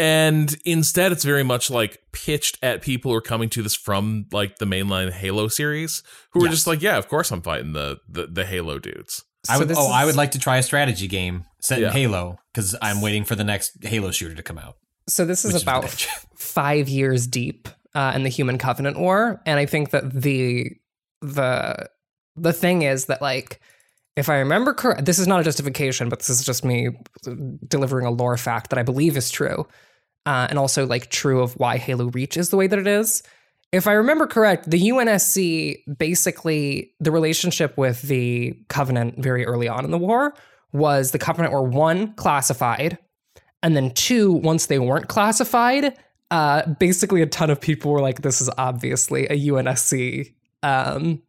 [0.00, 4.26] and instead it's very much like pitched at people who are coming to this from
[4.32, 7.98] like the mainline halo series who are just like yeah of course i'm fighting the
[8.08, 9.68] the, the halo dudes I would.
[9.68, 11.86] this Oh, I would like to try a strategy game set Yeah.
[11.86, 14.76] in Halo because I'm waiting for the next Halo shooter to come out.
[15.08, 15.88] So this is which is about
[16.36, 20.72] five years deep uh, in the Human Covenant War, and I think that the
[21.22, 21.88] the
[22.36, 23.60] the thing is that like
[24.14, 26.90] if I remember correct, this is not a justification, but this is just me
[27.66, 29.66] delivering a lore fact that I believe is true,
[30.26, 33.22] uh, and also like true of why Halo Reach is the way that it is.
[33.72, 39.84] If I remember correct, the UNSC basically the relationship with the Covenant very early on
[39.84, 40.34] in the war
[40.72, 42.98] was the Covenant were one classified,
[43.62, 45.96] and then two, once they weren't classified,
[46.30, 51.22] uh, basically a ton of people were like, "This is obviously a UNSC um,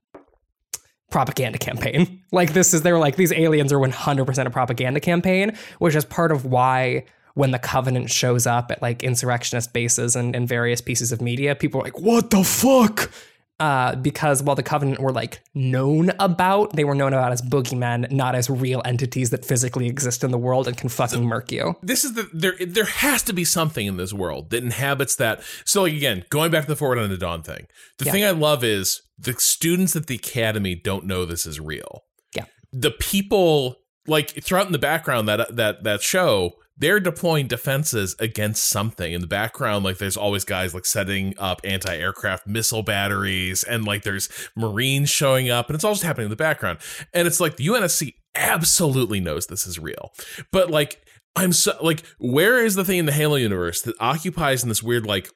[1.09, 5.57] propaganda campaign." Like this is they were like, "These aliens are 100% a propaganda campaign,"
[5.79, 7.03] which is part of why
[7.35, 11.55] when the Covenant shows up at like insurrectionist bases and, and various pieces of media,
[11.55, 13.11] people are like, "What the fuck?"
[13.59, 18.09] Uh, because while the Covenant were like known about, they were known about as boogeymen,
[18.11, 21.75] not as real entities that physically exist in the world and can fucking murk you.
[21.83, 25.43] this is the there there has to be something in this world that inhabits that
[25.63, 27.67] so like again going back to the forward on the dawn thing
[27.99, 28.11] the Yeah.
[28.11, 32.03] thing i love is the students at the academy don't know this is real
[32.35, 32.45] Yeah.
[32.73, 33.75] the people
[34.07, 39.13] like throughout in the background that that that show they're deploying defenses against something.
[39.13, 44.03] In the background like there's always guys like setting up anti-aircraft missile batteries and like
[44.03, 46.79] there's marines showing up and it's all just happening in the background.
[47.13, 50.11] And it's like the unsc absolutely knows this is real.
[50.51, 51.01] But like
[51.37, 54.83] i'm so like where is the thing in the halo universe that occupies in this
[54.83, 55.29] weird like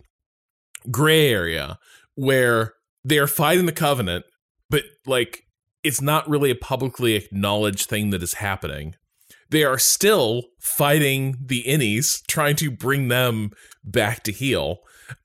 [0.91, 1.77] gray area
[2.15, 4.25] where they're fighting the Covenant,
[4.69, 5.43] but like
[5.83, 8.95] it's not really a publicly acknowledged thing that is happening.
[9.49, 13.51] They are still fighting the innies, trying to bring them
[13.83, 14.79] back to heel.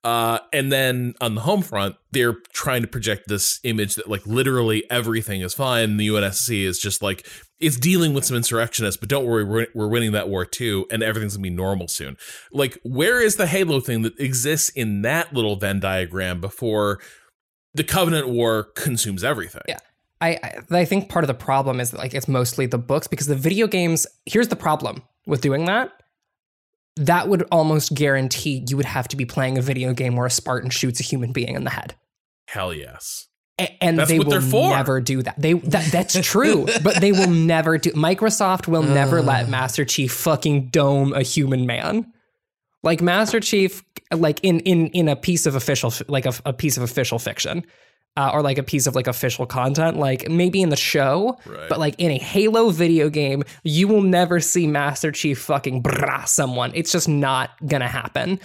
[0.05, 4.27] Uh, and then on the home front, they're trying to project this image that like
[4.27, 5.97] literally everything is fine.
[5.97, 7.27] The UNSC is just like
[7.61, 11.03] it's dealing with some insurrectionists, but don't worry, we're, we're winning that war too, and
[11.03, 12.17] everything's gonna be normal soon.
[12.53, 17.01] Like, where is the Halo thing that exists in that little Venn diagram before
[17.75, 19.63] the Covenant War consumes everything?
[19.69, 19.79] Yeah.
[20.21, 23.27] I, I think part of the problem is that like it's mostly the books because
[23.27, 24.07] the video games.
[24.27, 25.93] Here's the problem with doing that.
[26.97, 30.31] That would almost guarantee you would have to be playing a video game where a
[30.31, 31.95] Spartan shoots a human being in the head.
[32.49, 33.29] Hell yes.
[33.59, 35.41] A- and That's they will never do that.
[35.41, 37.93] They that, that's true, but they will never do.
[37.93, 42.13] Microsoft will never let Master Chief fucking dome a human man.
[42.83, 43.83] Like Master Chief,
[44.13, 47.65] like in in in a piece of official, like a, a piece of official fiction,
[48.17, 51.69] uh, or like a piece of like official content, like maybe in the show, Right.
[51.69, 56.27] but like in a Halo video game, you will never see Master Chief fucking brah
[56.27, 56.73] someone.
[56.75, 58.41] It's just not gonna happen.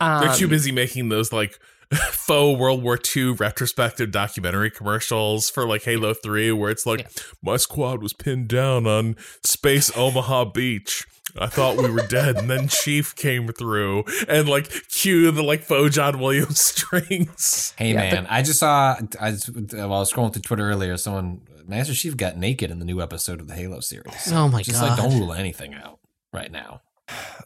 [0.00, 1.58] Um, They're too busy making those like
[1.94, 7.06] faux World War II retrospective documentary commercials for like Halo 3 where it's like
[7.42, 11.06] my squad was pinned down on Space Omaha Beach.
[11.38, 15.62] I thought we were dead, and then Chief came through and like cue the like
[15.62, 17.74] faux John Williams strings.
[17.76, 18.96] Hey Yeah, man, I just saw.
[19.20, 20.96] I was, while I was scrolling through Twitter earlier.
[20.96, 24.32] Someone Master Chief got naked in the new episode of the Halo series.
[24.32, 24.90] Oh my just god.
[24.90, 25.98] like don't rule anything out
[26.32, 26.82] right now.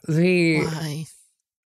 [0.07, 1.05] the Why?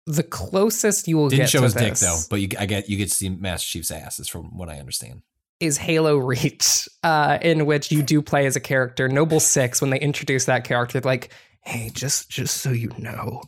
[0.08, 2.66] the closest you will Didn't get show to his this dick though, but you I
[2.66, 4.20] get you get to see Master Chief's ass.
[4.20, 5.22] Is from what I understand.
[5.60, 9.82] is Halo Reach, uh, in which you do play as a character, Noble Six.
[9.82, 11.32] When they introduce that character, like,
[11.66, 13.42] "Hey, just just so you know."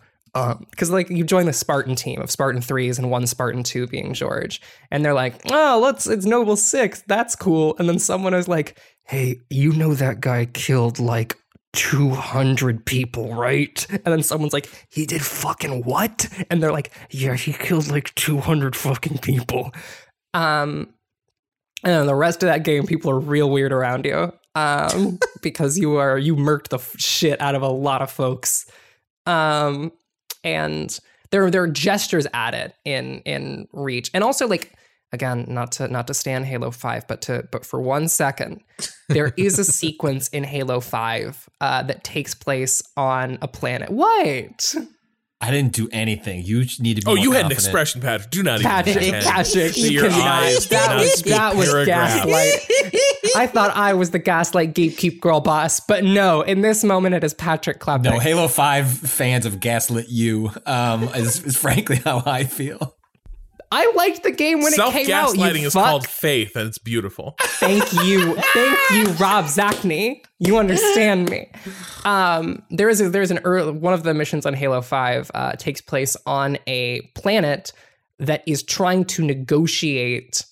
[0.69, 4.13] Because like you join the Spartan team of Spartan threes and one Spartan two being
[4.13, 4.61] George,
[4.91, 8.79] and they're like, "Oh, let's it's Noble Six, that's cool." And then someone is like,
[9.05, 11.37] "Hey, you know that guy killed like
[11.73, 13.85] 200 people, right?
[13.91, 16.27] And then someone's like, he did fucking what?
[16.49, 19.71] And they're like, yeah, he killed like 200 fucking people.
[20.33, 20.93] Um,
[21.83, 24.33] and then the rest of that game, people are real weird around you.
[24.57, 28.69] Um, because you are, you murked the shit out of a lot of folks.
[29.25, 29.91] Um,
[30.43, 30.97] and
[31.31, 34.09] there, there are gestures at it in, in Reach.
[34.13, 34.73] And also like,
[35.11, 38.61] again, not to, not to stand Halo 5, but to, but for one second,
[39.09, 43.89] there is a sequence in Halo 5 uh, that takes place on a planet.
[43.89, 44.75] What?
[45.39, 46.43] I didn't do anything.
[46.43, 47.03] You need to be.
[47.05, 48.31] Oh, more you had an expression, Patrick.
[48.31, 50.19] Do not Patrick, even pretend Patrick, that you cannot.
[50.19, 53.33] eyes That was that was gaslight.
[53.35, 56.41] I thought I was the gaslight gatekeep girl boss, but no.
[56.41, 58.03] In this moment, it is Patrick Klepek.
[58.03, 60.49] No, Halo Five fans of gaslit you.
[60.65, 62.96] Um, is, is frankly how I feel.
[63.71, 65.31] I liked the game when it came out.
[65.31, 65.85] Self gaslighting is fuck.
[65.85, 67.35] called faith, and it's beautiful.
[67.39, 70.23] Thank you, thank you, Rob Zacny.
[70.39, 71.51] You understand me.
[72.05, 75.53] Um, there is a, there's an early, one of the missions on Halo Five uh,
[75.53, 77.73] takes place on a planet
[78.19, 80.45] that is trying to negotiate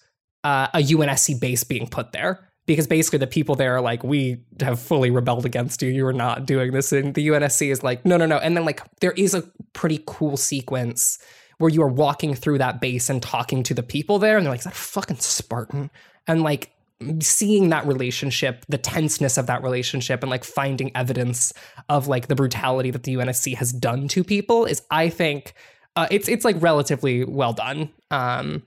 [0.44, 2.48] uh, a UNSC base being put there.
[2.68, 5.90] Because basically, the people there are like, we have fully rebelled against you.
[5.90, 6.92] You are not doing this.
[6.92, 8.38] And the UNSC is like, no, no, no.
[8.38, 9.44] And then, like, there is a
[9.74, 11.20] pretty cool sequence
[11.58, 14.38] where you are walking through that base and talking to the people there.
[14.38, 15.90] And they're like, is that fucking Spartan?
[16.28, 16.72] And like,
[17.20, 21.54] seeing that relationship, the tenseness of that relationship, and like finding evidence
[21.90, 25.54] of like the brutality that the UNSC has done to people is, I think,
[25.96, 27.90] uh, it's it's like relatively well done.
[28.12, 28.64] Um,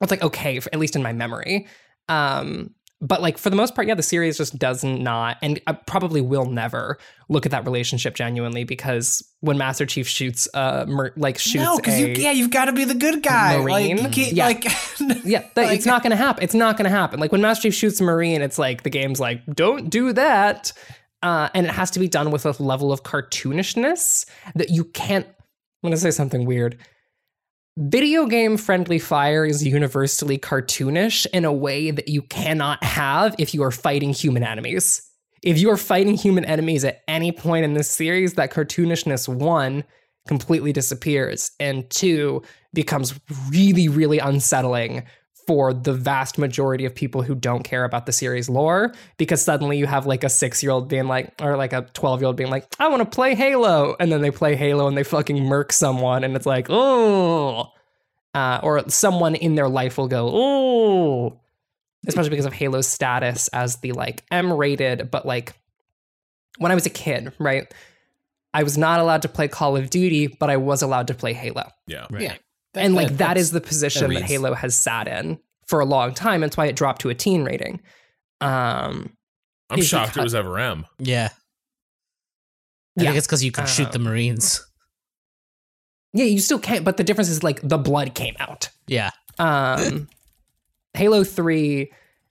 [0.00, 1.66] it's like okay, at least in my memory.
[2.08, 5.72] Um, but like for the most part, yeah, the series just does not, and I
[5.72, 6.98] probably will never
[7.28, 11.76] look at that relationship genuinely because when Master Chief shoots, uh, mer- like shoots, no,
[11.78, 13.58] because you yeah, you've got to be the good guy.
[13.58, 13.96] Marine?
[13.96, 14.46] Like you can't Yeah.
[14.46, 14.64] like.
[15.24, 16.44] yeah, that, it's not going to happen.
[16.44, 17.18] It's not going to happen.
[17.18, 20.72] Like when Master Chief shoots a Marine, it's like the game's like, don't do that.
[21.24, 25.26] Uh, and it has to be done with a level of cartoonishness that you can't.
[25.84, 26.78] I'm to say something weird.
[27.78, 33.54] Video game friendly fire is universally cartoonish in a way that you cannot have if
[33.54, 35.00] you are fighting human enemies.
[35.42, 39.84] If you are fighting human enemies at any point in this series, that cartoonishness, one,
[40.28, 42.42] completely disappears, and two,
[42.74, 43.18] becomes
[43.48, 45.04] really, really unsettling
[45.46, 49.78] for the vast majority of people who don't care about the series lore because suddenly
[49.78, 52.36] you have like a six year old being like, or like a 12 year old
[52.36, 53.96] being like, I want to play Halo.
[53.98, 56.24] And then they play Halo and they fucking murk someone.
[56.24, 57.72] And it's like, oh.
[58.34, 61.40] Uh, or someone in their life will go, oh.
[62.06, 65.54] Especially because of Halo's status as the like M rated, but like
[66.58, 67.72] when I was a kid, right?
[68.54, 71.32] I was not allowed to play Call of Duty, but I was allowed to play
[71.32, 71.70] Halo.
[71.86, 72.06] Yeah.
[72.10, 72.36] Yeah.
[72.74, 74.22] And like that that's- the position that, reads.
[74.30, 76.40] Halo has sat in for a long time.
[76.40, 77.80] That's why it dropped to a teen rating.
[78.40, 79.16] Um,
[79.70, 80.84] I'm Is shocked it was ever M.
[80.98, 81.28] Yeah.
[82.98, 83.08] I Yeah.
[83.10, 84.66] think it's because you can shoot the Um, Marines.
[86.12, 86.84] yeah, you still can't.
[86.84, 88.68] But the difference is like the blood came out.
[88.86, 89.10] Yeah.
[89.38, 90.08] Um,
[90.94, 91.90] Halo 3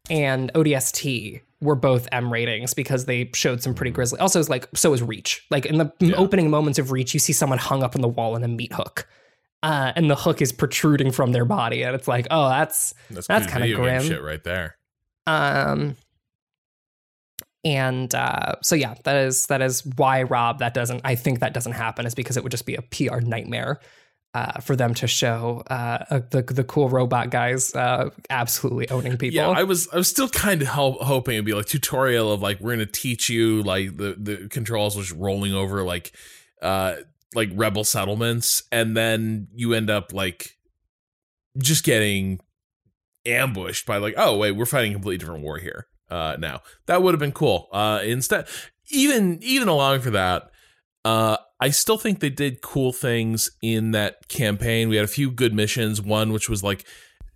[0.10, 4.20] and ODST were both M ratings because they showed some pretty grisly.
[4.20, 5.46] Also, it's like so is Reach.
[5.50, 6.16] Like in the Yeah.
[6.16, 8.74] opening moments of Reach, you see someone hung up on the wall in a meat
[8.74, 9.08] hook,
[9.64, 13.28] uh, and the hook is protruding from their body, and it's like, oh, that's That's,
[13.28, 14.04] That's video game grim.
[14.04, 14.78] shit right there.
[15.28, 15.96] um.
[17.64, 21.02] And uh, so yeah, that is that is why Rob that doesn't.
[21.04, 23.80] I think that doesn't happen is because it would just be a PR nightmare
[24.34, 29.36] uh, for them to show uh, the the cool robot guys uh, absolutely owning people.
[29.36, 32.42] Yeah, I was I was still kind of ho- hoping it'd be like tutorial of
[32.42, 36.14] like we're gonna teach you like the the controls was rolling over like
[36.64, 36.96] uh
[37.36, 40.58] like rebel settlements, and then you end up like
[41.58, 42.40] just getting
[43.26, 47.04] ambushed by like oh wait we're fighting a completely different war here uh now that
[47.04, 48.48] would have been cool uh instead
[48.90, 50.50] even even allowing for that
[51.06, 54.90] uh I still think they did cool things in that campaign.
[54.90, 56.02] We had a few good missions.
[56.02, 56.86] One which was like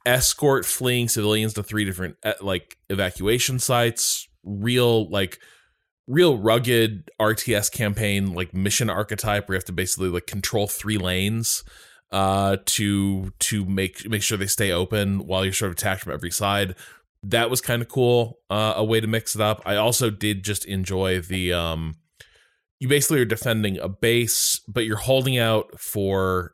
[0.03, 4.27] escort fleeing civilians to three different uh, like evacuation sites.
[4.43, 5.39] Real like
[6.07, 10.97] real rugged RTS campaign like mission archetype where you have to basically like control three
[10.97, 11.63] lanes
[12.11, 16.13] uh to to make make sure they stay open while you're sort of attacked from
[16.13, 16.75] every side.
[17.23, 18.39] That was kind of cool.
[18.49, 19.61] Uh a way to mix it up.
[19.65, 21.95] I also did just enjoy the um
[22.79, 26.53] you basically are defending a base, but you're holding out for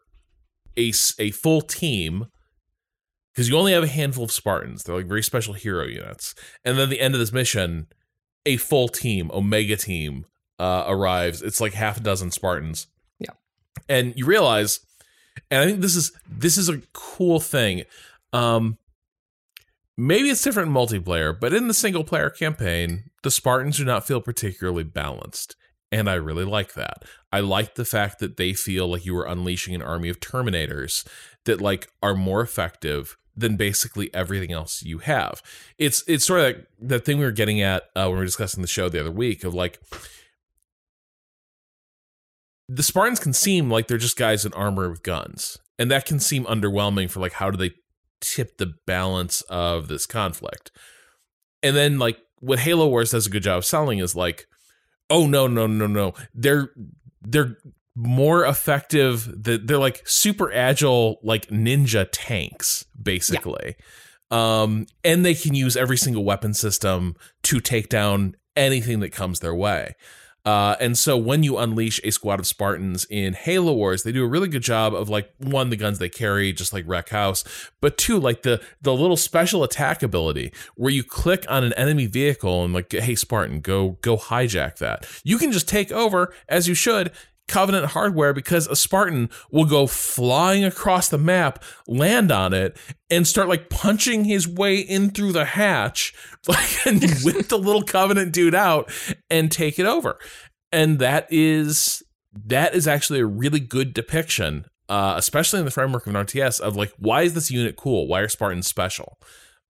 [0.78, 2.28] a a full team
[3.34, 4.84] because you only have a handful of Spartans.
[4.84, 6.36] They're like very special hero units.
[6.64, 7.88] And then the end of this mission,
[8.46, 10.26] a full team, Omega team,
[10.60, 11.42] uh, arrives.
[11.42, 12.88] It's like half a dozen Spartans.
[13.20, 13.34] Yeah.
[13.90, 14.80] And you realize,
[15.50, 17.84] and I think this is this is a cool thing.
[18.34, 18.78] Um,
[19.98, 24.06] maybe it's different in multiplayer, but in the single player campaign, the Spartans do not
[24.06, 25.56] feel particularly balanced.
[25.92, 27.04] And I really like that.
[27.34, 31.06] I like the fact that they feel like you are unleashing an army of Terminators
[31.46, 35.42] that like are more effective than basically everything else you have.
[35.78, 38.26] It's it's sort of like the thing we were getting at uh, when we were
[38.26, 39.80] discussing the show the other week of like
[42.68, 46.20] the Spartans can seem like they're just guys in armor with guns, and that can
[46.20, 47.74] seem underwhelming for like how do they
[48.22, 50.72] tip the balance of this conflict.
[51.64, 54.48] And then like what Halo Wars does a good job of selling is like,
[55.10, 56.72] oh no no no no they're
[57.22, 57.58] they're
[57.96, 63.76] more effective that they're like super agile like ninja tanks basically
[64.30, 69.42] um and they can use every single weapon system to take down anything that comes
[69.42, 69.94] their way
[70.44, 74.24] uh, and so when you unleash a squad of Spartans in Halo Wars, they do
[74.24, 77.44] a really good job of like one, the guns they carry, just like Wreck House,
[77.80, 82.08] but two, like the the little special attack ability where you click on an enemy
[82.08, 85.06] vehicle and like, hey Spartan, go go hijack that.
[85.24, 87.12] You can just take over as you should.
[87.52, 92.78] Covenant hardware because a Spartan will go flying across the map, land on it,
[93.10, 96.14] and start like punching his way in through the hatch,
[96.48, 98.90] like and whip the little Covenant dude out
[99.30, 100.18] and take it over.
[100.72, 102.02] And that is
[102.46, 106.62] that is actually a really good depiction, uh, especially in the framework of an RTS,
[106.62, 108.08] of like why is this unit cool?
[108.08, 109.20] Why are Spartans special?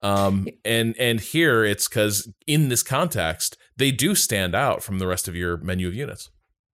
[0.03, 5.07] Um, and and here it's because in this context they do stand out from the
[5.07, 6.29] rest of your menu of units.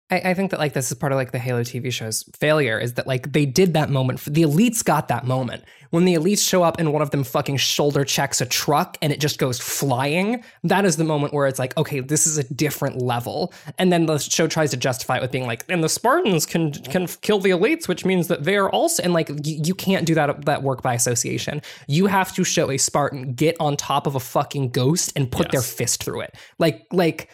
[0.09, 2.79] I, I think that like this is part of like the Halo TV show's failure
[2.79, 4.19] is that like they did that moment.
[4.19, 7.23] For, The elites got that moment when the elites show up and one of them
[7.23, 10.43] fucking shoulder checks a truck and it just goes flying.
[10.63, 13.53] That is the moment where it's like, okay, this is a different level.
[13.77, 16.71] And then the show tries to justify it with being like, and the Spartans can
[16.71, 20.05] can kill the elites, which means that they are also and like you, you can't
[20.05, 21.61] do that that work by association.
[21.88, 25.51] You have to show a Spartan get on top of a fucking ghost and put
[25.51, 26.35] their fist through it.
[26.59, 27.29] Like like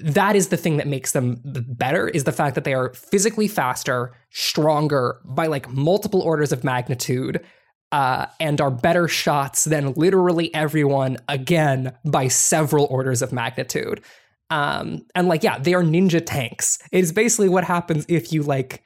[0.00, 3.48] that is the thing that makes them better is the fact that they are physically
[3.48, 7.44] faster, stronger by like multiple orders of magnitude,
[7.92, 14.02] uh, and are better shots than literally everyone again by several orders of magnitude.
[14.48, 16.78] Um, and like, yeah, they are ninja tanks.
[16.90, 18.82] It is basically what happens if you like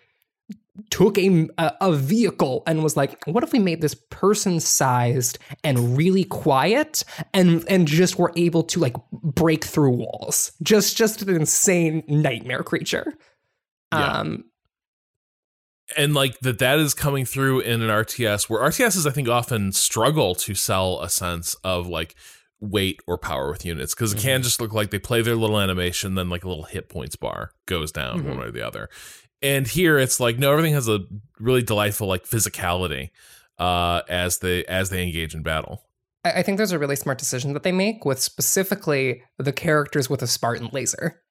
[0.90, 5.96] took a, a vehicle and was like, what if we made this person sized and
[5.96, 10.52] really quiet and and just were able to like break through walls?
[10.62, 13.14] Just just an insane nightmare creature.
[13.92, 14.20] Yeah.
[14.20, 14.44] Um
[15.96, 19.72] and like that that is coming through in an RTS where RTSs I think often
[19.72, 22.16] struggle to sell a sense of like
[22.58, 25.60] weight or power with units because it can just look like they play their little
[25.60, 28.88] animation then like a little hit points bar goes down one way or the other
[29.46, 31.00] and here it's like no, everything has a
[31.38, 33.10] really delightful like physicality
[33.58, 35.82] uh, as they as they engage in battle.
[36.24, 40.10] I, I think there's a really smart decision that they make with specifically the characters
[40.10, 41.22] with a Spartan laser.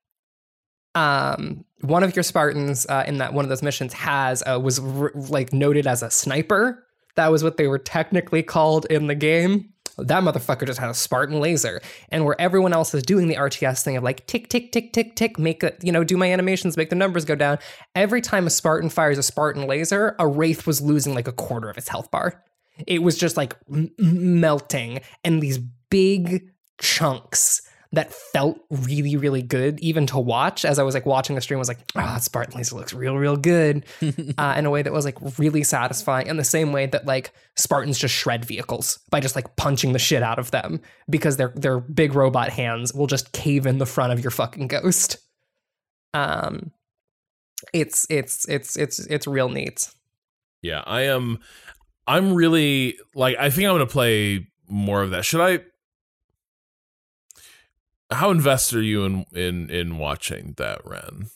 [0.95, 4.79] Um, one of your Spartans uh, in that one of those missions has uh, was
[4.79, 6.83] r- like noted as a sniper.
[7.15, 9.73] That was what they were technically called in the game.
[9.97, 13.83] That motherfucker just had a Spartan laser, and where everyone else is doing the RTS
[13.83, 16.77] thing of like tick tick tick tick tick, make it you know do my animations,
[16.77, 17.59] make the numbers go down.
[17.95, 21.69] Every time a Spartan fires a Spartan laser, a Wraith was losing like a quarter
[21.69, 22.43] of its health bar.
[22.87, 25.57] It was just like m- melting, and these
[25.89, 26.49] big
[26.79, 27.61] chunks
[27.95, 30.63] that felt really, really good, even to watch.
[30.65, 32.93] As I was like watching the stream, I was like, "Oh, that Spartan laser looks
[32.93, 33.85] real, real good,"
[34.37, 36.27] uh, in a way that was like really satisfying.
[36.27, 39.99] In the same way that like Spartans just shred vehicles by just like punching the
[39.99, 43.85] shit out of them because their their big robot hands will just cave in the
[43.85, 45.17] front of your fucking ghost.
[46.13, 46.71] Um,
[47.73, 49.89] it's it's it's it's it's real neat.
[50.61, 51.39] Yeah, I am.
[52.07, 53.37] I'm really like.
[53.37, 55.25] I think I'm to play more of that.
[55.25, 55.59] Should I?
[58.11, 61.27] How invested are you in in in watching that, Ren?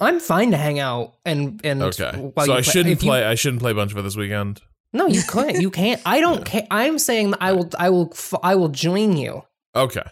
[0.00, 3.24] I'm fine to hang out and and Okay, so I play- shouldn't if you- play.
[3.24, 4.60] I shouldn't play a bunch of it this weekend.
[4.92, 5.60] No, you couldn't.
[5.60, 6.00] You can't.
[6.04, 6.66] I don't care.
[6.70, 7.70] I'm saying that I will.
[7.78, 8.12] I will.
[8.42, 9.42] I will join you
[9.74, 10.02] Okay,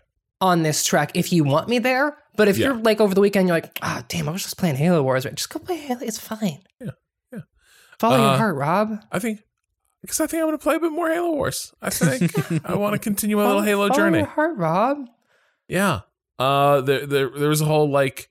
[0.40, 2.16] on this track if you want me there.
[2.36, 2.68] But if Yeah.
[2.68, 5.24] you're like over the weekend, you're like, ah, damn, I was just playing Halo Wars.
[5.26, 5.34] Right?
[5.34, 6.00] Just go play Halo.
[6.00, 6.60] It's fine.
[6.80, 6.90] Yeah,
[7.32, 7.40] yeah.
[7.98, 9.04] Follow your Uh, heart, Rob.
[9.12, 9.42] I think
[10.00, 11.74] because I think I'm going to play a bit more Halo Wars.
[11.82, 14.18] I think I want to continue my little Follow- Halo follow journey.
[14.18, 14.98] Your heart, Rob.
[15.70, 16.00] Yeah.
[16.38, 18.28] Uh, there, there, there was a whole like,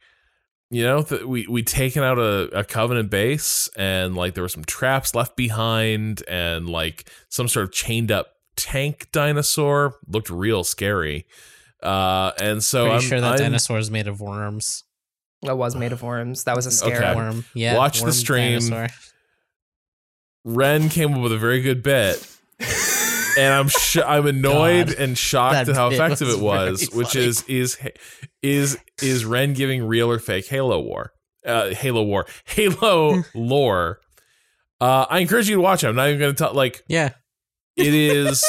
[0.71, 4.49] you know, th- we we taken out a, a covenant base, and like there were
[4.49, 10.63] some traps left behind, and like some sort of chained up tank dinosaur looked real
[10.63, 11.25] scary.
[11.81, 14.83] Uh, and so Pretty I'm sure that I'm- dinosaur is made of worms.
[15.43, 16.43] That was made of worms.
[16.43, 17.15] That was a scary Okay.
[17.15, 17.45] Worm.
[17.53, 17.77] Yeah.
[17.77, 18.59] Watch the stream.
[18.59, 18.87] dinosaur.
[20.43, 22.25] Ren came up with a very good bit.
[23.39, 24.95] and I'm sh- I'm annoyed God.
[24.97, 27.25] and shocked That at how effective was it was, which funny.
[27.25, 27.77] is is
[28.43, 31.11] is is Ren giving real or fake Halo War,
[31.45, 33.99] uh, Halo War, Halo lore.
[34.81, 35.87] Uh, I encourage you to watch it.
[35.87, 36.53] I'm not even going to tell.
[36.53, 37.09] Like Yeah.
[37.75, 38.45] it is,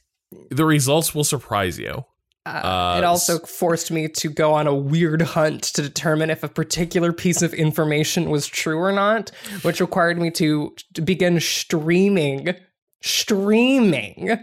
[0.50, 2.04] the results will surprise you.
[2.46, 6.42] Uh, Uh, it also forced me to go on a weird hunt to determine if
[6.44, 9.30] a particular piece of information was true or not,
[9.62, 12.54] which required me to, to begin streaming,
[13.00, 14.38] streaming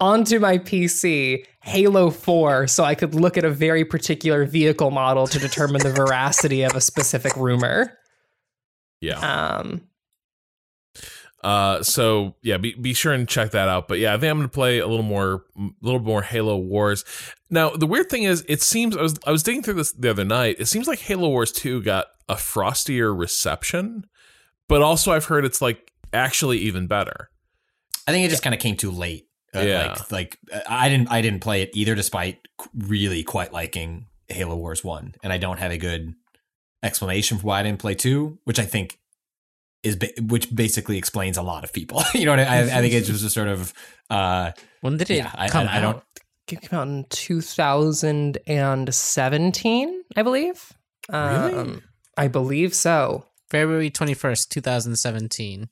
[0.00, 5.26] onto my PC Halo 4 so I could look at a very particular vehicle model
[5.26, 7.96] to determine the veracity of a specific rumor.
[9.00, 9.18] Yeah.
[9.18, 9.82] Um,
[11.44, 13.86] Uh, so yeah, be be sure and check that out.
[13.86, 17.04] But yeah, I think I'm gonna play a little more, a little more Halo Wars.
[17.50, 20.10] Now, the weird thing is, it seems I was I was digging through this the
[20.10, 20.56] other night.
[20.58, 24.06] It seems like Halo Wars Two got a frostier reception,
[24.66, 27.30] but also I've heard it's like actually even better.
[28.06, 29.28] I think it just kind of came too late.
[29.54, 29.94] Uh, Yeah.
[30.10, 32.38] Like, like uh, I didn't, I didn't play it either, despite
[32.74, 36.14] really quite liking Halo Wars One, and I don't have a good
[36.82, 38.98] explanation for why I didn't play two, which I think
[39.82, 42.02] is, ba- which basically explains a lot of people.
[42.14, 43.72] you know what I, I, I think it's just a sort of,
[44.10, 44.52] uh,
[44.82, 45.96] When did it yeah, come I, I don't.
[45.96, 46.04] out?
[46.48, 50.72] it came out in 2017, I believe.
[51.10, 51.54] Really?
[51.54, 51.82] Um,
[52.16, 53.26] I believe so.
[53.50, 55.68] February 21st, 2017.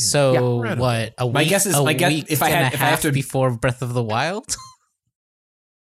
[0.00, 0.82] So Incredible.
[0.82, 1.14] what?
[1.18, 2.80] A week, My guess is- a my guess- week if I had- and a if
[2.82, 4.56] I have half to- before Breath of the Wild.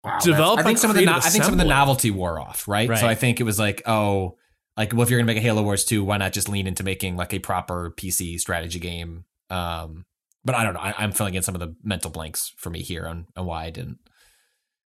[0.02, 2.40] Wow, Developed I think some of the no- I think some of the novelty wore
[2.40, 2.88] off, right?
[2.88, 2.98] Right.
[2.98, 4.38] So I think it was like, oh,
[4.74, 6.82] like well, if you're gonna make a Halo Wars two, why not just lean into
[6.82, 9.24] making like a proper PC strategy game?
[9.50, 10.06] Um,
[10.42, 10.80] but I don't know.
[10.80, 13.64] I, I'm filling in some of the mental blanks for me here on, on why
[13.66, 13.98] I didn't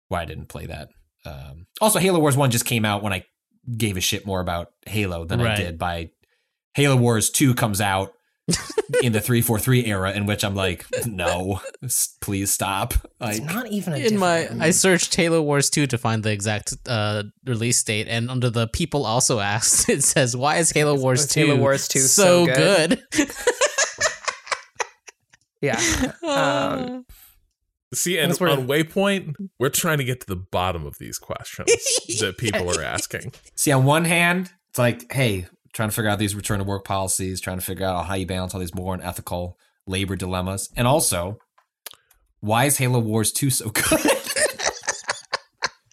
[0.08, 0.88] why I didn't play that.
[1.26, 3.26] Um, also, Halo Wars one just came out when I
[3.76, 6.08] gave a shit more about Halo than I did by
[6.72, 8.14] Halo Wars two comes out
[9.02, 12.94] in the three four three era, in which I'm like, no, s- please stop.
[13.20, 16.32] It's not even a In my, different- I searched Halo Wars 2 to find the
[16.32, 20.96] exact uh, release date, and under the people also asked, it says, "Why is Halo
[20.96, 23.30] Wars 2 Halo Wars 2 so so good?" good?"
[25.60, 25.80] yeah.
[26.26, 27.06] Um,
[27.94, 31.68] See, and on Waypoint, we're trying to get to the bottom of these questions
[32.20, 33.34] that people are asking.
[33.54, 36.84] See, on one hand, it's like, hey, trying to figure out these return to work
[36.84, 40.70] policies, trying to figure out how you balance all these moral and ethical labor dilemmas.
[40.76, 41.38] And also,
[42.40, 43.84] why is Halo Wars 2 so good?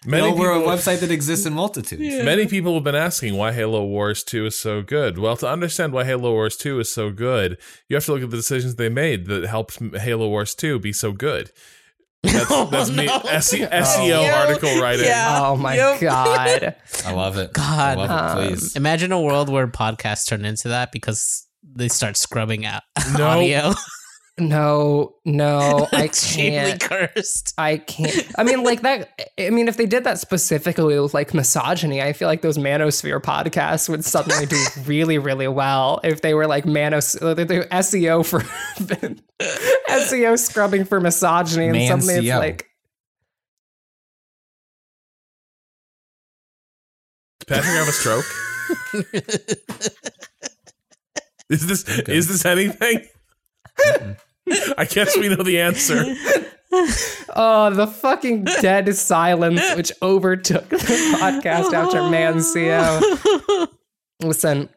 [0.05, 2.01] Many Many we're a website that exists in multitudes.
[2.23, 5.19] Many people have been asking why Halo Wars 2 is so good.
[5.19, 7.57] Well, to understand why Halo Wars 2 is so good,
[7.89, 10.93] you have to look at the decisions they made that helped Halo Wars 2 be
[10.93, 11.51] so good.
[12.23, 13.05] That's, that's me.
[13.05, 13.17] no.
[13.25, 15.05] SE- SEO article writing.
[15.05, 15.39] Yeah.
[15.41, 15.99] Oh my Yep.
[16.01, 16.75] god.
[17.05, 17.53] I love it.
[17.53, 17.97] God.
[17.97, 18.49] I love Um, it.
[18.49, 18.75] Please.
[18.75, 22.83] Imagine a world where podcasts turn into that because they start scrubbing out
[23.17, 23.25] No.
[23.27, 23.73] audio.
[24.39, 26.79] No, no, I can't.
[26.81, 27.53] cursed.
[27.57, 28.27] I can't.
[28.37, 29.09] I mean, like that.
[29.37, 33.21] I mean, if they did that specifically with like misogyny, I feel like those manosphere
[33.21, 37.63] podcasts would suddenly do really, really well if they were like manos uh, they do
[37.63, 38.39] SEO for
[39.89, 42.65] SEO scrubbing for misogyny, and suddenly it's like
[47.47, 48.25] Does Patrick have a stroke?
[51.49, 53.07] is this is this anything?
[54.77, 56.03] I guess we know the answer.
[57.35, 63.67] oh, the fucking dead silence which overtook the podcast after Mancio.
[64.21, 64.69] Listen,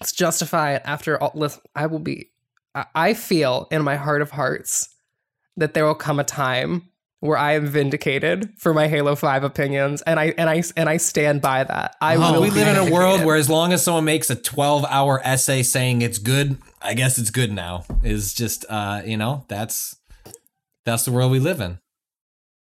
[0.00, 1.32] let's justify it after all.
[1.34, 2.30] Listen, I will be.
[2.74, 4.88] I, I feel in my heart of hearts
[5.56, 6.90] that there will come a time
[7.26, 10.96] where I am vindicated for my Halo Five opinions, and I and I and I
[10.96, 11.96] stand by that.
[12.00, 12.42] I Oh, will.
[12.42, 15.62] we live in a world where as long as someone makes a 12 hour essay
[15.62, 17.84] saying it's good, I guess it's good now.
[18.02, 19.96] Is just uh, you know, that's
[20.84, 21.78] that's the world we live in.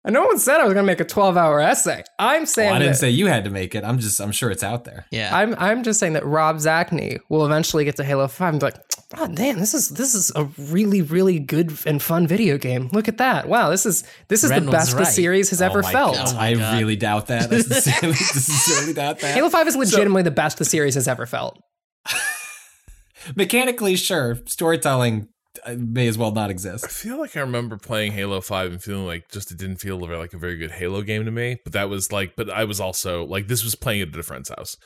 [0.04, 2.02] And no one said I was going to make a twelve-hour essay.
[2.18, 3.84] I'm oh, saying Well, I didn't that- say you had to make it.
[3.84, 5.06] I'm just I'm sure it's out there.
[5.10, 5.36] Yeah.
[5.36, 8.66] I'm I'm just saying that Rob Zacny will eventually get to Halo Five and be
[8.66, 8.76] like,
[9.16, 12.88] oh damn, this is this is a really really good and fun video game.
[12.92, 13.48] Look at that!
[13.48, 15.82] Wow, this is this is Ren the was best the series has oh ever Oh
[15.82, 16.14] my felt.
[16.14, 16.28] God.
[16.28, 16.78] Oh my I God.
[16.78, 17.52] really doubt that.
[17.52, 19.34] I sincerely, sincerely doubt that.
[19.34, 21.60] Halo Five is legitimately the best the series has ever felt.
[23.36, 24.38] Mechanically, sure.
[24.46, 25.28] Storytelling
[25.76, 26.84] may as well not exist.
[26.84, 29.98] I feel like I remember playing Halo 5 and feeling like just it didn't feel
[29.98, 31.58] like a very good Halo game to me.
[31.64, 34.22] But that was like, but I was also like, this was playing it at a
[34.22, 34.76] friend's house.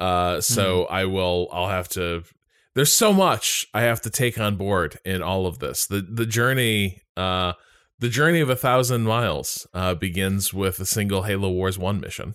[0.00, 2.24] Uh, so I will, I'll have to,
[2.74, 5.86] there's so much I have to take on board in all of this.
[5.86, 7.52] The, the journey, uh,
[7.98, 12.34] the journey of a thousand miles uh, begins with a single Halo Wars 1 mission.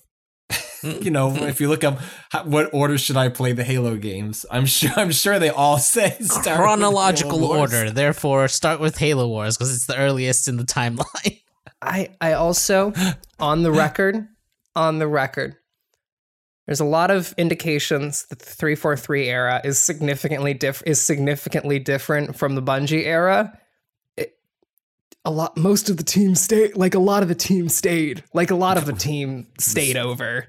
[1.01, 1.99] You know, if you look up
[2.31, 5.77] how, what order should I play the Halo games, I'm sure I'm sure they all
[5.77, 7.73] say start with Chronological Halo Wars.
[7.73, 7.91] order.
[7.91, 11.41] Therefore, start with Halo Wars because it's the earliest in the timeline.
[11.81, 12.93] I I also
[13.39, 14.27] on the record
[14.75, 15.55] on the record.
[16.65, 22.35] There's a lot of indications that the 343 era is significantly diff- is significantly different
[22.35, 23.57] from the Bungie era.
[24.17, 24.33] It-
[25.23, 28.23] a lot most of the team stayed like a lot of the team stayed.
[28.33, 30.47] Like a lot of the team stayed over.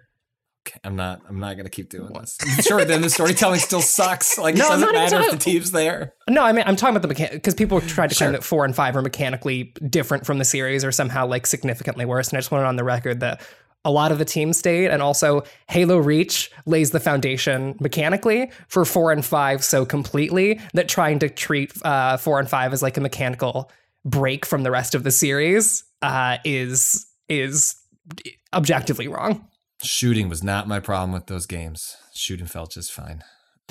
[0.68, 1.22] Okay, I'm not.
[1.28, 2.36] I'm not gonna keep doing this.
[2.60, 4.36] Sure, then the storytelling still sucks.
[4.36, 6.14] Like No, it I'm doesn't not even matter if the team's there.
[6.28, 8.64] No, I mean I'm talking about the mechanic because people tried to claim that four
[8.64, 12.28] and five are mechanically different from the series or somehow like significantly worse.
[12.28, 13.40] And I just wanted on the record that
[13.84, 18.84] a lot of the team stayed, and also Halo Reach lays the foundation mechanically for
[18.84, 22.96] four and five so completely that trying to treat uh, four and five as like
[22.96, 23.70] a mechanical
[24.04, 27.76] break from the rest of the series uh, is is
[28.52, 29.46] objectively wrong.
[29.82, 31.96] Shooting was not my problem with those games.
[32.14, 33.22] Shooting felt just fine.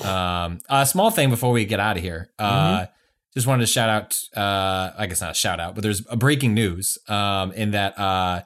[0.02, 2.30] Um, a small thing before we get out of here.
[2.38, 2.86] Uh,
[3.34, 4.18] just wanted to shout out.
[4.36, 6.98] Uh, I guess not a shout out, but there's a breaking news.
[7.08, 8.42] Um, in that uh,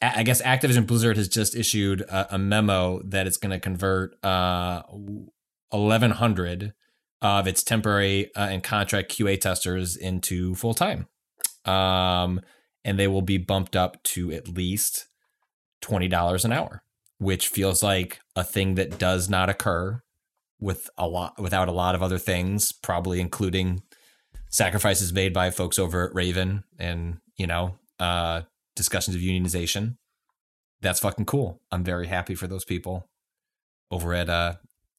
[0.00, 4.22] I guess Activision Blizzard has just issued a, a memo that it's going to convert
[4.24, 4.82] uh
[5.70, 6.74] 1100
[7.20, 11.08] of its temporary uh, and contract QA testers into full time.
[11.64, 12.40] Um,
[12.84, 15.07] and they will be bumped up to at least
[15.82, 16.82] $20 an hour,
[17.18, 20.02] which feels like a thing that does not occur
[20.60, 23.82] with a lot without a lot of other things, probably including
[24.48, 28.42] sacrifices made by folks over at Raven and, you know, uh
[28.74, 29.96] discussions of unionization.
[30.80, 31.60] That's fucking cool.
[31.70, 33.08] I'm very happy for those people
[33.90, 34.54] over at uh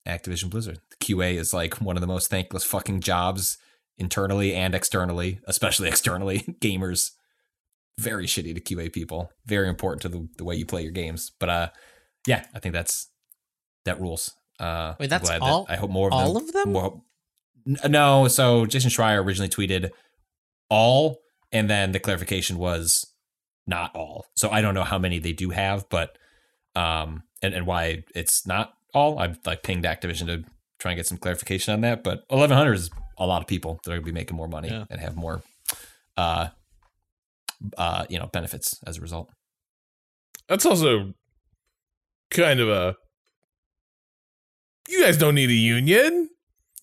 [0.08, 0.80] Activision Blizzard.
[0.90, 3.58] The QA is like one of the most thankless fucking jobs
[3.98, 6.40] internally and externally, especially externally.
[6.62, 7.12] Gamers
[8.00, 9.32] very shitty to QA people.
[9.46, 11.32] Very important to the, the way you play your games.
[11.40, 11.70] But uh
[12.28, 13.10] yeah, I think that's
[13.86, 14.32] that rules.
[14.60, 16.72] Uh Wait, that's glad that- all- I hope more of all them, of them?
[16.74, 17.02] more-
[17.88, 19.92] no, so Jason Schreier originally tweeted
[20.70, 21.20] all
[21.52, 23.06] and then the clarification was
[23.68, 24.26] not all.
[24.36, 26.18] So I don't know how many they do have, but
[26.76, 29.20] um and, and why it's not all.
[29.20, 30.44] I've like pinged Activision to
[30.80, 32.04] try and get some clarification on that.
[32.04, 34.70] But eleven hundred is a lot of people that are gonna be making more money
[34.70, 34.86] Yeah.
[34.90, 35.42] and have more
[36.18, 36.48] uh
[37.78, 39.30] uh you know benefits as a result.
[40.48, 41.14] That's also
[42.32, 42.96] kind of a.
[44.88, 46.30] You guys don't need a union.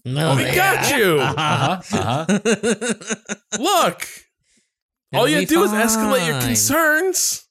[0.04, 1.18] No, we got you.
[1.18, 1.80] Uh-huh.
[1.92, 3.58] Uh-huh.
[3.58, 4.06] Look,
[5.12, 7.42] all you have to do is escalate your concerns.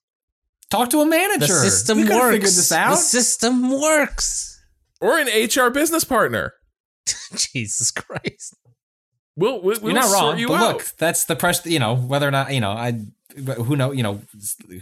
[0.69, 1.47] Talk to a manager.
[1.47, 2.33] The system we could've works.
[2.33, 2.91] Figured this out.
[2.91, 4.61] The system works.
[5.01, 6.53] Or an HR business partner.
[7.35, 8.55] Jesus Christ.
[9.37, 10.37] We'll, we'll, You're not wrong.
[10.39, 10.73] you but out.
[10.75, 11.69] look, that's the pressure.
[11.69, 13.01] You know whether or not you know I
[13.35, 14.21] who know, you know,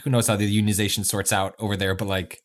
[0.04, 2.42] who knows how the unionization sorts out over there, but like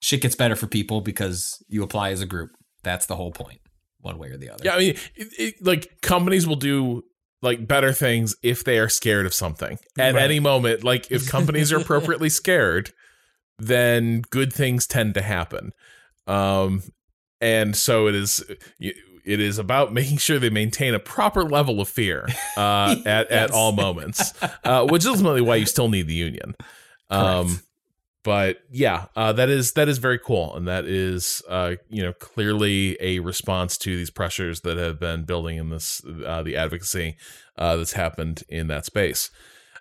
[0.00, 2.50] shit gets better for people because you apply as a group.
[2.84, 3.58] That's the whole point,
[4.00, 4.62] one way or the other.
[4.64, 7.02] Yeah, I mean, it, it, like companies will do
[7.42, 10.22] like better things if they are scared of something at Right.
[10.22, 10.84] any moment.
[10.84, 12.92] Like if companies are appropriately scared,
[13.58, 15.72] then good things tend to happen.
[16.28, 16.82] Um,
[17.40, 18.44] and so it is.
[19.28, 22.26] It is about making sure they maintain a proper level of fear
[22.56, 24.32] uh, at at all moments,
[24.64, 26.54] uh, which is ultimately why you still need the union.
[27.10, 27.60] Um,
[28.24, 32.12] but yeah, uh, that is that is very cool, and that is uh, you know
[32.14, 37.16] clearly a response to these pressures that have been building in this uh, the advocacy
[37.56, 39.30] uh, that's happened in that space.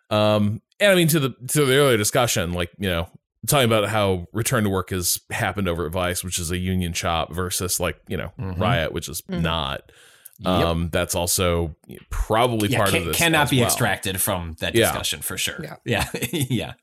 [0.09, 3.09] Um, and I mean to the to the earlier discussion, like you know
[3.47, 6.93] talking about how return to work has happened over at Vice, which is a union
[6.93, 8.59] shop, versus like you know Mhm.
[8.59, 9.91] Riot, which is not.
[10.39, 10.47] Yep.
[10.47, 11.75] Um, that's also
[12.11, 13.17] probably Yeah, part can, of this.
[13.17, 13.65] cannot as be well.
[13.65, 14.85] extracted from that Yeah.
[14.85, 15.59] discussion for sure.
[15.63, 15.75] Yeah.
[15.83, 16.09] Yeah.
[16.31, 16.73] yeah.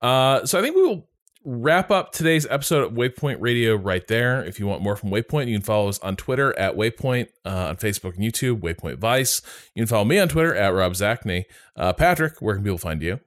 [0.00, 1.08] Uh, so I think we will
[1.44, 4.42] wrap up today's episode at Waypoint Radio right there.
[4.44, 7.68] If you want more from Waypoint, you can follow us on Twitter at Waypoint, uh,
[7.68, 9.42] on Facebook and YouTube, Waypoint Vice.
[9.74, 11.44] You can follow me on Twitter at Rob Zacny.
[11.76, 13.20] Uh, Patrick, where can people find you?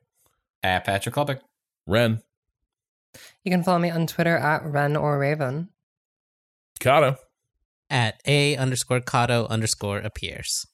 [0.64, 1.42] At Patrick Klepek.
[1.88, 2.22] Ren,
[3.44, 5.70] You can follow me on Twitter at Ren or Raven.
[6.80, 7.16] Kato.
[7.90, 10.68] At a underscore Kato underscore appears.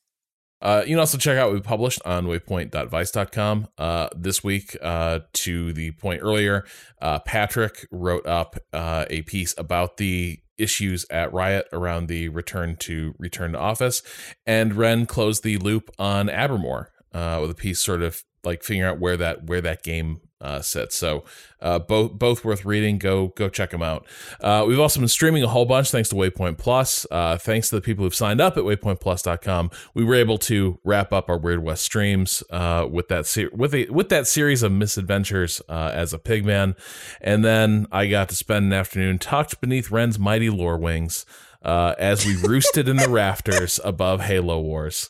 [0.62, 3.68] Uh, you can also check out what we published on waypoint.vice.com.
[3.78, 6.66] Uh, this week, uh, to the point earlier,
[7.02, 12.78] uh, Patrick wrote up uh, a piece about the issues at Riot around the return
[12.78, 14.02] to return to office,
[14.46, 18.90] and Ren closed the loop on Abermore uh, with a piece sort of like figuring
[18.90, 20.62] out where that where that game uh.
[20.62, 21.24] So
[21.64, 22.98] uh, both both worth reading.
[22.98, 24.06] Go go check them out.
[24.42, 27.08] Uh, we've also been streaming a whole bunch thanks to Waypoint Plus.
[27.10, 31.14] Uh, thanks to the people who've signed up at waypointplus.com, we were able to wrap
[31.14, 34.72] up our Weird West streams uh, with that se- with a, with that series of
[34.72, 36.76] misadventures uh, as a pigman,
[37.22, 41.26] and then I got to spend an afternoon tucked beneath Ren's mighty lore wings.
[41.66, 45.10] As we roosted in the rafters above Halo Wars.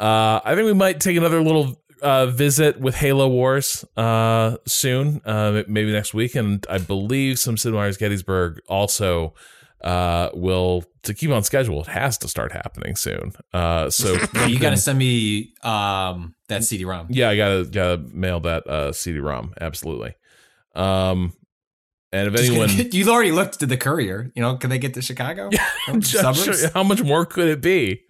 [0.00, 5.62] I think we might take another little uh, visit with Halo Wars uh, soon, uh,
[5.68, 9.34] maybe next week, and I believe some Sid Meier's Gettysburg also
[9.82, 11.80] uh, will to keep on schedule.
[11.82, 13.32] It has to start happening soon.
[13.52, 17.08] Uh, so Yeah, you got to send me um, that CD-ROM.
[17.10, 20.14] yeah, I gotta gotta mail that uh, CD-ROM absolutely.
[20.74, 21.32] Um,
[22.12, 22.68] and if anyone.
[22.92, 24.30] You've already looked to the courier.
[24.34, 25.50] You know, can they get to Chicago?
[25.98, 28.02] Just sure- how much more could it be?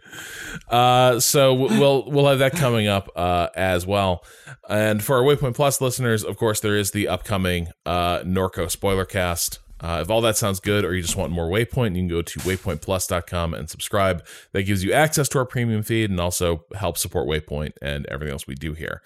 [0.69, 4.25] Uh, so we'll we'll have that coming up uh, as well.
[4.69, 9.05] And for our Waypoint Plus listeners, of course, there is the upcoming uh, Norco spoiler
[9.05, 9.59] cast.
[9.83, 12.23] Uh, if all that sounds good, or you just want more Waypoint, you can go
[12.23, 14.25] to waypointplus.com and subscribe.
[14.53, 18.33] That gives you access to our premium feed and also helps support Waypoint and everything
[18.33, 19.03] else we do here.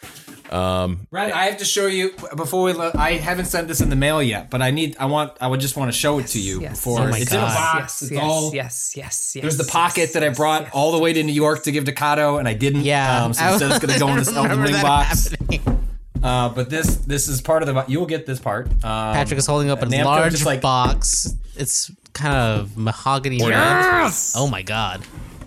[0.51, 2.73] Um, Right, I have to show you before we.
[2.73, 4.97] Let, I haven't sent this in the mail yet, but I need.
[4.99, 5.33] I want.
[5.41, 6.73] I would just want to show it to you yes.
[6.73, 8.03] before Oh my it's in a box.
[8.03, 8.55] Yes, it's yes, all.
[8.55, 9.43] yes, yes, yes.
[9.43, 10.71] There's the yes, pocket that I brought yes.
[10.75, 12.83] all the way to New York to give to Kato, and I didn't.
[12.83, 13.25] Yeah.
[13.25, 15.31] Um, so instead, it's going to go in this I Elden Ring box.
[15.31, 15.86] happening.
[16.27, 17.85] Uh, but this this is part of the.
[17.87, 18.67] You'll get this part.
[18.67, 21.33] Um, Patrick is holding up a Namco large like- box.
[21.57, 23.51] It's kind of mahogany red.
[23.51, 24.35] Yes!
[24.37, 25.05] Oh my god.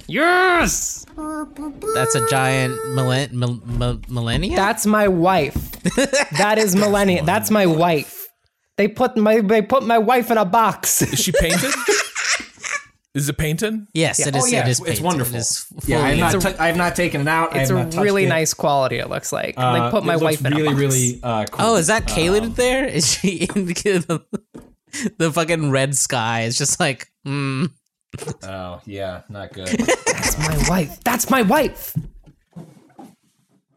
[0.08, 1.06] Yes!
[1.94, 4.56] That's a giant millen- mil- mil- millennia?
[4.56, 5.72] That's my wife.
[6.38, 7.26] that is millennium.
[7.26, 8.28] That's my wife.
[8.78, 11.02] They put my they put my wife in a box.
[11.02, 11.74] is she painted?
[13.20, 13.86] is it painted?
[13.94, 14.44] yes, it is.
[14.44, 15.36] Oh yeah, it is it's, it's wonderful.
[15.36, 17.56] It is yeah, I've not tou- I have not taken it out.
[17.56, 18.30] It's a really it.
[18.30, 18.98] nice quality.
[18.98, 21.66] It looks like Uh, they put my it looks wife in really, really uh, cool.
[21.66, 22.86] Oh, is that Caelid Um, there?
[22.86, 24.24] Is she in the,
[25.18, 26.42] the fucking red sky?
[26.42, 27.70] It's just like, mm.
[28.44, 29.68] Oh yeah, not good.
[30.06, 31.00] That's my wife.
[31.04, 31.96] That's my wife.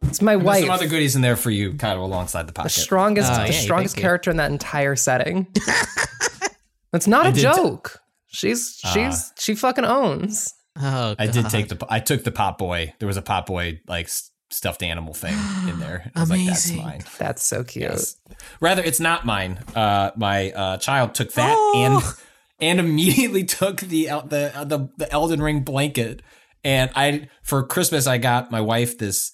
[0.05, 0.61] It's my There's wife.
[0.63, 2.71] some other goodies in there for you, kind of alongside the the pocket.
[2.73, 4.07] strongest, Oh, the yeah, strongest thank you.
[4.09, 5.47] character in that entire setting.
[6.93, 7.55] That's not a did t- Uh.
[7.57, 8.01] joke.
[8.33, 10.53] She's she's she fucking owns.
[10.81, 11.85] oh, I did take the.
[11.89, 12.95] I took the pop boy.
[12.99, 14.09] There was a pop boy like
[14.51, 15.37] stuffed animal thing
[15.69, 16.11] in there.
[16.15, 16.85] I was like, that's Amazing.
[16.85, 17.03] mine.
[17.19, 17.91] That's so cute.
[17.91, 18.17] Yes.
[18.61, 19.59] Rather, it's not mine.
[19.75, 21.73] Uh, my uh, child took that Oh.
[21.77, 22.17] and
[22.61, 26.23] and immediately took the the uh, the the Elden Ring blanket.
[26.65, 29.33] And I for Christmas I got my wife this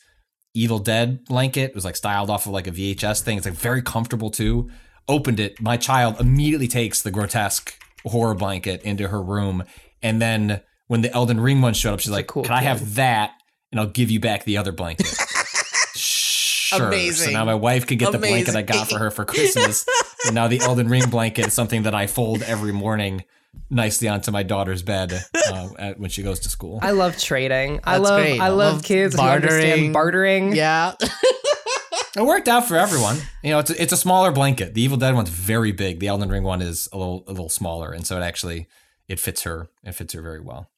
[0.54, 1.70] Evil Dead blanket.
[1.70, 3.36] It was like styled off of like a VHS thing.
[3.36, 4.70] It's like very comfortable too.
[5.08, 5.60] Opened it.
[5.60, 9.64] My child immediately takes the grotesque horror blanket into her room,
[10.02, 12.94] and then when the Elden Ring one showed up, she's like, cool "Can I have
[12.96, 13.32] that?"
[13.70, 15.06] And I'll give you back the other blanket.
[15.94, 17.12] sure.
[17.12, 19.86] So now my wife could get the blanket I got for her for Christmas.
[20.26, 23.24] and now the Elden Ring blanket is something that I fold every morning
[23.70, 25.12] nicely onto my daughter's bed
[25.50, 26.78] uh, at, when she goes to school.
[26.82, 27.80] I love trading.
[27.84, 28.40] I love great.
[28.40, 29.52] I I love love kids who bartering.
[29.52, 30.54] understand bartering.
[30.54, 30.94] Yeah.
[32.18, 33.18] It worked out for everyone.
[33.44, 34.74] You know, it's a, it's a smaller blanket.
[34.74, 36.00] The Evil Dead one's very big.
[36.00, 38.66] The Elden Ring one is a little a little smaller, and so it actually
[39.06, 39.68] it fits her.
[39.84, 40.68] It fits her very well.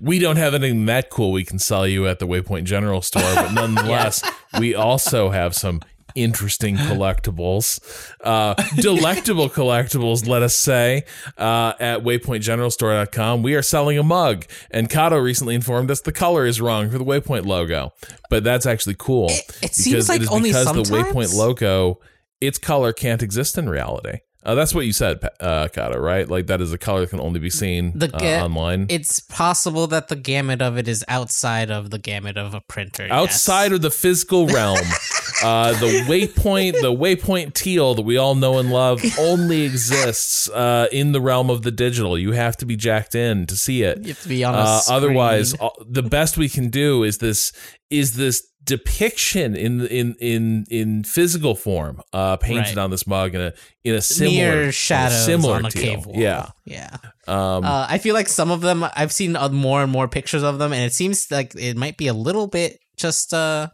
[0.00, 3.34] We don't have anything that cool we can sell you at the Waypoint General Store,
[3.34, 4.22] but nonetheless,
[4.58, 5.82] we also have some
[6.16, 7.78] interesting collectibles,
[8.24, 11.04] uh, delectable collectibles, let us say,
[11.38, 13.42] uh, at waypointgeneralstore.com.
[13.42, 16.98] We are selling a mug, and Kato recently informed us the color is wrong for
[16.98, 17.92] the Waypoint logo,
[18.30, 20.82] but that's actually cool It- it seems like it only because the?
[20.82, 22.00] Waypoint logo,
[22.40, 24.18] its color can't exist in reality.
[24.46, 26.28] Uh, that's what you said, uh, Kato, right?
[26.28, 28.86] Like that is a color that can only be seen The uh, online.
[28.88, 33.08] It's possible that the gamut of it is outside of the gamut of a printer.
[33.10, 34.78] outside of the physical realm.
[35.42, 40.86] uh, the waypoint, the waypoint teal that we all know and love, only exists uh,
[40.92, 42.16] in the realm of the digital.
[42.16, 43.98] You have to be jacked in to see it.
[44.02, 47.52] You have to be on Uh, otherwise, uh, the best we can do is this
[47.90, 52.78] is this depiction in in in in physical form, uh, painted Right.
[52.78, 53.52] on this mug in a
[53.84, 56.16] in a similar Near shadows similar on a cave wall.
[56.18, 56.48] Yeah.
[56.66, 56.96] yeah.
[57.26, 60.42] Um, Uh, I feel like some of them I've seen uh, more and more pictures
[60.42, 63.68] of them, and it seems like it might be a little bit just uh,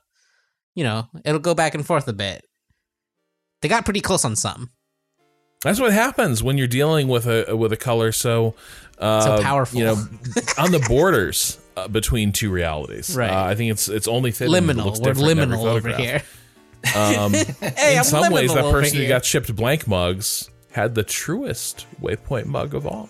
[0.74, 2.44] you know, it'll go back and forth a bit.
[3.60, 4.70] They got pretty close on some.
[5.62, 8.55] That's what happens when you're dealing with a with a color so
[8.98, 9.78] uh, So powerful.
[9.78, 9.93] You know,
[10.59, 13.16] on the borders uh, between two realities.
[13.16, 13.31] Right.
[13.31, 14.55] Uh, I think it's it's only fitting.
[14.55, 14.86] Liminal.
[14.86, 16.23] We're different in every liminal over here.
[16.97, 17.32] Um,
[17.77, 21.86] Hey, in I'm some ways, that person who got shipped blank mugs had the truest
[22.01, 23.09] waypoint mug of all.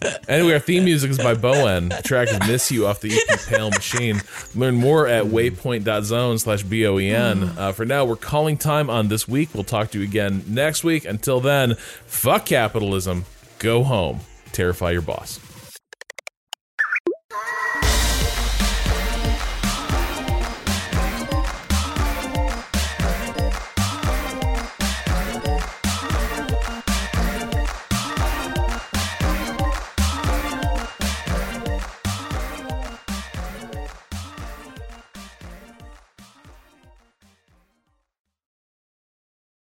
[0.28, 1.88] anyway, our theme music is by Boen.
[1.90, 4.20] The track is Miss You off the EP Pale Machine.
[4.54, 7.42] Learn more at waypoint.zone slash B-O-E-N.
[7.42, 9.50] Uh, for now, we're calling time on this week.
[9.54, 11.04] We'll talk to you again next week.
[11.04, 11.74] Until then,
[12.06, 13.24] fuck capitalism.
[13.58, 14.20] Go home.
[14.52, 15.40] Terrify your boss.